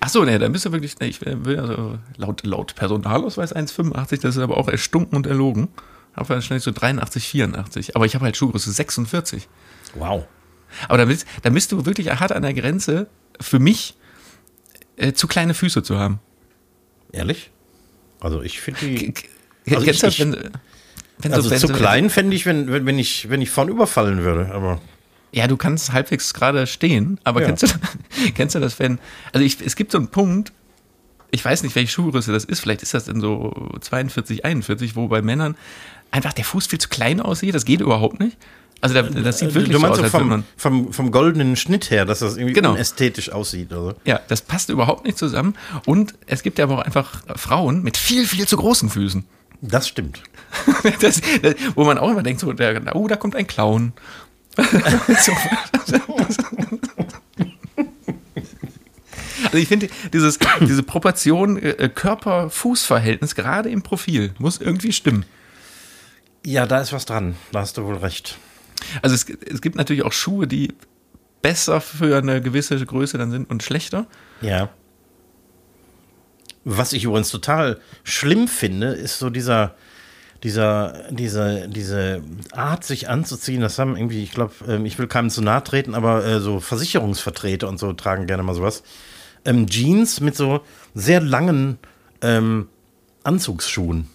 Ach 0.00 0.10
so, 0.10 0.24
ne, 0.24 0.38
dann 0.38 0.52
bist 0.52 0.66
du 0.66 0.72
wirklich, 0.72 0.98
ne, 0.98 1.06
ich 1.06 1.24
will 1.24 1.58
also 1.58 1.98
laut, 2.18 2.44
laut 2.44 2.74
Personalausweis 2.74 3.56
1,85, 3.56 4.20
das 4.20 4.36
ist 4.36 4.42
aber 4.42 4.58
auch 4.58 4.68
erstunken 4.68 5.16
und 5.16 5.26
erlogen. 5.26 5.68
Habe 6.14 6.28
wahrscheinlich 6.28 6.64
so 6.64 6.72
83, 6.72 7.26
84. 7.26 7.96
Aber 7.96 8.04
ich 8.04 8.14
habe 8.14 8.26
halt 8.26 8.36
Schuhgröße 8.36 8.70
46. 8.70 9.48
Wow. 9.94 10.26
Aber 10.88 10.98
da 10.98 11.04
bist, 11.06 11.26
da 11.42 11.50
bist 11.50 11.72
du 11.72 11.84
wirklich 11.86 12.08
hart 12.10 12.32
an 12.32 12.42
der 12.42 12.54
Grenze, 12.54 13.06
für 13.40 13.58
mich 13.58 13.94
äh, 14.96 15.12
zu 15.12 15.26
kleine 15.26 15.54
Füße 15.54 15.82
zu 15.82 15.98
haben. 15.98 16.20
Ehrlich? 17.12 17.50
Also 18.20 18.42
ich 18.42 18.60
finde 18.60 18.80
die. 18.80 19.14
Also 19.70 19.86
das, 19.86 20.02
ich- 20.02 20.20
wenn, 20.20 20.36
wenn 21.18 21.32
Also 21.32 21.50
wenn 21.50 21.58
zu 21.58 21.68
klein 21.68 22.10
fände 22.10 22.34
ich, 22.36 22.46
wenn, 22.46 22.70
wenn, 22.72 22.86
wenn 22.86 22.98
ich, 22.98 23.28
wenn 23.30 23.40
ich 23.42 23.50
vorn 23.50 23.68
überfallen 23.68 24.22
würde, 24.22 24.52
aber. 24.52 24.80
Ja, 25.30 25.46
du 25.46 25.56
kannst 25.58 25.92
halbwegs 25.92 26.32
gerade 26.32 26.66
stehen, 26.66 27.20
aber 27.22 27.42
Ja. 27.42 27.48
kennst, 27.48 27.62
du, 27.64 27.68
kennst 28.34 28.54
du 28.54 28.60
das, 28.60 28.78
wenn. 28.78 28.98
Also 29.32 29.44
ich, 29.44 29.60
es 29.60 29.76
gibt 29.76 29.92
so 29.92 29.98
einen 29.98 30.08
Punkt, 30.08 30.52
ich 31.30 31.44
weiß 31.44 31.62
nicht, 31.62 31.74
welche 31.76 31.92
Schuhgröße 31.92 32.32
das 32.32 32.44
ist, 32.46 32.60
vielleicht 32.60 32.82
ist 32.82 32.94
das 32.94 33.08
in 33.08 33.20
so 33.20 33.52
42, 33.80 34.44
41, 34.46 34.96
wo 34.96 35.08
bei 35.08 35.20
Männern 35.20 35.56
einfach 36.10 36.32
der 36.32 36.44
Fuß 36.46 36.66
viel 36.66 36.78
zu 36.78 36.88
klein 36.88 37.20
aussieht, 37.20 37.54
das 37.54 37.66
geht 37.66 37.80
überhaupt 37.82 38.18
nicht. 38.20 38.38
Also 38.80 38.94
da, 38.94 39.02
das 39.02 39.40
sieht 39.40 39.54
wirklich 39.54 39.72
du 39.72 39.80
meinst 39.80 40.00
aus, 40.00 40.12
so 40.12 40.18
wenn 40.18 40.28
vom, 40.28 40.44
vom, 40.56 40.92
vom 40.92 41.10
goldenen 41.10 41.56
Schnitt 41.56 41.90
her, 41.90 42.04
dass 42.04 42.20
das 42.20 42.36
irgendwie 42.36 42.54
Genau. 42.54 42.72
unästhetisch 42.72 43.30
aussieht. 43.30 43.72
Also. 43.72 43.94
Ja, 44.04 44.20
das 44.28 44.42
passt 44.42 44.68
überhaupt 44.68 45.04
nicht 45.04 45.18
zusammen. 45.18 45.54
Und 45.84 46.14
es 46.26 46.42
gibt 46.42 46.58
ja 46.58 46.64
aber 46.64 46.78
auch 46.78 46.82
einfach 46.82 47.22
Frauen 47.36 47.82
mit 47.82 47.96
viel, 47.96 48.24
viel 48.26 48.46
zu 48.46 48.56
großen 48.56 48.88
Füßen. 48.88 49.24
Das 49.60 49.88
stimmt. 49.88 50.22
Das, 51.00 51.20
das, 51.42 51.56
wo 51.74 51.84
man 51.84 51.98
auch 51.98 52.10
immer 52.10 52.22
denkt, 52.22 52.40
so, 52.40 52.52
der, 52.52 52.94
oh, 52.96 53.06
da 53.08 53.16
kommt 53.16 53.36
ein 53.36 53.46
Clown. 53.46 53.92
so. 54.56 55.32
Also 59.44 59.58
ich 59.58 59.68
finde, 59.68 59.88
dieses, 60.12 60.38
diese 60.60 60.82
Proportion 60.82 61.58
äh, 61.62 61.88
Körper-Fuß-Verhältnis, 61.94 63.34
gerade 63.34 63.68
im 63.70 63.82
Profil, 63.82 64.32
muss 64.38 64.58
irgendwie 64.58 64.92
stimmen. 64.92 65.24
Ja, 66.44 66.66
da 66.66 66.80
ist 66.80 66.92
was 66.92 67.04
dran. 67.04 67.36
Da 67.52 67.60
hast 67.60 67.76
du 67.76 67.84
wohl 67.84 67.96
recht. 67.96 68.38
Also 69.02 69.14
es, 69.14 69.26
es 69.28 69.60
gibt 69.60 69.76
natürlich 69.76 70.04
auch 70.04 70.12
Schuhe, 70.12 70.46
die 70.46 70.74
besser 71.42 71.80
für 71.80 72.18
eine 72.18 72.40
gewisse 72.40 72.84
Größe 72.84 73.18
dann 73.18 73.30
sind 73.30 73.50
und 73.50 73.62
schlechter. 73.62 74.06
Ja. 74.40 74.70
Was 76.64 76.92
ich 76.92 77.04
übrigens 77.04 77.30
total 77.30 77.80
schlimm 78.04 78.48
finde, 78.48 78.88
ist 78.88 79.18
so 79.18 79.30
dieser, 79.30 79.74
dieser, 80.42 81.10
diese, 81.10 81.68
diese 81.68 82.22
Art, 82.52 82.84
sich 82.84 83.08
anzuziehen. 83.08 83.60
Das 83.60 83.78
haben 83.78 83.96
irgendwie, 83.96 84.22
ich 84.22 84.32
glaube, 84.32 84.52
ähm, 84.66 84.84
ich 84.84 84.98
will 84.98 85.06
keinem 85.06 85.30
zu 85.30 85.42
nahe 85.42 85.62
treten, 85.64 85.94
aber 85.94 86.24
äh, 86.24 86.40
so 86.40 86.60
Versicherungsvertreter 86.60 87.68
und 87.68 87.78
so 87.78 87.92
tragen 87.92 88.26
gerne 88.26 88.42
mal 88.42 88.54
sowas. 88.54 88.82
Ähm, 89.44 89.66
Jeans 89.68 90.20
mit 90.20 90.36
so 90.36 90.60
sehr 90.94 91.20
langen 91.20 91.78
ähm, 92.20 92.68
Anzugsschuhen. 93.22 94.08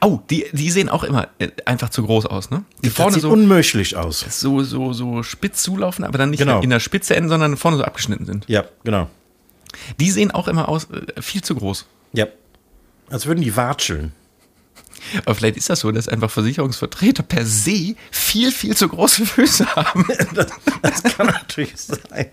Oh, 0.00 0.20
die, 0.30 0.46
die 0.52 0.70
sehen 0.70 0.88
auch 0.88 1.04
immer 1.04 1.28
äh, 1.38 1.48
einfach 1.64 1.88
zu 1.90 2.02
groß 2.04 2.26
aus, 2.26 2.50
ne? 2.50 2.64
Die 2.82 2.88
Das 2.88 2.96
vorne 2.96 3.12
sieht 3.14 3.22
so, 3.22 3.30
unmöglich 3.30 3.96
aus. 3.96 4.20
so, 4.28 4.62
so, 4.62 4.92
so 4.92 5.22
spitz 5.22 5.62
zulaufen, 5.62 6.04
aber 6.04 6.18
dann 6.18 6.30
nicht 6.30 6.40
Genau. 6.40 6.60
in 6.60 6.70
der 6.70 6.80
Spitze 6.80 7.14
enden, 7.16 7.28
sondern 7.28 7.56
vorne 7.56 7.76
so 7.76 7.84
abgeschnitten 7.84 8.26
sind. 8.26 8.44
Ja, 8.48 8.64
genau. 8.84 9.08
Die 10.00 10.10
sehen 10.10 10.30
auch 10.30 10.48
immer 10.48 10.68
aus, 10.68 10.88
äh, 10.90 11.20
viel 11.22 11.42
zu 11.42 11.54
groß. 11.54 11.86
Ja. 12.12 12.26
Als 13.10 13.26
würden 13.26 13.42
die 13.42 13.56
watscheln. 13.56 14.12
Aber 15.24 15.34
vielleicht 15.34 15.56
ist 15.56 15.70
das 15.70 15.80
so, 15.80 15.90
dass 15.92 16.08
einfach 16.08 16.30
Versicherungsvertreter 16.30 17.22
per 17.22 17.44
se 17.44 17.94
viel, 18.10 18.52
viel 18.52 18.76
zu 18.76 18.88
große 18.88 19.26
Füße 19.26 19.66
haben. 19.74 20.06
Das, 20.34 21.02
das 21.02 21.16
kann 21.16 21.26
natürlich 21.26 21.72
sein. 21.76 22.26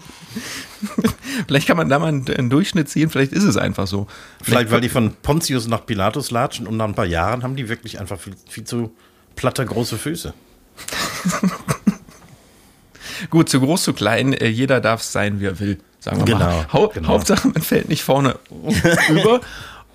vielleicht 1.48 1.68
kann 1.68 1.78
man 1.78 1.90
da 1.90 1.98
mal 1.98 2.08
einen, 2.08 2.28
einen 2.30 2.50
Durchschnitt 2.50 2.90
ziehen, 2.90 3.10
vielleicht 3.10 3.32
ist 3.32 3.44
es 3.44 3.58
einfach 3.58 3.88
so. 3.88 4.08
Vielleicht, 4.42 4.70
weil 4.72 4.82
die 4.82 4.90
von 4.90 5.14
Pontius 5.22 5.68
nach 5.68 5.86
Pilatus 5.86 6.30
latschen 6.32 6.68
und 6.68 6.78
nach 6.78 6.86
ein 6.86 6.96
paar 6.96 7.06
Jahren 7.06 7.44
haben 7.44 7.56
die 7.56 7.70
wirklich 7.70 8.00
einfach 8.00 8.20
viel, 8.20 8.36
viel 8.50 8.64
zu 8.66 8.94
platte 9.36 9.66
große 9.66 9.98
Füße. 9.98 10.34
Gut, 13.30 13.50
zu 13.50 13.60
groß, 13.60 13.84
zu 13.84 13.94
klein, 13.94 14.34
äh, 14.34 14.48
jeder 14.48 14.82
darf 14.82 15.02
es 15.02 15.12
sein, 15.12 15.40
wie 15.40 15.46
er 15.46 15.60
will, 15.60 15.80
sagen 16.00 16.28
wir 16.28 16.36
mal. 16.36 16.50
Genau, 16.50 16.74
Hau 16.74 16.88
genau. 16.90 17.08
Hauptsache, 17.10 17.48
man 17.48 17.62
fällt 17.62 17.90
nicht 17.90 18.04
vorne 18.04 18.38
über 19.10 19.42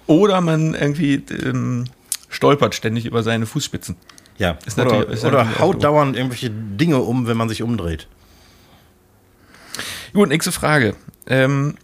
oder 0.06 0.40
man 0.40 0.74
irgendwie 0.74 1.22
ähm, 1.30 1.84
stolpert 2.30 2.74
ständig 2.74 3.04
über 3.04 3.22
seine 3.22 3.44
Fußspitzen. 3.44 3.96
Ja, 4.38 4.56
Ist 4.64 4.78
oder, 4.78 4.84
natürlich- 4.92 5.10
ist 5.18 5.24
oder 5.26 5.58
haut 5.58 5.84
dauernd 5.84 6.16
irgendwelche 6.16 6.48
Dinge 6.50 6.98
um, 7.00 7.26
wenn 7.26 7.36
man 7.36 7.48
sich 7.50 7.62
umdreht. 7.62 8.08
Gut, 10.14 10.28
nächste 10.30 10.50
Frage. 10.52 10.96
Ähm, 11.26 11.74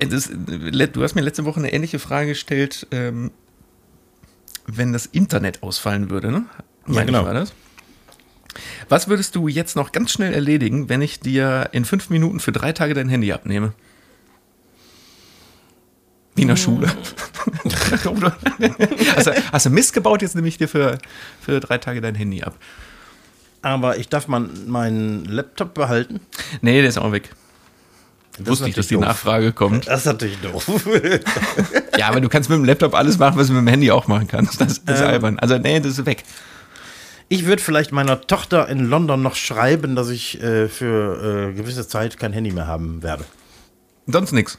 le- 0.00 0.88
du 0.88 1.02
hast 1.02 1.14
mir 1.14 1.22
letzte 1.22 1.44
Woche 1.44 1.60
eine 1.60 1.72
ähnliche 1.72 1.98
Frage 1.98 2.28
gestellt, 2.30 2.86
ähm, 2.90 3.30
wenn 4.66 4.92
das 4.92 5.06
Internet 5.06 5.62
ausfallen 5.62 6.10
würde, 6.10 6.32
ne? 6.32 6.44
Meine 6.86 7.06
genau. 7.06 7.24
War 7.24 7.34
das. 7.34 7.52
Was 8.88 9.08
würdest 9.08 9.36
du 9.36 9.48
jetzt 9.48 9.76
noch 9.76 9.92
ganz 9.92 10.10
schnell 10.10 10.32
erledigen, 10.32 10.88
wenn 10.88 11.02
ich 11.02 11.20
dir 11.20 11.68
in 11.72 11.84
fünf 11.84 12.10
Minuten 12.10 12.40
für 12.40 12.52
drei 12.52 12.72
Tage 12.72 12.94
dein 12.94 13.08
Handy 13.08 13.32
abnehme? 13.32 13.72
Wie 16.36 16.42
in 16.42 16.48
der 16.48 16.56
Schule. 16.56 16.86
Oder- 18.04 18.36
hast, 19.16 19.26
du, 19.26 19.32
hast 19.52 19.66
du 19.66 19.70
Mist 19.70 19.92
gebaut, 19.92 20.22
jetzt 20.22 20.34
nehme 20.36 20.46
ich 20.48 20.58
dir 20.58 20.68
für, 20.68 20.98
für 21.40 21.58
drei 21.60 21.78
Tage 21.78 22.00
dein 22.00 22.14
Handy 22.14 22.42
ab. 22.42 22.54
Aber 23.62 23.96
ich 23.98 24.08
darf 24.08 24.28
man 24.28 24.68
meinen 24.68 25.24
Laptop 25.24 25.74
behalten. 25.74 26.20
Nee, 26.60 26.80
der 26.80 26.88
ist 26.88 26.98
auch 26.98 27.10
weg. 27.10 27.30
Das 28.38 28.46
Wusste 28.48 28.64
ist 28.64 28.68
ich, 28.68 28.74
dass 28.76 28.86
die 28.88 28.96
natürlich 28.96 29.16
doof. 29.16 29.24
Nachfrage 29.24 29.52
kommt. 29.52 29.88
Das 29.88 30.00
ist 30.00 30.06
natürlich 30.06 30.38
doof. 30.40 30.66
Ja, 31.98 32.08
aber 32.08 32.20
du 32.20 32.28
kannst 32.28 32.50
mit 32.50 32.58
dem 32.58 32.64
Laptop 32.66 32.94
alles 32.94 33.16
machen, 33.16 33.38
was 33.38 33.46
du 33.46 33.54
mit 33.54 33.62
dem 33.62 33.68
Handy 33.68 33.90
auch 33.90 34.06
machen 34.06 34.28
kannst. 34.28 34.60
Das 34.60 34.72
ist 34.72 34.82
Ähm. 34.86 34.96
albern. 35.06 35.38
Also, 35.38 35.56
nee, 35.56 35.80
das 35.80 35.98
ist 35.98 36.04
weg. 36.04 36.24
Ich 37.28 37.46
würde 37.46 37.62
vielleicht 37.62 37.90
meiner 37.90 38.20
Tochter 38.20 38.68
in 38.68 38.84
London 38.84 39.22
noch 39.22 39.34
schreiben, 39.34 39.96
dass 39.96 40.10
ich 40.10 40.40
äh, 40.42 40.68
für 40.68 41.48
äh, 41.50 41.54
gewisse 41.54 41.88
Zeit 41.88 42.18
kein 42.18 42.34
Handy 42.34 42.52
mehr 42.52 42.66
haben 42.66 43.02
werde. 43.02 43.24
Sonst 44.06 44.32
nichts. 44.32 44.58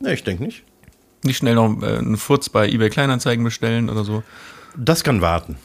Ne, 0.00 0.14
ich 0.14 0.24
denke 0.24 0.44
nicht. 0.44 0.64
Nicht 1.24 1.38
schnell 1.38 1.54
noch 1.54 1.82
äh, 1.82 1.98
einen 1.98 2.16
Furz 2.16 2.48
bei 2.48 2.68
eBay 2.68 2.90
Kleinanzeigen 2.90 3.44
bestellen 3.44 3.90
oder 3.90 4.04
so. 4.04 4.22
Das 4.76 5.02
kann 5.02 5.20
warten. 5.20 5.56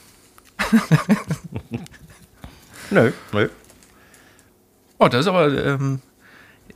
nö, 2.90 3.12
nö. 3.32 3.48
Oh, 4.98 5.08
das 5.08 5.22
ist 5.22 5.26
aber. 5.26 5.52
Ähm, 5.64 6.00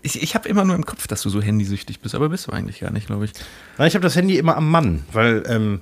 ich 0.03 0.23
ich 0.23 0.35
habe 0.35 0.49
immer 0.49 0.65
nur 0.65 0.77
im 0.77 0.85
Kopf, 0.85 1.07
dass 1.07 1.23
du 1.23 1.31
so 1.31 1.41
handysüchtig 1.41 2.01
bist, 2.01 2.15
aber 2.15 2.29
bist 2.29 2.47
du 2.47 2.53
eigentlich 2.53 2.81
gar 2.81 2.91
nicht, 2.91 3.07
glaube 3.07 3.25
ich. 3.25 3.33
Nein, 3.79 3.89
ich 3.89 3.95
habe 3.95 4.03
das 4.03 4.17
Handy 4.17 4.37
immer 4.37 4.57
am 4.57 4.71
Mann, 4.71 5.05
weil 5.13 5.43
ähm, 5.49 5.81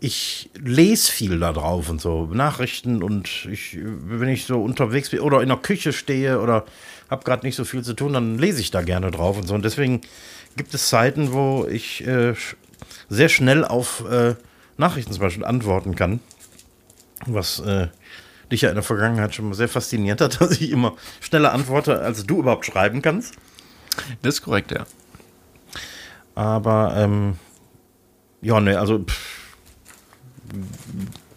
ich 0.00 0.50
lese 0.54 1.10
viel 1.10 1.38
da 1.38 1.52
drauf 1.52 1.88
und 1.88 2.00
so, 2.00 2.26
Nachrichten 2.26 3.02
und 3.02 3.46
ich, 3.50 3.78
wenn 3.80 4.28
ich 4.28 4.44
so 4.44 4.62
unterwegs 4.62 5.10
bin 5.10 5.20
oder 5.20 5.42
in 5.42 5.48
der 5.48 5.56
Küche 5.56 5.92
stehe 5.92 6.40
oder 6.40 6.64
habe 7.08 7.24
gerade 7.24 7.46
nicht 7.46 7.56
so 7.56 7.64
viel 7.64 7.82
zu 7.82 7.94
tun, 7.94 8.12
dann 8.12 8.38
lese 8.38 8.60
ich 8.60 8.70
da 8.70 8.82
gerne 8.82 9.10
drauf 9.10 9.38
und 9.38 9.46
so. 9.46 9.54
Und 9.54 9.64
deswegen 9.64 10.02
gibt 10.56 10.74
es 10.74 10.88
Zeiten, 10.88 11.32
wo 11.32 11.66
ich 11.70 12.06
äh, 12.06 12.34
sehr 13.08 13.28
schnell 13.28 13.64
auf 13.64 14.04
äh, 14.10 14.34
Nachrichten 14.76 15.12
zum 15.12 15.22
Beispiel 15.22 15.44
antworten 15.44 15.94
kann, 15.94 16.20
was 17.26 17.60
äh, 17.60 17.88
dich 18.50 18.62
ja 18.62 18.68
in 18.70 18.74
der 18.74 18.84
Vergangenheit 18.84 19.34
schon 19.34 19.48
mal 19.48 19.54
sehr 19.54 19.68
fasziniert 19.68 20.20
hat, 20.20 20.40
dass 20.40 20.52
ich 20.52 20.70
immer 20.70 20.94
schneller 21.20 21.52
antworte, 21.52 22.00
als 22.00 22.26
du 22.26 22.40
überhaupt 22.40 22.66
schreiben 22.66 23.02
kannst. 23.02 23.34
Das 24.22 24.36
ist 24.36 24.42
korrekt, 24.42 24.72
ja. 24.72 24.86
Aber 26.34 26.94
ähm, 26.96 27.38
ja, 28.42 28.60
ne, 28.60 28.78
also 28.78 28.98
pff, 28.98 29.54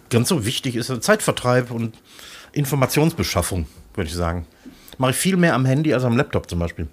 ganz 0.09 0.27
so 0.27 0.45
wichtig 0.45 0.75
ist 0.75 0.91
Zeitvertreib 1.03 1.71
und 1.71 1.97
Informationsbeschaffung, 2.51 3.67
würde 3.93 4.09
ich 4.09 4.15
sagen. 4.15 4.45
Mache 4.97 5.11
ich 5.11 5.17
viel 5.17 5.37
mehr 5.37 5.53
am 5.53 5.65
Handy 5.65 5.93
als 5.93 6.03
am 6.03 6.17
Laptop 6.17 6.49
zum 6.49 6.59
Beispiel. 6.59 6.87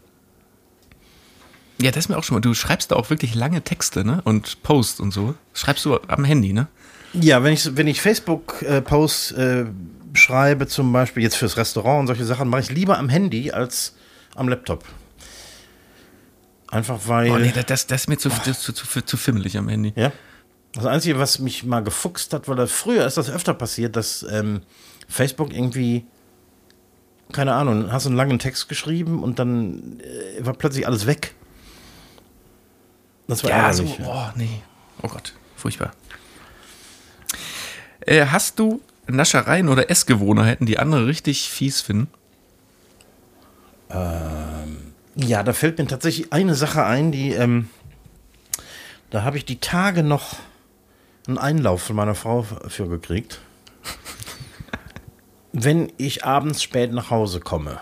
Ja, 1.78 1.90
das 1.90 2.04
ist 2.04 2.08
mir 2.08 2.16
auch 2.16 2.24
schon 2.24 2.36
mal. 2.36 2.40
Du 2.40 2.54
schreibst 2.54 2.90
da 2.90 2.96
auch 2.96 3.10
wirklich 3.10 3.34
lange 3.34 3.62
Texte, 3.62 4.04
ne? 4.04 4.20
Und 4.24 4.62
Posts 4.62 5.00
und 5.00 5.12
so. 5.12 5.34
Schreibst 5.52 5.84
du 5.84 5.98
am 6.08 6.24
Handy, 6.24 6.52
ne? 6.52 6.68
Ja, 7.12 7.42
wenn 7.42 7.52
ich, 7.52 7.76
wenn 7.76 7.86
ich 7.86 8.00
Facebook-Posts 8.00 9.32
äh, 9.32 9.66
schreibe, 10.14 10.66
zum 10.66 10.92
Beispiel 10.92 11.22
jetzt 11.22 11.36
fürs 11.36 11.56
Restaurant 11.56 12.00
und 12.00 12.06
solche 12.06 12.24
Sachen, 12.24 12.48
mache 12.48 12.62
ich 12.62 12.70
lieber 12.70 12.98
am 12.98 13.08
Handy 13.08 13.50
als 13.52 13.94
am 14.34 14.48
Laptop. 14.48 14.84
Einfach 16.68 17.00
weil. 17.06 17.30
Oh, 17.30 17.38
nee, 17.38 17.52
das, 17.66 17.86
das 17.86 18.02
ist 18.02 18.08
mir 18.08 18.18
zu, 18.18 18.30
das, 18.44 18.60
zu, 18.60 18.72
zu, 18.72 19.02
zu 19.02 19.16
fimmelig 19.16 19.56
am 19.56 19.68
Handy. 19.68 19.92
Ja. 19.96 20.12
Das 20.72 20.86
Einzige, 20.86 21.18
was 21.18 21.38
mich 21.38 21.64
mal 21.64 21.80
gefuchst 21.80 22.32
hat, 22.34 22.48
weil 22.48 22.56
das 22.56 22.72
früher 22.72 23.06
ist 23.06 23.16
das 23.16 23.30
öfter 23.30 23.54
passiert, 23.54 23.96
dass 23.96 24.26
ähm, 24.30 24.60
Facebook 25.08 25.54
irgendwie 25.54 26.04
keine 27.32 27.54
Ahnung, 27.54 27.92
hast 27.92 28.06
einen 28.06 28.16
langen 28.16 28.38
Text 28.38 28.68
geschrieben 28.68 29.22
und 29.22 29.38
dann 29.38 30.00
äh, 30.00 30.44
war 30.44 30.54
plötzlich 30.54 30.86
alles 30.86 31.06
weg. 31.06 31.34
Das 33.28 33.42
war 33.42 33.50
ja, 33.50 33.72
so, 33.72 33.84
oh, 33.84 34.26
nee. 34.36 34.62
Oh 35.02 35.08
Gott, 35.08 35.32
furchtbar. 35.56 35.92
Äh, 38.00 38.26
hast 38.26 38.58
du 38.58 38.80
Naschereien 39.08 39.68
oder 39.68 39.90
Essgewohnheiten, 39.90 40.66
die 40.66 40.78
andere 40.78 41.06
richtig 41.06 41.50
fies 41.50 41.80
finden? 41.80 42.08
Ähm, 43.90 44.92
ja, 45.16 45.42
da 45.42 45.52
fällt 45.52 45.78
mir 45.78 45.86
tatsächlich 45.86 46.32
eine 46.32 46.54
Sache 46.54 46.84
ein, 46.84 47.12
die, 47.12 47.32
ähm, 47.32 47.68
da 49.10 49.22
habe 49.22 49.38
ich 49.38 49.44
die 49.44 49.58
Tage 49.58 50.02
noch 50.02 50.36
einen 51.26 51.38
Einlauf 51.38 51.82
von 51.82 51.96
meiner 51.96 52.14
Frau 52.14 52.42
für 52.42 52.88
gekriegt. 52.88 53.40
Wenn 55.52 55.92
ich 55.96 56.24
abends 56.24 56.62
spät 56.62 56.92
nach 56.92 57.10
Hause 57.10 57.40
komme. 57.40 57.80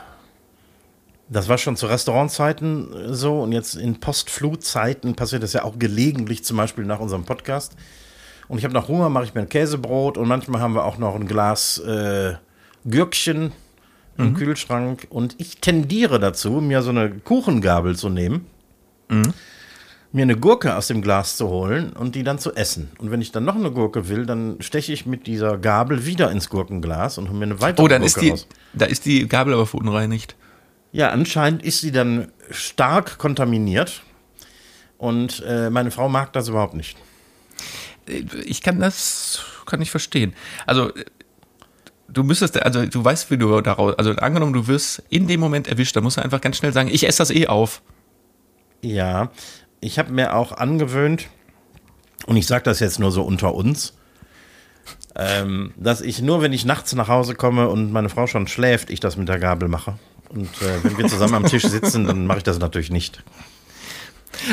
Das 1.28 1.48
war 1.48 1.56
schon 1.56 1.76
zu 1.76 1.86
Restaurantzeiten 1.86 3.14
so 3.14 3.42
und 3.42 3.52
jetzt 3.52 3.76
in 3.76 3.98
Postflutzeiten 3.98 5.14
passiert 5.14 5.42
das 5.42 5.54
ja 5.54 5.64
auch 5.64 5.78
gelegentlich, 5.78 6.44
zum 6.44 6.56
Beispiel 6.56 6.84
nach 6.84 7.00
unserem 7.00 7.24
Podcast. 7.24 7.76
Und 8.48 8.58
ich 8.58 8.64
habe 8.64 8.74
noch 8.74 8.88
Hunger, 8.88 9.08
mache 9.08 9.24
ich 9.24 9.34
mir 9.34 9.40
ein 9.40 9.48
Käsebrot 9.48 10.18
und 10.18 10.28
manchmal 10.28 10.60
haben 10.60 10.74
wir 10.74 10.84
auch 10.84 10.98
noch 10.98 11.14
ein 11.14 11.26
Glas 11.26 11.78
äh, 11.78 12.34
Gürkchen 12.84 13.52
im 14.18 14.30
mhm. 14.30 14.34
Kühlschrank. 14.34 15.06
Und 15.10 15.34
ich 15.38 15.58
tendiere 15.60 16.20
dazu, 16.20 16.60
mir 16.60 16.82
so 16.82 16.90
eine 16.90 17.10
Kuchengabel 17.10 17.96
zu 17.96 18.10
nehmen, 18.10 18.46
mhm. 19.08 19.32
mir 20.12 20.22
eine 20.22 20.36
Gurke 20.36 20.76
aus 20.76 20.88
dem 20.88 21.00
Glas 21.00 21.38
zu 21.38 21.48
holen 21.48 21.94
und 21.94 22.14
die 22.14 22.22
dann 22.22 22.38
zu 22.38 22.54
essen. 22.54 22.90
Und 22.98 23.10
wenn 23.10 23.22
ich 23.22 23.32
dann 23.32 23.44
noch 23.44 23.56
eine 23.56 23.70
Gurke 23.70 24.08
will, 24.08 24.26
dann 24.26 24.56
steche 24.60 24.92
ich 24.92 25.06
mit 25.06 25.26
dieser 25.26 25.56
Gabel 25.56 26.04
wieder 26.04 26.30
ins 26.30 26.50
Gurkenglas 26.50 27.16
und 27.16 27.28
hole 27.28 27.38
mir 27.38 27.46
eine 27.46 27.60
weitere 27.62 27.82
oh, 27.82 27.88
dann 27.88 28.02
Gurke 28.02 28.06
ist 28.06 28.20
die, 28.20 28.30
raus. 28.30 28.46
Da 28.74 28.84
ist 28.84 29.06
die 29.06 29.26
Gabel 29.26 29.54
aber 29.54 29.66
verunreinigt. 29.66 30.36
Ja, 30.94 31.10
anscheinend 31.10 31.64
ist 31.64 31.80
sie 31.80 31.90
dann 31.90 32.30
stark 32.52 33.18
kontaminiert. 33.18 34.04
Und 34.96 35.42
äh, 35.44 35.68
meine 35.68 35.90
Frau 35.90 36.08
mag 36.08 36.32
das 36.32 36.46
überhaupt 36.46 36.74
nicht. 36.74 36.96
Ich 38.44 38.62
kann 38.62 38.78
das, 38.78 39.42
kann 39.66 39.82
ich 39.82 39.90
verstehen. 39.90 40.34
Also 40.66 40.92
du 42.06 42.22
müsstest, 42.22 42.62
also 42.62 42.86
du 42.86 43.04
weißt, 43.04 43.28
wie 43.32 43.38
du 43.38 43.60
daraus, 43.60 43.98
also 43.98 44.12
angenommen, 44.12 44.52
du 44.52 44.68
wirst 44.68 45.02
in 45.08 45.26
dem 45.26 45.40
Moment 45.40 45.66
erwischt, 45.66 45.96
da 45.96 46.00
musst 46.00 46.16
du 46.16 46.22
einfach 46.22 46.40
ganz 46.40 46.58
schnell 46.58 46.72
sagen, 46.72 46.88
ich 46.92 47.08
esse 47.08 47.18
das 47.18 47.32
eh 47.32 47.48
auf. 47.48 47.82
Ja, 48.80 49.32
ich 49.80 49.98
habe 49.98 50.12
mir 50.12 50.36
auch 50.36 50.52
angewöhnt, 50.52 51.26
und 52.26 52.36
ich 52.36 52.46
sage 52.46 52.62
das 52.62 52.78
jetzt 52.78 53.00
nur 53.00 53.10
so 53.10 53.24
unter 53.24 53.52
uns, 53.52 53.94
ähm, 55.16 55.74
dass 55.76 56.02
ich 56.02 56.22
nur, 56.22 56.40
wenn 56.40 56.52
ich 56.52 56.64
nachts 56.64 56.94
nach 56.94 57.08
Hause 57.08 57.34
komme 57.34 57.68
und 57.68 57.90
meine 57.90 58.10
Frau 58.10 58.28
schon 58.28 58.46
schläft, 58.46 58.90
ich 58.90 59.00
das 59.00 59.16
mit 59.16 59.28
der 59.28 59.40
Gabel 59.40 59.68
mache. 59.68 59.98
Und 60.34 60.50
äh, 60.62 60.82
wenn 60.82 60.98
wir 60.98 61.06
zusammen 61.06 61.34
am 61.34 61.46
Tisch 61.46 61.64
sitzen, 61.64 62.06
dann 62.06 62.26
mache 62.26 62.38
ich 62.38 62.44
das 62.44 62.58
natürlich 62.58 62.90
nicht. 62.90 63.22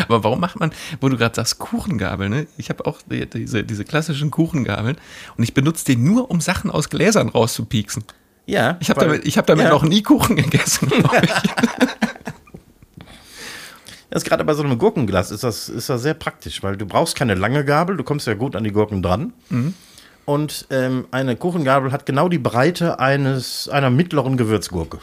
Aber 0.08 0.24
warum 0.24 0.40
macht 0.40 0.60
man, 0.60 0.72
wo 1.00 1.10
du 1.10 1.18
gerade 1.18 1.36
sagst, 1.36 1.58
Kuchengabel, 1.58 2.30
ne? 2.30 2.48
Ich 2.58 2.70
habe 2.70 2.86
auch 2.86 3.00
diese, 3.08 3.64
diese 3.64 3.84
klassischen 3.84 4.30
Kuchengabeln 4.30 4.98
und 5.38 5.44
ich 5.44 5.54
benutze 5.54 5.86
die 5.86 5.96
nur, 5.96 6.30
um 6.30 6.40
Sachen 6.40 6.70
aus 6.70 6.90
Gläsern 6.90 7.30
rauszupieksen. 7.30 8.04
Ja. 8.46 8.78
Ich 8.80 8.90
habe 8.90 9.00
damit, 9.00 9.26
ich 9.26 9.38
hab 9.38 9.48
damit 9.48 9.66
ja. 9.66 9.72
noch 9.72 9.84
nie 9.84 10.04
Kuchen 10.04 10.36
gegessen, 10.36 10.88
glaube 10.90 11.22
ich. 11.24 11.32
Das 14.12 14.24
ist 14.24 14.30
gerade 14.30 14.44
bei 14.44 14.54
so 14.54 14.62
einem 14.62 14.78
Gurkenglas 14.78 15.32
ist 15.32 15.46
das, 15.46 15.70
ist 15.70 15.88
das 15.88 16.02
sehr 16.02 16.14
praktisch, 16.14 16.62
weil 16.64 16.76
du 16.76 16.86
brauchst 16.86 17.16
keine 17.16 17.34
lange 17.34 17.64
Gabel, 17.64 17.96
du 17.96 18.04
kommst 18.04 18.28
ja 18.28 18.34
gut 18.34 18.58
an 18.58 18.66
die 18.66 18.74
Gurken 18.74 19.02
dran. 19.02 19.32
Mhm. 19.50 19.74
Und 20.26 20.68
ähm, 20.70 21.08
eine 21.12 21.38
Kuchengabel 21.38 21.94
hat 21.94 22.06
genau 22.06 22.28
die 22.28 22.38
Breite 22.38 23.00
eines, 23.00 23.70
einer 23.70 23.90
mittleren 23.90 24.36
Gewürzgurke. 24.36 25.00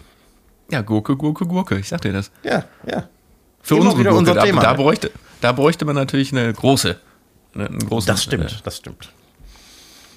Ja, 0.71 0.83
Gurke, 0.83 1.17
Gurke, 1.17 1.47
Gurke, 1.47 1.79
ich 1.79 1.89
sag 1.89 2.03
dir 2.03 2.13
das. 2.13 2.31
Ja, 2.43 2.65
ja. 2.87 3.09
Für 3.63 3.77
Immer 3.77 3.87
unsere 3.87 4.03
Gurke, 4.05 4.19
unser 4.19 4.35
da, 4.35 4.45
Thema. 4.45 4.63
Da 4.63 4.75
bräuchte, 4.75 5.11
da 5.41 5.53
bräuchte 5.53 5.85
man 5.85 5.95
natürlich 5.95 6.33
eine 6.33 6.53
große. 6.53 7.01
Einen 7.55 7.79
großen, 7.79 8.07
das 8.07 8.23
stimmt, 8.23 8.53
äh, 8.53 8.63
das 8.63 8.77
stimmt. 8.77 9.13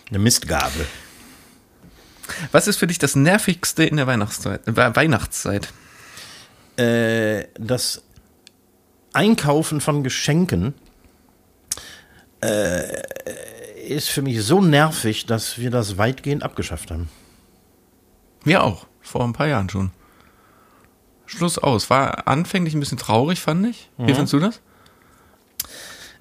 Eine 0.10 0.20
Mistgabel. 0.20 0.86
Was 2.52 2.68
ist 2.68 2.78
für 2.78 2.88
dich 2.88 3.00
das 3.00 3.16
Nervigste 3.16 3.86
in 3.86 3.98
der 3.98 4.08
Weihnachtszeit? 4.08 4.68
Äh, 4.68 4.96
Weihnachtszeit? 4.96 5.70
Äh, 6.78 7.48
das 7.58 8.04
Einkaufen 9.14 9.80
von 9.80 10.04
Geschenken 10.04 10.74
äh, 12.42 13.88
ist 13.88 14.10
für 14.10 14.22
mich 14.22 14.44
so 14.44 14.62
nervig, 14.62 15.26
dass 15.26 15.58
wir 15.58 15.72
das 15.72 15.98
weitgehend 15.98 16.44
abgeschafft 16.44 16.92
haben. 16.92 17.10
Wir 18.44 18.64
auch, 18.64 18.88
vor 19.02 19.24
ein 19.24 19.34
paar 19.34 19.48
Jahren 19.48 19.70
schon. 19.70 19.92
Schluss 21.32 21.58
aus. 21.58 21.90
War 21.90 22.28
anfänglich 22.28 22.74
ein 22.74 22.80
bisschen 22.80 22.98
traurig, 22.98 23.40
fand 23.40 23.66
ich. 23.68 23.90
Wie 23.98 24.04
mhm. 24.04 24.16
findest 24.16 24.34
du 24.34 24.40
das? 24.40 24.62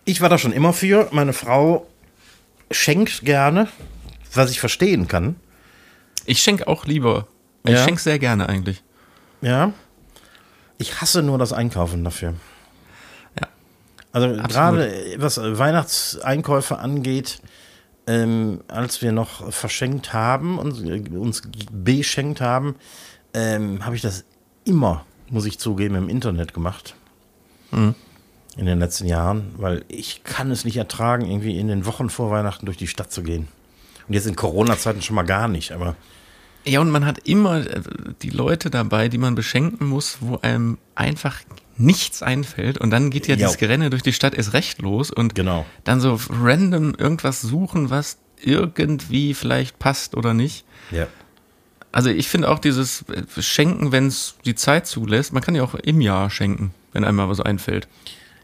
Ich 0.04 0.20
war 0.20 0.28
da 0.28 0.38
schon 0.38 0.52
immer 0.52 0.72
für. 0.72 1.08
Meine 1.10 1.32
Frau 1.32 1.86
schenkt 2.70 3.24
gerne, 3.24 3.68
was 4.32 4.50
ich 4.50 4.60
verstehen 4.60 5.08
kann. 5.08 5.36
Ich 6.26 6.42
schenke 6.42 6.68
auch 6.68 6.86
lieber. 6.86 7.26
Ich 7.64 7.72
ja. 7.72 7.84
schenke 7.84 8.00
sehr 8.00 8.18
gerne 8.18 8.48
eigentlich. 8.48 8.82
Ja. 9.40 9.72
Ich 10.78 11.00
hasse 11.00 11.22
nur 11.22 11.38
das 11.38 11.52
Einkaufen 11.52 12.04
dafür. 12.04 12.34
Ja. 13.38 13.48
Also 14.12 14.28
gerade 14.42 15.16
was 15.18 15.38
Weihnachtseinkäufe 15.38 16.78
angeht, 16.78 17.42
ähm, 18.06 18.62
als 18.68 19.02
wir 19.02 19.12
noch 19.12 19.52
verschenkt 19.52 20.12
haben 20.12 20.58
und 20.58 21.10
uns 21.12 21.42
beschenkt 21.70 22.40
haben, 22.40 22.76
ähm, 23.34 23.84
habe 23.84 23.96
ich 23.96 24.02
das 24.02 24.24
immer, 24.64 25.04
muss 25.28 25.46
ich 25.46 25.58
zugeben, 25.58 25.94
im 25.94 26.08
Internet 26.08 26.54
gemacht. 26.54 26.94
Mhm. 27.70 27.94
In 28.56 28.66
den 28.66 28.78
letzten 28.78 29.06
Jahren, 29.06 29.54
weil 29.56 29.84
ich 29.88 30.24
kann 30.24 30.50
es 30.50 30.64
nicht 30.64 30.76
ertragen, 30.76 31.24
irgendwie 31.30 31.58
in 31.58 31.68
den 31.68 31.86
Wochen 31.86 32.10
vor 32.10 32.30
Weihnachten 32.30 32.66
durch 32.66 32.76
die 32.76 32.88
Stadt 32.88 33.12
zu 33.12 33.22
gehen. 33.22 33.48
Und 34.08 34.14
jetzt 34.14 34.26
in 34.26 34.34
Corona-Zeiten 34.34 35.02
schon 35.02 35.14
mal 35.14 35.22
gar 35.22 35.46
nicht, 35.46 35.70
aber. 35.72 35.94
Ja, 36.64 36.80
und 36.80 36.90
man 36.90 37.06
hat 37.06 37.28
immer 37.28 37.66
äh, 37.66 37.80
die 38.22 38.30
Leute 38.30 38.68
dabei, 38.68 39.08
die 39.08 39.18
man 39.18 39.34
beschenken 39.34 39.86
muss, 39.86 40.18
wo 40.20 40.38
einem 40.42 40.78
einfach 40.94 41.38
nichts 41.76 42.22
einfällt. 42.22 42.78
Und 42.78 42.90
dann 42.90 43.10
geht 43.10 43.28
ja, 43.28 43.34
ja. 43.34 43.46
dieses 43.46 43.56
Gerenne 43.56 43.88
durch 43.88 44.02
die 44.02 44.12
Stadt 44.12 44.34
erst 44.34 44.52
recht 44.52 44.82
los. 44.82 45.10
Und 45.10 45.34
genau. 45.34 45.64
dann 45.84 46.00
so 46.00 46.18
random 46.28 46.94
irgendwas 46.96 47.40
suchen, 47.40 47.88
was 47.88 48.18
irgendwie 48.42 49.34
vielleicht 49.34 49.78
passt 49.78 50.14
oder 50.14 50.34
nicht. 50.34 50.64
Ja. 50.90 51.06
Also 51.92 52.10
ich 52.10 52.28
finde 52.28 52.48
auch 52.48 52.58
dieses 52.58 53.04
Schenken, 53.38 53.92
wenn 53.92 54.06
es 54.06 54.36
die 54.44 54.54
Zeit 54.54 54.86
zulässt, 54.86 55.32
man 55.32 55.42
kann 55.42 55.54
ja 55.54 55.64
auch 55.64 55.74
im 55.74 56.00
Jahr 56.00 56.30
schenken, 56.30 56.72
wenn 56.92 57.04
einmal 57.04 57.28
was 57.28 57.40
einfällt. 57.40 57.88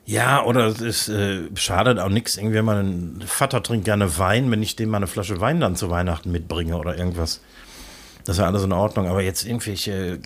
Ja, 0.04 0.44
oder 0.44 0.66
es 0.66 0.80
ist, 0.80 1.08
äh, 1.08 1.42
schadet 1.54 1.98
auch 1.98 2.08
nichts, 2.08 2.36
irgendwie, 2.36 2.56
wenn 2.56 2.64
man, 2.64 3.24
Vater 3.26 3.62
trinkt 3.62 3.84
gerne 3.84 4.18
Wein, 4.18 4.50
wenn 4.52 4.62
ich 4.62 4.76
dem 4.76 4.90
mal 4.90 4.98
eine 4.98 5.08
Flasche 5.08 5.40
Wein 5.40 5.60
dann 5.60 5.74
zu 5.74 5.90
Weihnachten 5.90 6.30
mitbringe 6.30 6.76
oder 6.76 6.96
irgendwas. 6.96 7.40
Das 8.24 8.38
ja 8.38 8.46
alles 8.46 8.64
in 8.64 8.72
Ordnung, 8.72 9.08
aber 9.08 9.22
jetzt 9.22 9.44
irgendwelche 9.44 10.18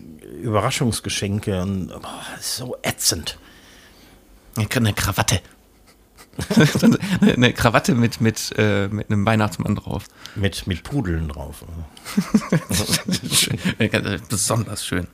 Überraschungsgeschenke 0.42 1.60
und 1.60 1.88
boah, 1.88 2.22
ist 2.38 2.56
so 2.56 2.76
ätzend. 2.82 3.38
Eine 4.56 4.92
Krawatte. 4.94 5.40
eine 7.20 7.52
Krawatte 7.52 7.94
mit, 7.94 8.20
mit, 8.20 8.54
äh, 8.56 8.88
mit 8.88 9.10
einem 9.10 9.26
Weihnachtsmann 9.26 9.74
drauf. 9.76 10.04
Mit, 10.34 10.66
mit 10.66 10.82
Pudeln 10.82 11.28
drauf. 11.28 11.64
Besonders 14.28 14.86
schön. 14.86 15.06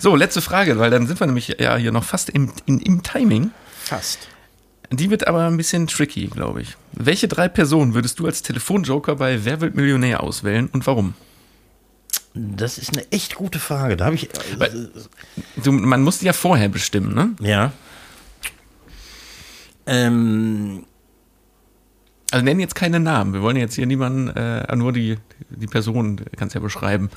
So, 0.00 0.16
letzte 0.16 0.42
Frage, 0.42 0.78
weil 0.78 0.90
dann 0.90 1.06
sind 1.06 1.20
wir 1.20 1.26
nämlich 1.26 1.56
ja 1.58 1.76
hier 1.76 1.92
noch 1.92 2.04
fast 2.04 2.30
im, 2.30 2.52
in, 2.66 2.78
im 2.80 3.02
Timing. 3.02 3.50
Fast. 3.84 4.28
Die 4.90 5.10
wird 5.10 5.26
aber 5.26 5.46
ein 5.46 5.56
bisschen 5.56 5.86
tricky, 5.86 6.26
glaube 6.26 6.62
ich. 6.62 6.76
Welche 6.92 7.26
drei 7.26 7.48
Personen 7.48 7.94
würdest 7.94 8.18
du 8.18 8.26
als 8.26 8.42
Telefonjoker 8.42 9.16
bei 9.16 9.44
Wer 9.44 9.62
wird 9.62 9.74
Millionär 9.74 10.22
auswählen 10.22 10.68
und 10.70 10.86
warum? 10.86 11.14
Das 12.34 12.78
ist 12.78 12.94
eine 12.94 13.10
echt 13.10 13.34
gute 13.34 13.58
Frage. 13.58 13.96
Da 13.96 14.06
habe 14.06 14.16
ich. 14.16 14.28
Weil, 14.58 14.90
du, 15.56 15.72
man 15.72 16.02
muss 16.02 16.18
die 16.18 16.26
ja 16.26 16.32
vorher 16.32 16.68
bestimmen, 16.68 17.14
ne? 17.14 17.30
Ja. 17.40 17.72
Ähm, 19.86 20.84
also 22.30 22.44
nennen 22.44 22.60
jetzt 22.60 22.74
keine 22.74 22.98
Namen. 22.98 23.34
Wir 23.34 23.42
wollen 23.42 23.56
jetzt 23.56 23.74
hier 23.74 23.86
niemanden, 23.86 24.28
äh, 24.28 24.74
nur 24.74 24.92
die, 24.92 25.18
die 25.50 25.66
Person, 25.66 26.20
kannst 26.36 26.54
ja 26.54 26.60
beschreiben. 26.60 27.10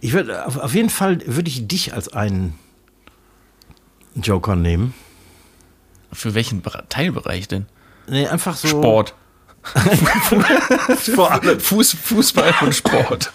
Ich 0.00 0.12
würde 0.12 0.44
auf, 0.44 0.56
auf 0.56 0.74
jeden 0.74 0.90
Fall 0.90 1.20
würde 1.26 1.48
ich 1.48 1.68
dich 1.68 1.94
als 1.94 2.12
einen 2.12 2.58
Joker 4.16 4.56
nehmen. 4.56 4.92
Für 6.12 6.34
welchen 6.34 6.62
Teilbereich 6.88 7.48
denn? 7.48 7.66
Nee, 8.08 8.26
einfach 8.26 8.56
so. 8.56 8.68
Sport. 8.68 9.14
Vor 11.14 11.32
allem. 11.32 11.58
Fuß, 11.58 11.96
Fußball 12.02 12.54
und 12.60 12.74
Sport. 12.74 13.32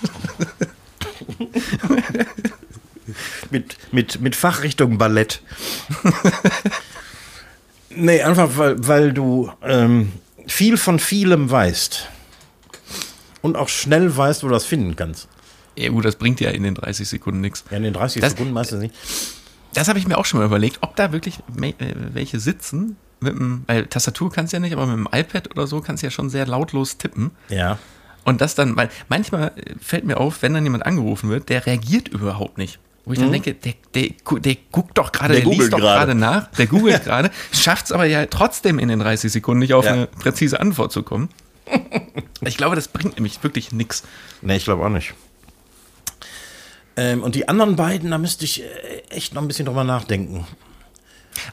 mit, 3.50 3.78
mit, 3.92 4.22
mit 4.22 4.36
Fachrichtung 4.36 4.98
Ballett. 4.98 5.42
Nee, 7.90 8.22
einfach 8.22 8.50
weil, 8.58 8.88
weil 8.88 9.14
du 9.14 9.52
ähm, 9.64 10.12
viel 10.48 10.78
von 10.78 11.00
vielem 11.00 11.50
weißt. 11.50 12.08
Und 13.42 13.56
auch 13.56 13.70
schnell 13.70 14.16
weißt, 14.16 14.44
wo 14.44 14.48
du 14.48 14.54
das 14.54 14.66
finden 14.66 14.96
kannst. 14.96 15.28
Ja 15.78 15.90
gut, 15.90 16.04
das 16.06 16.18
bringt 16.18 16.40
ja 16.42 16.50
in 16.50 16.64
den 16.64 16.76
30 16.76 17.08
Sekunden 17.08 17.42
nichts. 17.42 17.64
Ja, 17.72 17.78
in 17.78 17.84
den 17.84 17.94
30 17.94 18.22
Das- 18.22 18.32
Sekunden 18.32 18.54
meistens 18.54 18.80
nicht. 18.82 18.94
Das 19.74 19.88
habe 19.88 20.00
ich 20.00 20.08
mir 20.08 20.18
auch 20.18 20.26
schon 20.26 20.40
mal 20.40 20.46
überlegt, 20.48 20.80
ob 20.82 20.96
da 20.96 21.12
wirklich 21.12 21.40
äh, 21.62 21.74
welche 22.14 22.40
sitzen. 22.40 22.98
Mit 23.22 23.34
dem, 23.34 23.64
weil 23.68 23.86
Tastatur 23.86 24.32
kannst 24.32 24.54
du 24.54 24.58
ja 24.58 24.62
nicht, 24.62 24.74
aber 24.74 24.86
mit 24.88 24.96
dem 24.96 25.08
iPad 25.12 25.52
oder 25.52 25.68
so 25.68 25.80
kannst 25.82 26.02
du 26.04 26.08
ja 26.08 26.12
schon 26.12 26.30
sehr 26.30 26.48
lautlos 26.48 26.98
tippen. 26.98 27.32
Ja. 27.50 27.78
Und 28.26 28.42
das 28.42 28.56
dann, 28.56 28.76
weil 28.76 28.90
manchmal 29.10 29.52
fällt 29.80 30.06
mir 30.06 30.18
auf, 30.18 30.42
wenn 30.42 30.54
dann 30.54 30.64
jemand 30.64 30.86
angerufen 30.86 31.30
wird, 31.30 31.50
der 31.50 31.66
reagiert 31.66 32.08
überhaupt 32.10 32.58
nicht. 32.58 32.80
Wo 33.10 33.14
ich 33.14 33.20
dann 33.20 33.32
denke, 33.32 33.56
der, 33.56 33.74
der, 33.96 34.10
der 34.40 34.56
guckt 34.72 34.96
doch 35.00 35.12
gerade, 35.12 35.34
Der 35.34 35.42
der, 35.42 35.50
liest 35.50 35.58
googelt 35.58 35.74
doch 35.74 35.80
gerade. 35.80 36.14
nach, 36.14 36.48
der 36.52 36.68
googelt 36.68 37.04
gerade, 37.06 37.32
schafft 37.52 37.86
es 37.88 37.92
aber 37.92 38.06
ja 38.06 38.28
trotzdem 38.28 38.78
in 38.78 38.88
den 38.88 39.00
30 39.00 39.32
Sekunden 39.32 39.60
nicht 39.62 39.74
auf 39.74 39.84
Ja. 39.84 39.94
eine 39.94 40.06
präzise 40.06 40.60
Antwort 40.60 40.92
zu 40.92 41.02
kommen. 41.02 41.30
Ich 42.42 42.56
glaube, 42.56 42.76
das 42.78 42.88
bringt 42.88 43.16
nämlich 43.16 43.44
wirklich 43.44 43.72
nichts. 43.74 44.04
Nee, 44.42 44.56
ich 44.56 44.64
glaube 44.64 44.86
auch 44.86 44.90
nicht. 44.90 45.14
Ähm, 46.96 47.22
und 47.24 47.36
die 47.36 47.50
anderen 47.50 47.76
beiden, 47.76 48.12
da 48.12 48.18
müsste 48.18 48.46
ich 48.46 48.62
äh, 48.64 48.66
echt 49.10 49.34
noch 49.34 49.42
ein 49.42 49.48
bisschen 49.48 49.66
drüber 49.66 49.84
nachdenken. 49.84 50.46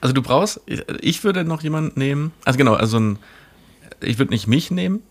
Also 0.00 0.12
du 0.12 0.22
brauchst, 0.22 0.60
ich 1.00 1.24
würde 1.24 1.44
noch 1.44 1.62
jemanden 1.62 1.98
nehmen, 1.98 2.32
also 2.44 2.56
genau, 2.56 2.74
also 2.74 2.98
ein, 3.00 3.18
ich 4.00 4.18
würde 4.18 4.32
nicht 4.32 4.46
mich 4.46 4.70
nehmen, 4.70 5.02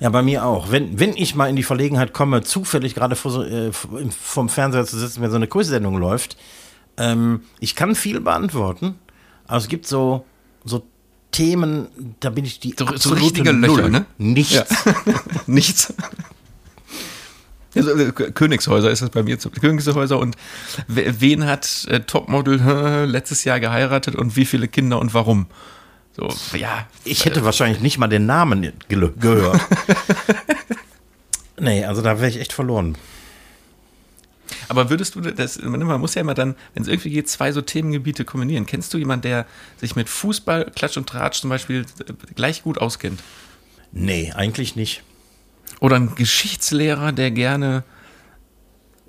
Ja, 0.00 0.08
bei 0.08 0.22
mir 0.22 0.46
auch. 0.46 0.70
Wenn, 0.70 0.98
wenn 0.98 1.14
ich 1.16 1.34
mal 1.34 1.50
in 1.50 1.56
die 1.56 1.62
Verlegenheit 1.62 2.14
komme, 2.14 2.42
zufällig 2.42 2.94
gerade 2.94 3.14
vor 3.14 3.30
so, 3.30 3.42
äh, 3.42 3.72
vom 3.72 4.48
Fernseher 4.48 4.86
zu 4.86 4.98
sitzen, 4.98 5.20
wenn 5.22 5.30
so 5.30 5.36
eine 5.36 5.46
Quizsendung 5.46 5.98
läuft, 5.98 6.38
ähm, 6.98 7.40
ich 7.60 7.74
kann 7.76 7.94
viel 7.94 8.20
beantworten, 8.20 8.94
aber 9.46 9.58
es 9.58 9.68
gibt 9.68 9.86
so, 9.86 10.24
so 10.64 10.82
Themen, 11.32 11.88
da 12.20 12.30
bin 12.30 12.44
ich 12.44 12.60
die 12.60 12.74
So- 12.78 12.86
so 12.96 13.14
richtige 13.14 13.52
Null. 13.52 13.76
Löcher, 13.78 13.88
ne? 13.88 14.06
Nichts. 14.18 14.84
Nichts. 15.46 15.92
Also, 17.74 17.90
äh, 17.90 18.12
Königshäuser 18.12 18.88
ist 18.90 19.02
das 19.02 19.10
bei 19.10 19.24
mir. 19.24 19.36
Königshäuser 19.36 20.18
und 20.18 20.36
we- 20.86 21.12
wen 21.20 21.44
hat 21.44 21.86
äh, 21.90 22.00
Topmodel 22.00 22.60
äh, 22.60 23.04
letztes 23.06 23.42
Jahr 23.42 23.58
geheiratet 23.58 24.14
und 24.14 24.36
wie 24.36 24.44
viele 24.44 24.68
Kinder 24.68 25.00
und 25.00 25.12
warum? 25.12 25.46
So, 26.16 26.32
ja. 26.56 26.86
Ich 27.02 27.24
hätte 27.24 27.44
wahrscheinlich 27.44 27.80
nicht 27.80 27.98
mal 27.98 28.06
den 28.06 28.26
Namen 28.26 28.72
gehört. 28.88 29.60
nee, 31.58 31.84
also 31.84 32.02
da 32.02 32.18
wäre 32.20 32.28
ich 32.30 32.38
echt 32.38 32.52
verloren. 32.52 32.96
Aber 34.68 34.90
würdest 34.90 35.14
du 35.14 35.20
das, 35.20 35.60
man 35.62 36.00
muss 36.00 36.14
ja 36.14 36.20
immer 36.20 36.34
dann, 36.34 36.54
wenn 36.74 36.82
es 36.82 36.88
irgendwie 36.88 37.10
geht, 37.10 37.28
zwei 37.28 37.52
so 37.52 37.60
Themengebiete 37.60 38.24
kombinieren. 38.24 38.66
Kennst 38.66 38.92
du 38.94 38.98
jemanden, 38.98 39.22
der 39.22 39.46
sich 39.80 39.96
mit 39.96 40.08
Fußball, 40.08 40.70
Klatsch 40.74 40.96
und 40.96 41.08
Tratsch 41.08 41.40
zum 41.40 41.50
Beispiel 41.50 41.86
äh, 42.08 42.12
gleich 42.34 42.62
gut 42.62 42.78
auskennt? 42.78 43.20
Nee, 43.92 44.32
eigentlich 44.34 44.76
nicht. 44.76 45.02
Oder 45.80 45.96
ein 45.96 46.14
Geschichtslehrer, 46.14 47.12
der 47.12 47.30
gerne 47.30 47.84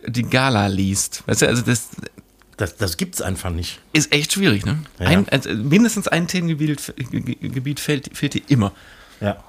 die 0.05 0.23
Gala 0.23 0.67
liest? 0.67 1.23
Weißt 1.27 1.41
du, 1.41 1.47
also 1.47 1.61
das, 1.63 1.89
Das, 2.57 2.77
das 2.77 2.95
gibt's 2.97 3.21
einfach 3.21 3.49
nicht. 3.49 3.79
Ist 3.93 4.13
echt 4.13 4.31
schwierig, 4.33 4.65
ne? 4.65 4.79
Ja. 4.99 5.07
Ein, 5.07 5.27
also 5.29 5.49
mindestens 5.53 6.07
ein 6.07 6.27
Themengebiet 6.27 6.93
Ge- 7.11 7.35
Gebiet 7.49 7.79
fehlt, 7.79 8.15
fehlt 8.15 8.33
dir 8.35 8.41
immer. 8.47 8.71
Ja. 9.19 9.43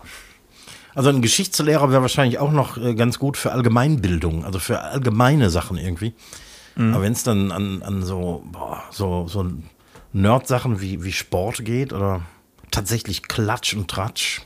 Also 0.96 1.10
ein 1.10 1.20
Geschichtslehrer 1.20 1.90
wäre 1.90 2.00
wahrscheinlich 2.00 2.38
auch 2.38 2.50
noch 2.50 2.78
äh, 2.78 2.94
ganz 2.94 3.18
gut 3.18 3.36
für 3.36 3.52
Allgemeinbildung, 3.52 4.44
also 4.46 4.58
für 4.58 4.80
allgemeine 4.80 5.50
Sachen 5.50 5.76
irgendwie. 5.76 6.14
Aber 6.78 7.00
wenn 7.00 7.12
es 7.12 7.22
dann 7.22 7.52
an, 7.52 7.82
an 7.82 8.02
so, 8.02 8.42
boah, 8.52 8.82
so, 8.90 9.26
so 9.28 9.50
Nerd-Sachen 10.12 10.80
wie, 10.80 11.02
wie 11.04 11.12
Sport 11.12 11.64
geht 11.64 11.94
oder 11.94 12.20
tatsächlich 12.70 13.22
Klatsch 13.22 13.72
und 13.72 13.88
Tratsch, 13.90 14.42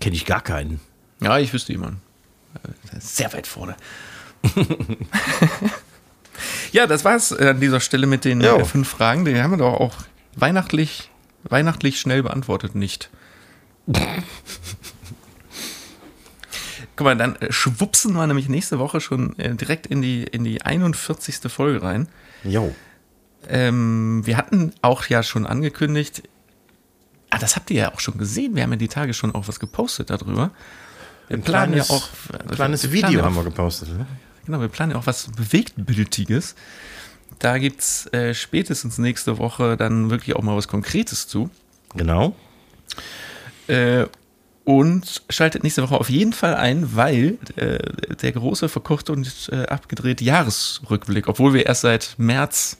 kenne 0.00 0.16
ich 0.16 0.24
gar 0.24 0.40
keinen. 0.40 0.80
Ja, 1.20 1.38
ich 1.38 1.52
wüsste 1.52 1.72
jemanden. 1.72 2.00
Äh, 2.62 3.00
Sehr 3.00 3.30
weit 3.34 3.46
vorne. 3.46 3.76
ja, 6.72 6.86
das 6.86 7.04
war's 7.04 7.34
an 7.34 7.60
dieser 7.60 7.80
Stelle 7.80 8.06
mit 8.06 8.24
den 8.24 8.40
Jo. 8.40 8.56
äh, 8.56 8.64
fünf 8.64 8.88
Fragen. 8.88 9.26
Die 9.26 9.42
haben 9.42 9.50
wir 9.50 9.58
doch 9.58 9.74
auch 9.74 9.96
weihnachtlich, 10.36 11.10
weihnachtlich 11.44 12.00
schnell 12.00 12.22
beantwortet, 12.22 12.74
nicht? 12.74 13.10
Guck 17.00 17.06
mal, 17.06 17.16
dann 17.16 17.36
äh, 17.36 17.50
schwupsen 17.50 18.12
wir 18.12 18.26
nämlich 18.26 18.50
nächste 18.50 18.78
Woche 18.78 19.00
schon 19.00 19.38
äh, 19.38 19.54
direkt 19.54 19.86
in 19.86 20.02
die, 20.02 20.22
in 20.22 20.44
die 20.44 20.60
41. 20.60 21.50
Folge 21.50 21.82
rein. 21.82 22.08
Jo. 22.44 22.74
Ähm, 23.48 24.20
wir 24.26 24.36
hatten 24.36 24.74
auch 24.82 25.06
ja 25.06 25.22
schon 25.22 25.46
angekündigt, 25.46 26.24
ah, 27.30 27.38
das 27.38 27.56
habt 27.56 27.70
ihr 27.70 27.76
ja 27.78 27.94
auch 27.94 28.00
schon 28.00 28.18
gesehen, 28.18 28.54
wir 28.54 28.64
haben 28.64 28.72
ja 28.72 28.76
die 28.76 28.88
Tage 28.88 29.14
schon 29.14 29.34
auch 29.34 29.48
was 29.48 29.58
gepostet 29.58 30.10
darüber. 30.10 30.50
Wir 31.28 31.38
Ein 31.38 31.42
planen 31.42 31.72
kleines, 31.72 31.88
ja 31.88 31.94
auch. 31.94 32.08
ein 32.38 32.50
kleines 32.50 32.82
wir 32.82 32.90
planen 32.90 33.12
Video 33.14 33.24
haben 33.24 33.34
wir 33.34 33.44
gepostet. 33.44 33.88
Ne? 33.96 34.06
Genau, 34.44 34.60
wir 34.60 34.68
planen 34.68 34.92
ja 34.92 34.98
auch 34.98 35.06
was 35.06 35.30
Bewegtbildtiges. 35.34 36.54
Da 37.38 37.56
gibt 37.56 37.80
es 37.80 38.12
äh, 38.12 38.34
spätestens 38.34 38.98
nächste 38.98 39.38
Woche 39.38 39.78
dann 39.78 40.10
wirklich 40.10 40.36
auch 40.36 40.42
mal 40.42 40.54
was 40.54 40.68
Konkretes 40.68 41.28
zu. 41.28 41.48
Genau. 41.94 42.36
Äh, 43.68 44.04
und 44.70 45.22
schaltet 45.30 45.64
nächste 45.64 45.82
Woche 45.82 45.98
auf 45.98 46.08
jeden 46.08 46.32
Fall 46.32 46.54
ein, 46.54 46.94
weil 46.94 47.38
äh, 47.56 47.80
der 48.14 48.30
große, 48.30 48.68
verkochte 48.68 49.10
und 49.10 49.48
äh, 49.50 49.66
abgedrehte 49.66 50.22
Jahresrückblick, 50.22 51.26
obwohl 51.26 51.54
wir 51.54 51.66
erst 51.66 51.80
seit 51.80 52.14
März 52.18 52.78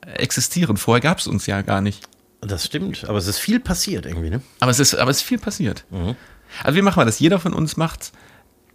äh, 0.00 0.12
existieren, 0.12 0.78
vorher 0.78 1.02
gab 1.02 1.18
es 1.18 1.26
uns 1.26 1.44
ja 1.44 1.60
gar 1.60 1.82
nicht. 1.82 2.08
Das 2.40 2.64
stimmt, 2.64 3.04
aber 3.04 3.18
es 3.18 3.26
ist 3.26 3.38
viel 3.38 3.60
passiert 3.60 4.06
irgendwie, 4.06 4.30
ne? 4.30 4.40
Aber 4.60 4.70
es 4.70 4.80
ist, 4.80 4.94
aber 4.94 5.10
es 5.10 5.18
ist 5.18 5.22
viel 5.24 5.36
passiert. 5.36 5.84
Also 6.64 6.78
wie 6.78 6.82
machen 6.82 6.98
wir 6.98 7.04
das? 7.04 7.18
Jeder 7.18 7.38
von 7.38 7.52
uns 7.52 7.76
macht, 7.76 8.12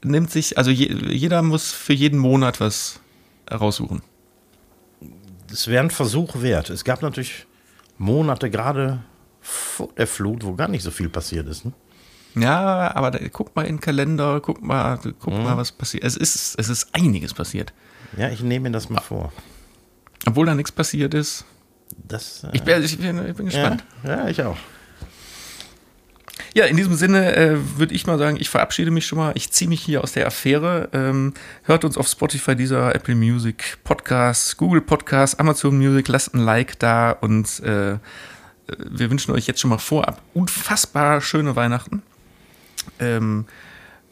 nimmt 0.03 0.29
sich, 0.29 0.59
also 0.59 0.69
je, 0.69 0.93
jeder 1.09 1.41
muss 1.41 1.71
für 1.71 1.93
jeden 1.93 2.19
Monat 2.19 2.59
was 2.59 2.99
raussuchen. 3.51 4.03
Es 5.51 5.67
wäre 5.67 5.83
ein 5.83 5.89
Versuch 5.89 6.39
wert. 6.43 6.69
Es 6.69 6.83
gab 6.83 7.01
natürlich 7.01 7.47
Monate 7.97 8.51
gerade 8.51 8.99
vor 9.41 9.89
der 9.97 10.05
Flut, 10.05 10.45
wo 10.45 10.53
gar 10.53 10.67
nicht 10.67 10.83
so 10.83 10.91
viel 10.91 11.09
passiert 11.09 11.47
ist. 11.47 11.65
Ne? 11.65 11.73
Ja, 12.35 12.93
aber 12.95 13.11
da, 13.11 13.19
guck 13.31 13.55
mal 13.55 13.63
in 13.63 13.75
den 13.77 13.81
Kalender, 13.81 14.39
guck 14.41 14.61
mal, 14.61 14.99
guck 15.19 15.33
mal, 15.33 15.55
was 15.57 15.71
passiert. 15.71 16.03
Es 16.03 16.17
ist, 16.17 16.59
es 16.59 16.69
ist 16.69 16.89
einiges 16.93 17.33
passiert. 17.33 17.73
Ja, 18.17 18.29
ich 18.29 18.41
nehme 18.41 18.69
mir 18.69 18.73
das 18.73 18.89
mal 18.89 19.01
vor. 19.01 19.31
Obwohl 20.27 20.45
da 20.45 20.55
nichts 20.55 20.71
passiert 20.71 21.13
ist. 21.13 21.45
Das, 22.07 22.43
äh, 22.43 22.49
Ich 22.53 22.63
bin, 22.63 22.83
ich 22.83 22.97
bin, 22.97 23.25
ich 23.27 23.35
bin 23.35 23.45
gespannt. 23.45 23.83
ja, 24.03 24.23
ja, 24.23 24.27
ich 24.29 24.41
auch. 24.43 24.57
Ja, 26.53 26.65
in 26.65 26.77
diesem 26.77 26.95
Sinne 26.95 27.35
äh, 27.35 27.57
würde 27.77 27.93
ich 27.93 28.07
mal 28.07 28.17
sagen, 28.17 28.37
ich 28.39 28.49
verabschiede 28.49 28.89
mich 28.91 29.05
schon 29.05 29.17
mal. 29.17 29.33
Ich 29.35 29.51
ziehe 29.51 29.67
mich 29.69 29.81
hier 29.81 30.01
aus 30.03 30.13
der 30.13 30.25
Affäre. 30.27 30.89
Ähm, 30.93 31.33
hört 31.63 31.83
uns 31.83 31.97
auf 31.97 32.07
Spotify, 32.07 32.55
dieser 32.55 32.95
Apple 32.95 33.15
Music, 33.15 33.77
Podcasts, 33.83 34.55
Google 34.55 34.81
Podcasts, 34.81 35.37
Amazon 35.37 35.77
Music. 35.77 36.07
Lasst 36.07 36.33
ein 36.33 36.39
Like 36.39 36.79
da 36.79 37.11
und 37.11 37.59
äh, 37.61 37.97
wir 38.77 39.09
wünschen 39.11 39.33
euch 39.33 39.47
jetzt 39.47 39.59
schon 39.59 39.69
mal 39.69 39.77
vorab 39.77 40.21
unfassbar 40.33 41.19
schöne 41.21 41.55
Weihnachten. 41.55 42.03
Ähm, 42.99 43.45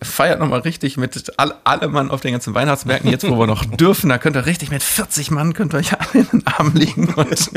feiert 0.01 0.39
nochmal 0.39 0.59
richtig 0.61 0.97
mit 0.97 1.34
all, 1.38 1.55
alle 1.64 1.88
Mann 1.88 2.11
auf 2.11 2.22
den 2.22 2.34
ganzen 2.34 2.53
Weihnachtsmärkten, 2.53 3.09
jetzt 3.09 3.28
wo 3.28 3.38
wir 3.38 3.47
noch 3.47 3.66
dürfen. 3.78 4.09
Da 4.09 4.18
könnt 4.18 4.36
ihr 4.36 4.45
richtig 4.45 4.72
mit 4.72 4.84
40 4.84 5.32
Mann, 5.32 5.53
könnt 5.53 5.74
ihr 5.74 5.78
euch 5.78 5.93
alle 5.93 6.24
in 6.24 6.28
den 6.28 6.47
Arm 6.47 6.74
legen 6.74 7.14
und 7.14 7.51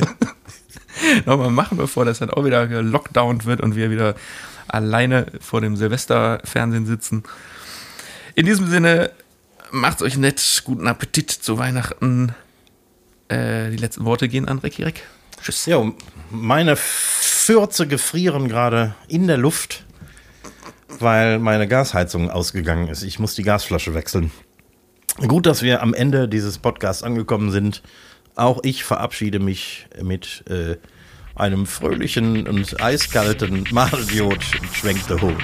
nochmal 1.26 1.50
machen, 1.50 1.76
bevor 1.76 2.04
das 2.04 2.18
dann 2.18 2.30
auch 2.30 2.44
wieder 2.44 2.66
gelockdownt 2.66 3.46
wird 3.46 3.60
und 3.60 3.76
wir 3.76 3.90
wieder 3.90 4.14
alleine 4.68 5.26
vor 5.40 5.60
dem 5.60 5.76
Silvesterfernsehen 5.76 6.86
sitzen. 6.86 7.22
In 8.34 8.46
diesem 8.46 8.68
Sinne, 8.68 9.10
macht's 9.70 10.02
euch 10.02 10.16
nett, 10.16 10.62
guten 10.64 10.86
Appetit 10.86 11.30
zu 11.30 11.58
Weihnachten. 11.58 12.34
Äh, 13.28 13.70
die 13.70 13.76
letzten 13.76 14.04
Worte 14.04 14.28
gehen 14.28 14.48
an 14.48 14.58
Recki 14.58 14.82
Reck. 14.84 15.02
Tschüss. 15.42 15.66
Ja, 15.66 15.82
meine 16.30 16.76
Fürze 16.76 17.86
gefrieren 17.86 18.48
gerade 18.48 18.94
in 19.08 19.26
der 19.26 19.36
Luft, 19.36 19.84
weil 20.98 21.38
meine 21.38 21.68
Gasheizung 21.68 22.30
ausgegangen 22.30 22.88
ist. 22.88 23.02
Ich 23.02 23.18
muss 23.18 23.34
die 23.34 23.42
Gasflasche 23.42 23.94
wechseln. 23.94 24.30
Gut, 25.26 25.46
dass 25.46 25.62
wir 25.62 25.82
am 25.82 25.94
Ende 25.94 26.28
dieses 26.28 26.58
Podcasts 26.58 27.02
angekommen 27.02 27.50
sind. 27.50 27.82
Auch 28.34 28.60
ich 28.62 28.84
verabschiede 28.84 29.38
mich 29.38 29.86
mit 30.02 30.44
äh, 30.48 30.76
einem 31.34 31.66
fröhlichen 31.66 32.46
und 32.46 32.82
eiskalten 32.82 33.66
Madeldiod 33.70 34.42
schwenkte 34.72 35.20
Hut. 35.20 35.42